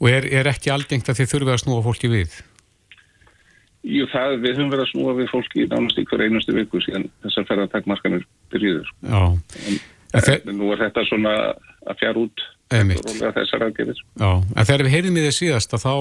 Og 0.00 0.08
er, 0.10 0.26
er 0.30 0.50
ekki 0.50 0.72
algengt 0.74 1.10
að 1.10 1.20
þið 1.20 1.30
þurfið 1.34 1.54
að 1.54 1.62
snúa 1.62 1.84
fólki 1.84 2.10
við? 2.10 2.38
Jú, 3.82 4.06
það, 4.12 4.36
við 4.44 4.56
höfum 4.56 4.70
verið 4.70 4.84
að 4.84 4.90
snúa 4.92 5.14
við 5.18 5.30
fólki 5.32 5.66
nánast 5.70 5.98
í 5.98 6.06
hver 6.06 6.22
einustu 6.22 6.54
viku 6.54 6.82
síðan 6.84 7.08
þessar 7.24 7.48
ferðartakmarkanir 7.50 8.26
byrjuður. 8.54 8.90
Já. 9.02 9.22
En, 9.66 9.80
þe 10.22 10.34
En 10.38 10.58
nú 10.58 10.70
er 10.74 10.84
þetta 10.84 11.06
svona 11.08 11.32
að 11.88 11.98
fjara 11.98 12.22
út 12.22 12.44
rólega 12.72 13.32
þessar 13.36 13.66
aðgerðir. 13.66 13.98
já. 14.20 14.30
en 14.56 14.66
þegar 14.68 14.84
við 14.86 14.94
heyrðum 14.94 15.18
í 15.18 15.24
þið 15.26 15.34
síðast 15.36 15.74
að 15.76 15.82
þá, 15.82 15.94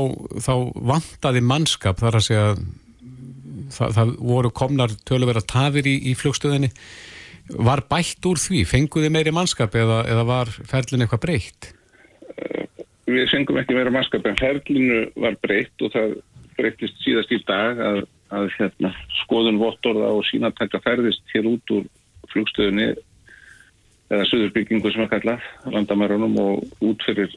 þá 0.46 0.54
vantaði 0.92 1.42
mannskap 1.44 2.00
þar 2.00 2.18
að 2.20 2.26
segja 2.28 2.46
það, 3.76 3.96
það 3.98 4.14
voru 4.32 4.52
komnar 4.56 4.94
töluvera 5.08 5.42
tafir 5.42 5.90
í, 5.90 5.96
í 6.12 6.16
flugstöðinni 6.16 6.72
var 7.50 7.84
bætt 7.90 8.26
úr 8.30 8.40
því, 8.40 8.64
fenguði 8.70 9.12
meiri 9.14 9.34
mannskap 9.36 9.76
eða, 9.76 10.02
eða 10.10 10.26
var 10.28 10.52
ferlin 10.70 11.06
eitthvað 11.06 11.24
breytt? 11.26 11.72
Við 13.12 13.30
fengum 13.32 13.60
ekki 13.60 13.76
meira 13.76 13.94
mannskap 13.94 14.26
en 14.30 14.40
ferlinu 14.40 15.04
var 15.20 15.38
breytt 15.44 15.84
og 15.84 15.94
það 15.96 16.18
breyttist 16.58 17.00
síðast 17.04 17.32
í 17.34 17.40
dag 17.48 17.80
að, 17.82 18.02
að 18.32 18.50
hérna, 18.58 18.92
skoðun 19.24 19.60
vottorða 19.62 20.12
og 20.16 20.26
sínatækka 20.30 20.82
ferðist 20.86 21.24
hér 21.34 21.50
út 21.52 21.76
úr 21.76 21.88
flugstöðinni 22.32 22.92
eða 24.12 24.28
söðurbyggingu 24.30 24.92
sem 24.92 25.06
að 25.06 25.14
kalla 25.16 25.38
landamærunum 25.72 26.38
og 26.42 26.84
út 26.84 27.08
fyrir 27.08 27.34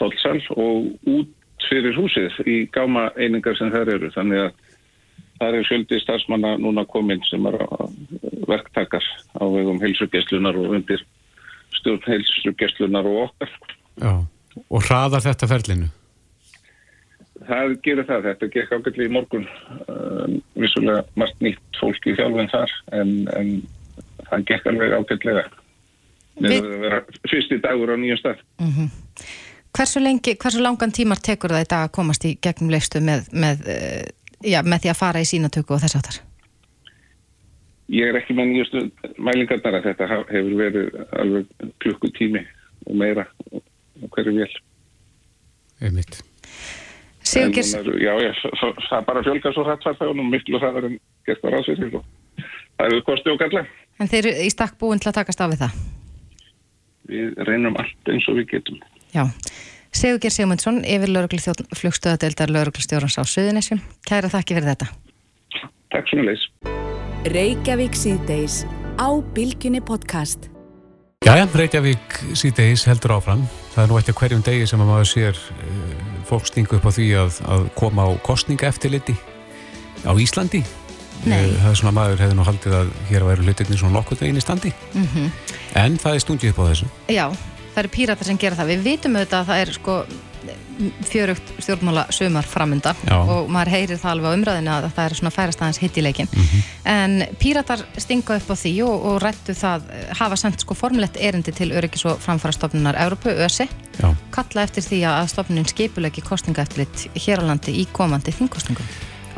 tólsal 0.00 0.38
og 0.56 0.90
út 1.08 1.36
fyrir 1.68 1.96
húsið 1.96 2.38
í 2.48 2.56
gáma 2.72 3.10
einingar 3.20 3.56
sem 3.58 3.72
þær 3.72 3.94
eru. 3.96 4.10
Þannig 4.14 4.46
að 4.46 4.69
það 5.40 5.56
er 5.58 5.68
sjöldi 5.68 6.00
starfsmanna 6.02 6.56
núna 6.60 6.84
komin 6.88 7.22
sem 7.28 7.46
er 7.48 7.56
verktakar 8.50 9.04
á 9.36 9.44
vegum 9.48 9.80
heilsugjastlunar 9.82 10.58
og 10.60 10.76
undir 10.76 11.02
stjórn 11.78 12.04
heilsugjastlunar 12.06 13.08
og 13.08 13.24
okkar. 13.28 13.56
Já, 14.00 14.12
og 14.68 14.84
hraðar 14.86 15.24
þetta 15.24 15.48
ferlinu? 15.50 15.90
Það 17.48 17.74
gerir 17.84 18.06
það. 18.08 18.26
Þetta 18.28 18.48
gekk 18.54 18.72
ágætli 18.76 19.06
í 19.06 19.12
morgun. 19.12 19.46
Uh, 19.88 20.38
vissulega 20.60 21.04
margt 21.20 21.40
nýtt 21.44 21.80
fólk 21.80 22.08
í 22.10 22.16
þjálfinn 22.18 22.50
þar 22.52 22.74
en, 22.98 23.14
en 23.38 23.52
það 24.28 24.46
gekk 24.50 24.68
alveg 24.70 24.96
ágætlega. 24.98 25.46
Við... 26.40 26.58
Það 26.58 26.84
vera 26.84 27.00
fyrsti 27.30 27.60
dagur 27.64 27.94
á 27.94 27.96
nýjum 28.00 28.20
stað. 28.20 28.44
Mm 28.60 28.74
-hmm. 28.74 28.90
Hversu 29.70 30.00
lengi, 30.02 30.34
hversu 30.34 30.60
langan 30.60 30.92
tímar 30.92 31.20
tekur 31.22 31.54
það 31.54 31.64
í 31.64 31.70
dag 31.70 31.88
að 31.88 31.92
komast 31.96 32.24
í 32.26 32.36
gegnum 32.42 32.72
leifstu 32.74 33.00
með, 33.00 33.28
með, 33.32 33.66
uh, 33.70 34.06
já, 34.44 34.60
með 34.64 34.84
því 34.84 34.92
að 34.92 35.00
fara 35.00 35.22
í 35.22 35.28
sínatöku 35.28 35.76
og 35.76 35.82
þess 35.84 35.98
aftar? 35.98 36.20
Ég 37.90 38.10
er 38.10 38.20
ekki 38.20 38.36
með 38.38 38.52
nýjastu 38.52 38.84
mælingarnar 39.18 39.80
að 39.80 39.86
þetta 39.88 40.08
hefur 40.30 40.56
verið 40.60 40.98
alveg 41.18 41.70
klukkutími 41.82 42.44
og 42.86 42.98
meira 43.00 43.26
og 43.50 44.10
hverju 44.14 44.36
vel. 44.36 44.52
Einmitt. 45.80 46.20
Sigurgers... 47.26 47.72
Já, 48.00 48.12
já, 48.22 48.30
það 48.88 49.06
bara 49.06 49.22
fjölgar 49.26 49.54
svo 49.54 49.64
hrættfærfæðunum 49.66 50.30
miklu 50.32 50.60
hræðar 50.62 50.86
en 50.88 50.96
gert 51.28 51.42
var 51.44 51.58
ásveitir 51.58 51.98
og 51.98 52.06
það 52.38 52.86
hefur 52.86 53.04
kosti 53.10 53.32
og 53.32 53.42
galla. 53.42 53.64
En 54.00 54.10
þeir 54.10 54.30
eru 54.30 54.46
í 54.46 54.52
stakk 54.54 54.78
búin 54.80 55.02
til 55.02 55.10
að 55.10 55.18
takast 55.20 55.42
af 55.44 55.52
við 55.52 55.64
það? 55.64 55.82
Við 57.10 57.42
reynum 57.48 57.76
allt 57.80 58.12
eins 58.12 58.30
og 58.30 58.38
við 58.38 58.48
getum. 58.54 58.80
Já. 59.12 59.26
Sigurger 59.90 60.30
Sigmundsson, 60.30 60.84
yfir 60.86 61.10
lauruglu 61.10 61.40
flugstöðadeildar 61.74 62.52
lauruglustjórans 62.54 63.18
á 63.18 63.26
Suðunisjum. 63.26 63.80
Kæra 64.06 64.30
þakki 64.30 64.54
fyrir 64.54 64.70
þetta. 64.70 64.86
Takk 65.90 66.12
mjög 66.14 66.28
leys. 66.28 66.44
Reykjavík 67.34 67.98
síðdeis 67.98 68.62
á 69.02 69.10
Bilginni 69.34 69.82
podcast. 69.82 70.46
Jæja, 71.26 71.48
Reykjavík 71.50 72.20
síðdeis 72.38 72.86
heldur 72.86 73.16
áfram. 73.18 73.42
Það 73.74 73.82
er 73.82 73.90
nú 73.90 73.98
eftir 73.98 74.18
hverjum 74.22 74.46
degi 74.46 74.70
sem 74.70 74.80
að 74.80 74.92
maður 74.92 75.10
sér 75.10 75.42
uh, 75.58 75.92
fólk 76.30 76.46
stingu 76.46 76.78
upp 76.78 76.86
á 76.86 76.92
því 76.94 77.10
að, 77.24 77.42
að 77.50 77.68
koma 77.82 78.06
á 78.06 78.10
kostninga 78.24 78.70
eftirliti 78.70 79.18
á 80.06 80.14
Íslandi. 80.14 80.62
Nei. 81.26 81.50
Uh, 81.50 81.56
það 81.58 81.70
er 81.74 81.80
svona 81.82 81.96
maður 81.98 82.22
hefði 82.24 82.38
nú 82.38 82.46
haldið 82.46 82.78
að 82.78 82.98
hér 83.10 83.26
væri 83.26 83.48
hlutinni 83.48 83.82
svona 83.82 83.98
nokkuð 83.98 84.22
veginn 84.22 84.38
í 84.38 84.46
standi. 84.46 84.72
Mm 84.94 85.08
-hmm. 85.10 85.32
En 85.82 85.98
það 85.98 86.14
er 86.14 86.24
stungið 86.24 86.54
upp 86.54 86.62
á 86.62 86.68
þessu. 86.70 86.86
Já, 87.10 87.26
það 87.80 87.86
eru 87.86 87.94
píratar 87.96 88.28
sem 88.28 88.40
gera 88.40 88.58
það. 88.58 88.74
Við 88.74 88.90
vitum 88.90 89.16
auðvitað 89.16 89.40
að 89.40 89.48
það 89.50 89.62
er 89.62 89.72
sko 89.78 90.02
fjörugt 91.04 91.50
stjórnmála 91.60 92.06
sömar 92.14 92.46
framönda 92.48 92.94
og 93.12 93.50
maður 93.52 93.70
heyrir 93.74 93.98
það 94.00 94.14
alveg 94.14 94.32
á 94.32 94.36
umræðinu 94.38 94.70
að 94.72 94.86
það 94.96 95.02
er 95.04 95.16
svona 95.18 95.32
færast 95.34 95.60
aðeins 95.60 95.80
hitt 95.82 95.98
í 96.00 96.04
leikin 96.04 96.30
en 96.88 97.18
píratar 97.40 97.82
stinga 98.00 98.38
upp 98.40 98.48
á 98.48 98.56
því 98.56 98.72
og, 98.86 99.04
og 99.10 99.18
rættu 99.20 99.52
það, 99.58 99.84
hafa 100.16 100.38
sendt 100.40 100.64
sko 100.64 100.76
formlegt 100.78 101.20
erindi 101.20 101.52
til 101.52 101.68
öryggis 101.76 102.06
og 102.08 102.22
framfarastofnunar 102.24 102.96
Európu, 103.04 103.28
ÖSI, 103.28 103.68
Já. 104.00 104.08
kalla 104.32 104.64
eftir 104.64 104.86
því 104.88 105.02
að 105.10 105.30
stofnunin 105.34 105.68
skipulegi 105.68 106.24
kostningaeftilit 106.24 107.10
hér 107.20 107.44
á 107.44 107.48
landi 107.52 107.76
í 107.76 107.86
komandi 107.92 108.32
þingkostningum 108.40 108.88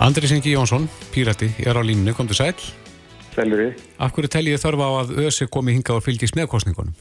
Andri 0.02 0.30
Sengi 0.30 0.54
Jónsson, 0.54 0.86
pírati, 1.10 1.50
er 1.58 1.74
á 1.74 1.82
línu, 1.82 2.14
kom 2.16 2.30
til 2.30 2.38
sæl. 2.38 2.54
Sælur 3.34 3.60
við. 3.60 3.82
Af 3.98 4.14
hverju 4.14 4.30
tel 4.32 4.48
ég 4.48 4.62
þörfa 4.62 4.88
á 4.88 4.92
að 5.02 5.16
ÖSI 5.26 5.50
komi 5.52 5.74
hingað 5.76 6.00
og 6.00 6.06
fylgjast 6.06 6.38
með 6.38 6.48
kostningunum? 6.54 6.94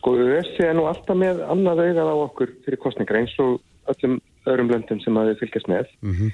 Sko 0.00 0.14
ÖSI 0.16 0.64
er 0.64 0.76
nú 0.78 0.86
alltaf 0.88 1.16
með 1.18 1.42
annað 1.44 1.82
augað 1.84 2.08
á 2.08 2.16
okkur 2.24 2.52
fyrir 2.64 2.80
kostningar 2.80 3.18
eins 3.18 3.34
og 3.42 3.58
öllum 3.92 4.14
öðrum 4.48 4.70
löndum 4.72 5.02
sem 5.04 5.18
að 5.20 5.34
við 5.34 5.42
fylgjast 5.42 5.68
með 5.68 5.90
Mm 6.00 6.14
-hmm. 6.14 6.30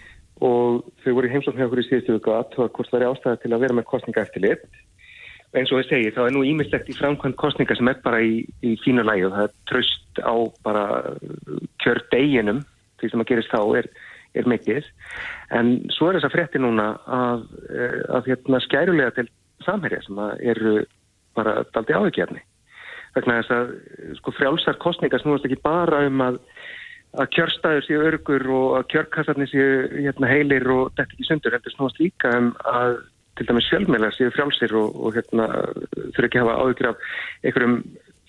og 0.46 0.84
þau 1.02 1.14
voru 1.14 1.26
í 1.26 1.32
heimsókn 1.32 1.58
hjá 1.58 1.66
okkur 1.66 1.82
í 1.82 1.88
síðustu 1.88 2.14
vöku 2.14 2.30
að 2.30 2.50
tóa 2.54 2.68
hvort 2.70 2.90
það 2.90 3.00
er 3.00 3.10
ástæða 3.10 3.42
til 3.42 3.52
að 3.52 3.62
vera 3.64 3.74
með 3.74 3.90
kostninga 3.90 4.22
eftir 4.22 4.42
lit. 4.42 4.62
Eins 5.54 5.72
og 5.72 5.80
ég 5.82 5.88
segi, 5.88 6.14
þá 6.14 6.22
er 6.26 6.32
nú 6.32 6.42
ímislegt 6.44 6.88
í 6.88 6.98
framkvæmt 7.00 7.36
kostninga 7.36 7.74
sem 7.74 7.88
er 7.88 7.98
bara 8.04 8.20
í, 8.22 8.46
í 8.62 8.76
fínu 8.84 9.02
lægi 9.02 9.26
og 9.26 9.32
það 9.32 9.44
er 9.44 9.52
tröst 9.70 10.14
á 10.22 10.34
bara 10.62 10.84
kjör 11.82 11.98
deginum, 12.12 12.60
því 13.00 13.10
sem 13.10 13.20
að 13.20 13.28
gerist 13.28 13.50
þá 13.50 13.62
er, 13.78 13.86
er 14.34 14.44
mikið. 14.46 14.84
En 15.50 15.90
svo 15.90 16.08
er 16.08 16.14
þess 16.14 16.28
að 16.28 16.34
frétti 16.36 16.58
núna 16.58 16.98
að, 17.06 17.40
eh, 17.74 17.98
að 18.14 18.26
hérna 18.30 18.60
skærulega 18.60 19.10
til 19.10 19.28
samherja 19.64 20.02
sem 20.06 20.16
að 20.18 20.32
eru 20.40 20.84
bara 21.34 21.64
daldi 21.74 21.92
áhugjefni 21.92 22.42
vegna 23.16 23.40
þess 23.40 23.56
að 23.56 23.74
sko, 24.20 24.34
frjálsar 24.36 24.78
kostningar 24.82 25.22
snúast 25.22 25.46
ekki 25.48 25.58
bara 25.64 26.04
um 26.06 26.22
að, 26.24 26.38
að 27.16 27.30
kjörstæður 27.36 27.86
séu 27.86 28.00
örgur 28.10 28.46
og 28.58 28.78
að 28.80 28.88
kjörkassarnir 28.94 29.52
séu 29.52 29.68
hérna, 29.96 30.30
heilir 30.30 30.66
og 30.72 30.90
þetta 30.96 31.16
ekki 31.16 31.28
sundur, 31.28 31.56
þetta 31.56 31.74
snúast 31.74 32.02
líka 32.02 32.32
um 32.38 32.50
að 32.72 32.98
til 33.36 33.46
dæmis 33.48 33.68
fjölmjölar 33.68 34.14
séu 34.16 34.32
frjálsir 34.32 34.72
og, 34.80 34.94
og 34.96 35.16
hérna, 35.16 35.46
þurfa 36.16 36.28
ekki 36.28 36.40
að 36.40 36.46
hafa 36.46 36.60
áhyggjur 36.62 36.90
af 36.90 37.08
einhverjum 37.44 37.80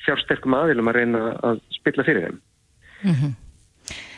fjársterkum 0.04 0.56
aðilum 0.58 0.90
að 0.92 0.98
reyna 1.00 1.22
að 1.48 1.62
spilla 1.76 2.06
fyrir 2.08 2.28
þeim. 2.28 2.42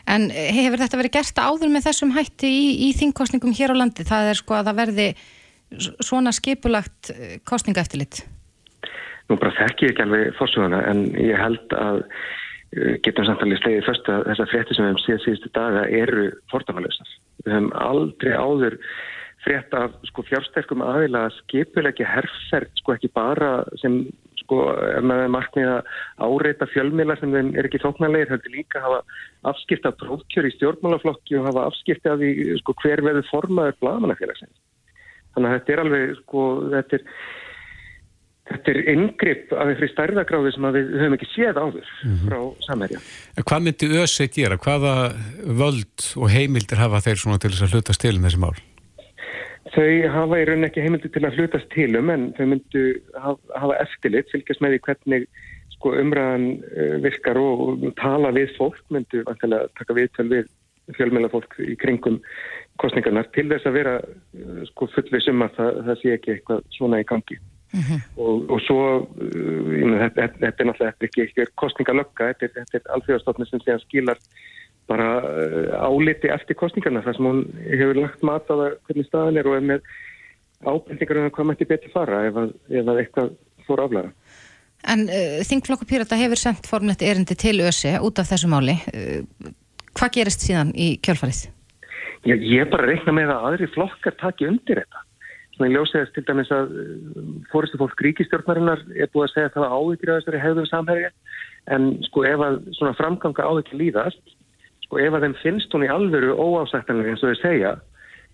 En 0.09 0.29
hefur 0.33 0.81
þetta 0.81 0.97
verið 0.97 1.15
gert 1.19 1.41
áður 1.41 1.69
með 1.73 1.85
þessum 1.89 2.15
hætti 2.15 2.49
í, 2.49 2.63
í 2.87 2.89
þingkostningum 2.97 3.53
hér 3.53 3.75
á 3.77 3.79
landi? 3.83 4.05
Það 4.07 4.31
er 4.31 4.39
sko 4.39 4.57
að 4.57 4.71
það 4.71 4.79
verði 4.81 5.07
svona 6.01 6.33
skipulagt 6.33 7.11
eh, 7.13 7.37
kostningaeftirlit? 7.45 8.23
Nú 9.29 9.37
bara 9.37 9.55
þekki 9.59 9.87
ég 9.87 9.93
ekki 9.93 10.05
alveg 10.05 10.35
fórsugana 10.39 10.81
en 10.89 11.05
ég 11.21 11.37
held 11.37 11.75
að 11.77 12.01
uh, 12.01 12.95
getum 13.05 13.27
samtalið 13.27 13.61
slegið 13.61 13.85
fyrst 13.87 14.09
að 14.09 14.25
þessar 14.31 14.51
frétti 14.53 14.77
sem 14.77 14.85
við 14.85 14.91
hefum 14.91 15.03
síðan 15.05 15.23
síðustu 15.25 15.53
daga 15.57 15.85
eru 16.01 16.25
fordæmalösar. 16.53 17.15
Við 17.45 17.55
hefum 17.55 17.71
aldrei 17.89 18.33
áður 18.33 18.79
frétt 19.43 19.75
af 19.77 19.93
sko, 20.09 20.25
fjársterkum 20.27 20.81
aðila 20.83 21.27
að 21.27 21.37
skipulegja 21.43 22.09
herrferð 22.09 22.81
sko 22.81 22.95
ekki 22.95 23.11
bara 23.15 23.51
sem 23.79 24.01
sko 24.41 24.63
er 24.73 25.05
með 25.05 25.27
markmið 25.35 25.69
að 25.69 25.91
áreita 26.25 26.67
fjölmiðla 26.73 27.17
sem 27.19 27.35
þeim 27.35 27.51
er 27.53 27.67
ekki 27.69 27.81
þóknarlegir, 27.83 28.31
heldur 28.33 28.55
líka 28.55 28.79
að 28.79 28.87
hafa 28.87 29.19
afskipta 29.51 29.91
prófkjör 29.99 30.47
í 30.49 30.53
stjórnmálaflokki 30.55 31.37
og 31.39 31.47
hafa 31.51 31.67
afskipta 31.69 32.15
af 32.15 32.23
því 32.23 32.57
sko 32.63 32.75
hver 32.81 33.03
verður 33.05 33.29
formaður 33.29 33.77
blagamannafélagsins. 33.83 34.57
Þannig 35.35 35.51
að 35.51 35.55
þetta 35.57 35.75
er 35.75 35.83
alveg 35.83 36.15
sko, 36.23 36.45
þetta 36.73 36.97
er 36.99 37.05
Þetta 38.49 38.71
er 38.73 38.79
yngripp 38.95 39.51
af 39.53 39.67
einhverju 39.69 39.91
stærðagráði 39.91 40.51
sem 40.55 40.65
við 40.73 40.87
höfum 40.97 41.15
ekki 41.19 41.27
séð 41.29 41.59
áður 41.61 41.91
frá 42.23 42.39
samherja. 42.65 43.01
En 43.37 43.45
Hvað 43.45 43.65
myndi 43.67 43.89
ÖSI 44.01 44.25
gera? 44.33 44.57
Hvaða 44.63 44.93
völd 45.59 46.07
og 46.17 46.33
heimildir 46.33 46.81
hafa 46.81 47.03
þeir 47.05 47.21
svona 47.21 47.37
til 47.41 47.53
þess 47.53 47.67
að 47.67 47.77
hluta 47.77 47.95
stil 47.97 48.15
með 48.17 48.31
þessi 48.31 48.41
mál? 48.41 48.57
Þau 49.69 49.85
hafa 50.15 50.39
í 50.39 50.47
rauninni 50.47 50.69
ekki 50.69 50.81
heimildi 50.85 51.11
til 51.13 51.25
að 51.27 51.37
hlutast 51.37 51.69
tilum 51.75 52.09
en 52.09 52.29
þau 52.37 52.45
myndu 52.55 52.85
hafa, 53.21 53.75
eftirlit, 53.83 54.31
fylgjast 54.33 54.63
með 54.65 54.73
því 54.75 54.79
hvernig 54.87 55.27
sko, 55.75 55.93
umræðan 56.01 56.47
uh, 56.57 56.95
virkar 57.03 57.37
og, 57.41 57.85
tala 57.99 58.33
við 58.35 58.55
fólk, 58.57 58.81
myndu 58.89 59.21
vantilega 59.27 59.69
taka 59.77 59.97
viðtöl 59.97 60.25
við 60.31 60.49
fjölmjöla 60.97 61.29
fólk 61.29 61.53
í 61.61 61.77
kringum 61.77 62.17
kostningarnar 62.81 63.29
til 63.35 63.45
þess 63.51 63.69
að 63.69 63.77
vera 63.77 63.95
uh, 64.01 64.65
sko, 64.71 64.89
fullið 64.95 65.25
sum 65.27 65.45
að 65.45 65.55
það, 65.59 65.79
það 65.85 66.01
sé 66.01 66.17
ekki 66.17 66.35
eitthvað 66.35 66.67
svona 66.79 67.03
í 67.03 67.07
gangi. 67.13 67.39
Og, 68.17 68.49
og 68.49 68.61
svo 68.65 68.83
uh, 68.99 69.73
þetta, 70.01 70.15
þetta, 70.15 70.39
þetta 70.43 70.63
er 70.63 70.69
náttúrulega 70.69 70.89
er 70.89 71.09
ekki 71.09 71.25
eitthvað 71.25 71.51
kostningalögga, 71.63 72.31
þetta 72.33 72.47
er, 72.47 72.69
þetta 72.73 72.79
er 72.81 72.95
alþjóðastofnir 72.95 73.49
sem 73.49 73.63
síðan 73.65 73.83
skilar 73.83 74.21
bara 74.89 75.09
uh, 75.21 75.73
áliti 75.85 76.31
eftir 76.33 76.57
kostningarna 76.59 77.03
þar 77.05 77.17
sem 77.17 77.29
hún 77.29 77.43
hefur 77.67 78.01
lagt 78.01 78.25
mat 78.25 78.49
á 78.49 78.53
það 78.53 78.77
hvernig 78.87 79.09
staðan 79.09 79.41
er 79.41 79.49
og 79.49 79.57
er 79.59 79.67
með 79.73 79.91
ábendingar 80.65 81.21
um 81.21 81.31
hvað 81.35 81.49
mætti 81.51 81.69
betur 81.69 81.93
fara 81.93 82.23
ef 82.27 82.39
að, 82.41 82.55
ef 82.73 82.89
að 82.91 83.01
eitthvað 83.03 83.29
fór 83.67 83.83
aflæra. 83.85 84.13
En 84.89 85.05
uh, 85.11 85.39
þingflokku 85.45 85.87
pírata 85.87 86.17
hefur 86.19 86.39
sendt 86.39 86.67
formlegt 86.69 87.05
erindi 87.05 87.37
til 87.37 87.59
ÖSI 87.61 87.97
út 88.01 88.21
af 88.21 88.31
þessu 88.31 88.49
máli. 88.51 88.79
Uh, 88.89 89.53
hvað 89.93 90.15
gerist 90.17 90.45
síðan 90.45 90.73
í 90.73 90.95
kjölfarið? 91.03 91.45
Ég, 92.27 92.41
ég 92.43 92.71
bara 92.71 92.87
reikna 92.89 93.13
með 93.15 93.31
að 93.35 93.45
aðri 93.49 93.69
flokkar 93.75 94.17
taki 94.19 94.47
undir 94.49 94.81
þetta. 94.81 95.05
Svona 95.59 95.67
ég 95.67 95.75
ljósið 95.75 95.99
þess 95.99 96.15
til 96.15 96.23
dæmis 96.23 96.51
að 96.55 96.69
fóristu 97.51 97.79
fólk 97.81 98.03
ríkistjórnarinnar 98.05 98.85
er 98.95 99.09
búið 99.11 99.25
að 99.25 99.33
segja 99.33 99.49
að 99.49 99.55
það 99.57 99.73
áhyggjur 99.75 100.11
af 100.13 100.21
þessari 100.21 100.43
hefðum 100.45 100.67
samherja 100.69 101.09
en 101.75 101.89
sko 102.07 102.23
ef 102.29 102.43
að 102.45 102.59
svona 102.77 102.95
framganga 102.95 103.47
áhyggjur 103.49 103.81
líðast 103.81 104.35
sko 104.85 105.01
ef 105.03 105.17
að 105.17 105.25
þeim 105.27 105.35
finnst 105.43 105.75
hún 105.75 105.83
í 105.83 105.91
alvöru 105.91 106.31
óásættanlega 106.39 107.11
eins 107.11 107.25
og 107.27 107.33
þau 107.33 107.41
segja 107.43 107.73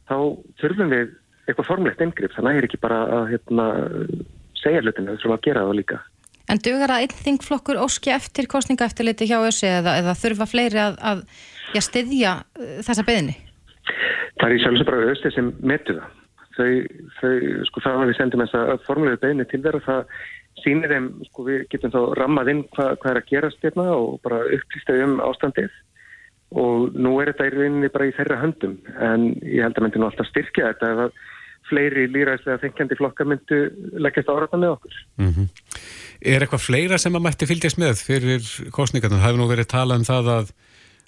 þá 0.05 0.17
þurfum 0.61 0.93
við 0.93 1.15
eitthvað 1.45 1.69
formlegt 1.69 2.03
yngripp, 2.05 2.34
það 2.36 2.47
nægir 2.47 2.67
ekki 2.67 2.82
bara 2.82 2.99
að 3.19 3.32
hérna, 3.34 3.65
segja 4.57 4.84
hlutinu, 4.84 5.15
þurfum 5.17 5.36
að 5.36 5.43
gera 5.45 5.65
það 5.65 5.80
líka. 5.80 6.01
En 6.45 6.61
dugar 6.61 6.93
að 6.93 7.05
einn 7.05 7.15
þingflokkur 7.26 7.80
óski 7.82 8.11
eftir 8.13 8.45
kostningaeftirliti 8.49 9.28
hjá 9.30 9.39
össi 9.47 9.65
eða, 9.69 9.95
eða 10.01 10.13
þurfa 10.19 10.45
fleiri 10.49 10.82
að, 10.82 10.99
að 11.01 11.23
já, 11.73 11.82
styðja 11.86 12.34
uh, 12.41 12.76
þessa 12.86 13.05
beðinni? 13.05 13.38
Það 14.36 14.47
er 14.47 14.55
í 14.55 14.61
sjálfsög 14.61 14.89
bara 14.89 15.09
össi 15.13 15.34
sem 15.34 15.49
metu 15.65 15.97
það. 15.97 16.21
Þau, 16.56 16.70
þau, 17.20 17.34
sko 17.68 17.82
það 17.84 18.01
að 18.01 18.10
við 18.10 18.18
sendum 18.20 18.43
þessa 18.45 18.78
formlegu 18.86 19.22
beðinni 19.22 19.45
til 19.49 19.62
þeirra, 19.66 19.82
það 19.84 20.20
sýnir 20.64 20.93
þeim, 20.93 21.10
sko 21.28 21.47
við 21.49 21.66
getum 21.74 21.91
þá 21.91 22.01
rammað 22.20 22.51
inn 22.53 22.64
hvað, 22.76 22.93
hvað 23.01 23.12
er 23.12 23.20
að 23.20 23.30
gerast 23.32 23.66
hérna 23.66 23.88
og 23.97 24.22
bara 24.24 24.39
upplýsta 24.56 24.95
um 25.03 25.18
ástandið 25.26 25.74
og 26.56 26.95
nú 26.95 27.16
er 27.20 27.34
þetta 27.34 27.49
í 27.49 27.53
rauninni 27.56 27.91
bara 27.91 28.08
í 28.08 28.14
þeirra 28.16 28.39
höndum 28.39 28.78
en 29.03 29.32
ég 29.43 29.66
held 29.66 29.76
að 29.76 29.88
myndi 29.88 30.01
nú 30.01 30.08
alltaf 30.08 30.30
styrkja 30.30 30.72
þetta 30.72 30.91
ef 30.93 31.01
að 31.08 31.18
fleiri 31.70 32.06
líræðslega 32.14 32.62
þengjandi 32.62 32.97
flokkar 32.99 33.30
myndu 33.30 33.60
leggjast 33.97 34.30
áræðan 34.30 34.62
með 34.62 34.74
okkur. 34.76 34.99
Mm 35.18 35.32
-hmm. 35.34 35.47
Er 36.22 36.45
eitthvað 36.45 36.66
fleira 36.66 36.97
sem 37.01 37.16
að 37.16 37.26
mætti 37.26 37.49
fylgjast 37.49 37.80
með 37.82 38.03
fyrir 38.06 38.43
kostningarna? 38.72 39.18
Það 39.18 39.28
hefur 39.28 39.41
nú 39.41 39.47
verið 39.49 39.68
talað 39.74 39.99
um 39.99 40.08
það 40.08 40.30
að, 40.38 40.51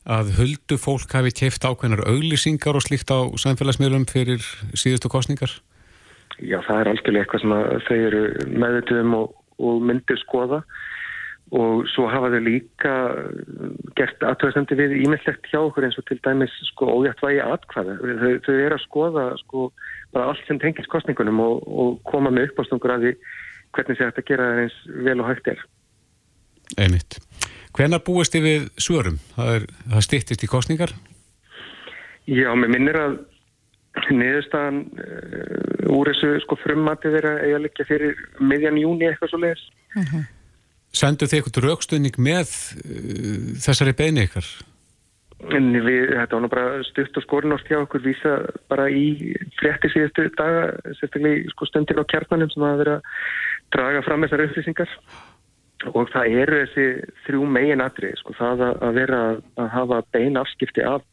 að 0.07 0.35
höldu 0.39 0.77
fólk 0.79 1.11
hafi 1.11 1.33
kæft 1.35 1.65
ákveðnar 1.67 2.05
auglýsingar 2.07 2.77
og 2.79 2.85
slíkt 2.85 3.11
á 3.11 3.27
samfélagsmiðlum 3.35 4.07
fyrir 4.07 4.43
síðustu 4.71 5.11
kostningar? 5.11 5.51
Já, 6.39 6.61
það 6.67 6.79
er 6.79 6.91
algjörlega 6.91 7.25
eitthvað 7.25 7.43
sem 7.43 7.55
þau 7.87 7.97
eru 7.97 8.21
meðutum 8.63 9.17
og, 9.17 9.33
og 9.57 9.81
myndir 9.83 10.19
skoða 10.21 10.61
og 11.55 11.85
svo 11.93 12.07
hafa 12.11 12.29
þau 12.33 12.41
líka 12.43 12.93
gert 13.95 14.23
aðtöðasendi 14.27 14.75
við 14.79 14.95
ímyndlegt 14.99 15.47
hjá 15.47 15.61
okkur 15.61 15.87
eins 15.87 15.99
og 15.99 16.07
til 16.09 16.19
dæmis 16.25 16.55
sko 16.73 16.89
ójætt 16.91 17.23
vægi 17.23 17.39
atkvæða. 17.43 17.95
Þau, 18.03 18.33
þau 18.47 18.55
eru 18.55 18.75
að 18.75 18.83
skoða 18.83 19.27
sko 19.43 19.69
bara 20.15 20.31
allt 20.31 20.43
sem 20.47 20.59
tengis 20.59 20.89
kostningunum 20.91 21.39
og, 21.43 21.63
og 21.67 22.01
koma 22.07 22.33
með 22.33 22.51
uppástungur 22.51 22.95
að 22.95 23.07
því 23.07 23.13
hvernig 23.77 23.99
sé 23.99 24.09
þetta 24.09 24.23
að 24.23 24.29
gera 24.31 24.49
það 24.51 24.63
eins 24.65 24.77
vel 25.07 25.17
og 25.23 25.31
hægt 25.31 25.51
er. 25.53 25.63
Einmitt. 26.77 27.19
Hvenar 27.77 28.01
búist 28.01 28.33
þið 28.33 28.45
við 28.47 28.63
svörum? 28.81 29.17
Það, 29.35 29.49
er, 29.53 29.65
það 29.93 30.05
stýttist 30.07 30.45
í 30.45 30.49
kostningar? 30.49 30.93
Já, 32.25 32.49
mér 32.57 32.71
minnir 32.73 32.97
að 32.97 33.19
niðurstaðan 34.13 34.79
uh, 34.97 35.91
úr 35.93 36.09
þessu 36.11 36.31
sko 36.43 36.57
frummati 36.61 37.11
þeirra 37.13 37.35
eiga 37.43 37.59
líka 37.61 37.85
fyrir 37.87 38.17
miðjan 38.41 38.79
júni 38.81 39.07
eitthvað 39.09 39.31
svo 39.31 39.41
leiðis. 39.43 39.67
Uh 39.93 40.09
-huh. 40.09 40.25
Sendu 40.97 41.29
þið 41.29 41.37
eitthvað 41.37 41.67
raukstunning 41.67 42.17
með 42.17 42.55
uh, 42.81 43.53
þessari 43.61 43.93
beini 43.97 44.25
ykkar? 44.25 44.49
En 45.53 45.69
við, 45.69 46.15
þetta 46.17 46.33
var 46.33 46.41
nú 46.41 46.49
bara 46.49 46.83
stutt 46.87 47.17
og 47.17 47.23
skornort 47.27 47.67
hjá 47.69 47.77
okkur 47.83 48.01
vísa 48.01 48.39
bara 48.73 48.89
í 48.89 49.35
frétti 49.59 49.91
síðustu 49.93 50.31
daga, 50.33 50.71
sérstaklega 50.97 51.53
sko 51.53 51.69
stundir 51.69 52.01
á 52.01 52.09
kjarnanum 52.09 52.49
sem 52.49 52.65
hafa 52.65 52.81
verið 52.81 52.95
að 52.97 53.03
draga 53.75 54.01
fram 54.01 54.25
þessar 54.25 54.47
upplýsingar 54.47 54.95
og 55.85 56.09
það 56.13 56.39
eru 56.41 56.63
þessi 56.63 56.87
þrjú 57.25 57.45
megin 57.53 57.83
atrið, 57.83 58.15
sko 58.21 58.33
það 58.37 58.63
að 58.71 58.97
vera 58.97 59.21
að 59.61 59.69
hafa 59.75 60.01
bein 60.15 60.39
afskipti 60.39 60.85
af 60.85 61.05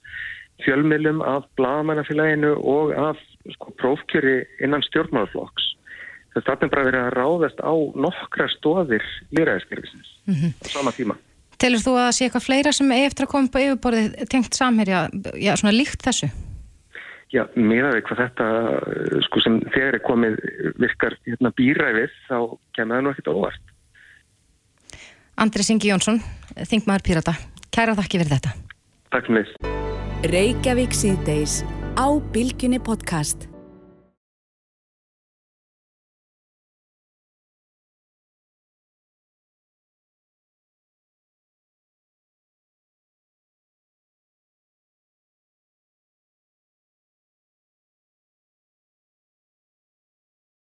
fjölmiðlum, 0.65 1.21
af 1.27 1.47
blagamannafélaginu 1.59 2.55
og 2.62 2.95
af 2.97 3.21
sko 3.57 3.75
prófkjöri 3.81 4.45
innan 4.65 4.85
stjórnmálaflokks. 4.87 5.73
Það 6.35 6.65
er 6.67 6.71
bara 6.73 6.87
verið 6.89 7.03
að 7.05 7.12
ráðast 7.15 7.61
á 7.62 7.75
nokkra 7.95 8.49
stóðir 8.57 9.05
líraðiskerfisins 9.37 10.09
mm 10.27 10.35
-hmm. 10.35 10.53
á 10.62 10.67
sama 10.67 10.91
tíma. 10.91 11.15
Telur 11.59 11.79
þú 11.79 11.93
að 11.99 12.15
sé 12.15 12.25
eitthvað 12.25 12.47
fleira 12.47 12.73
sem 12.73 12.91
eftir 12.93 13.27
að 13.27 13.33
koma 13.33 13.53
på 13.53 13.62
yfirborðið 13.62 14.29
tengt 14.31 14.55
samherja, 14.55 15.09
já 15.39 15.57
svona 15.57 15.77
líkt 15.77 16.03
þessu? 16.03 16.29
Já, 17.35 17.47
meðan 17.55 17.95
við 17.97 18.03
hvað 18.07 18.21
þetta, 18.23 18.47
sko 19.27 19.41
sem 19.41 19.61
þegar 19.75 19.95
er 19.95 20.03
komið 20.07 20.35
virkar 20.79 21.17
hérna 21.27 21.51
býræfið, 21.59 22.11
þá 22.29 22.39
kemur 22.77 22.97
það 22.97 23.03
nú 23.03 23.11
ekkit 23.11 23.31
óvart. 23.33 23.74
Andri 25.35 25.64
Singi 25.66 25.91
Jónsson, 25.91 26.20
Þingmaður 26.55 27.03
Pírata, 27.07 27.32
kæra 27.74 27.97
þakki 27.99 28.20
fyrir 28.20 28.37
þetta. 28.37 28.53
Takk 29.14 29.30
fyrir. 29.30 29.51
Reykjavík 30.30 30.95
síðdeis 30.95 31.62
á 31.99 32.07
Bilginni 32.35 32.78
podcast. 32.78 33.49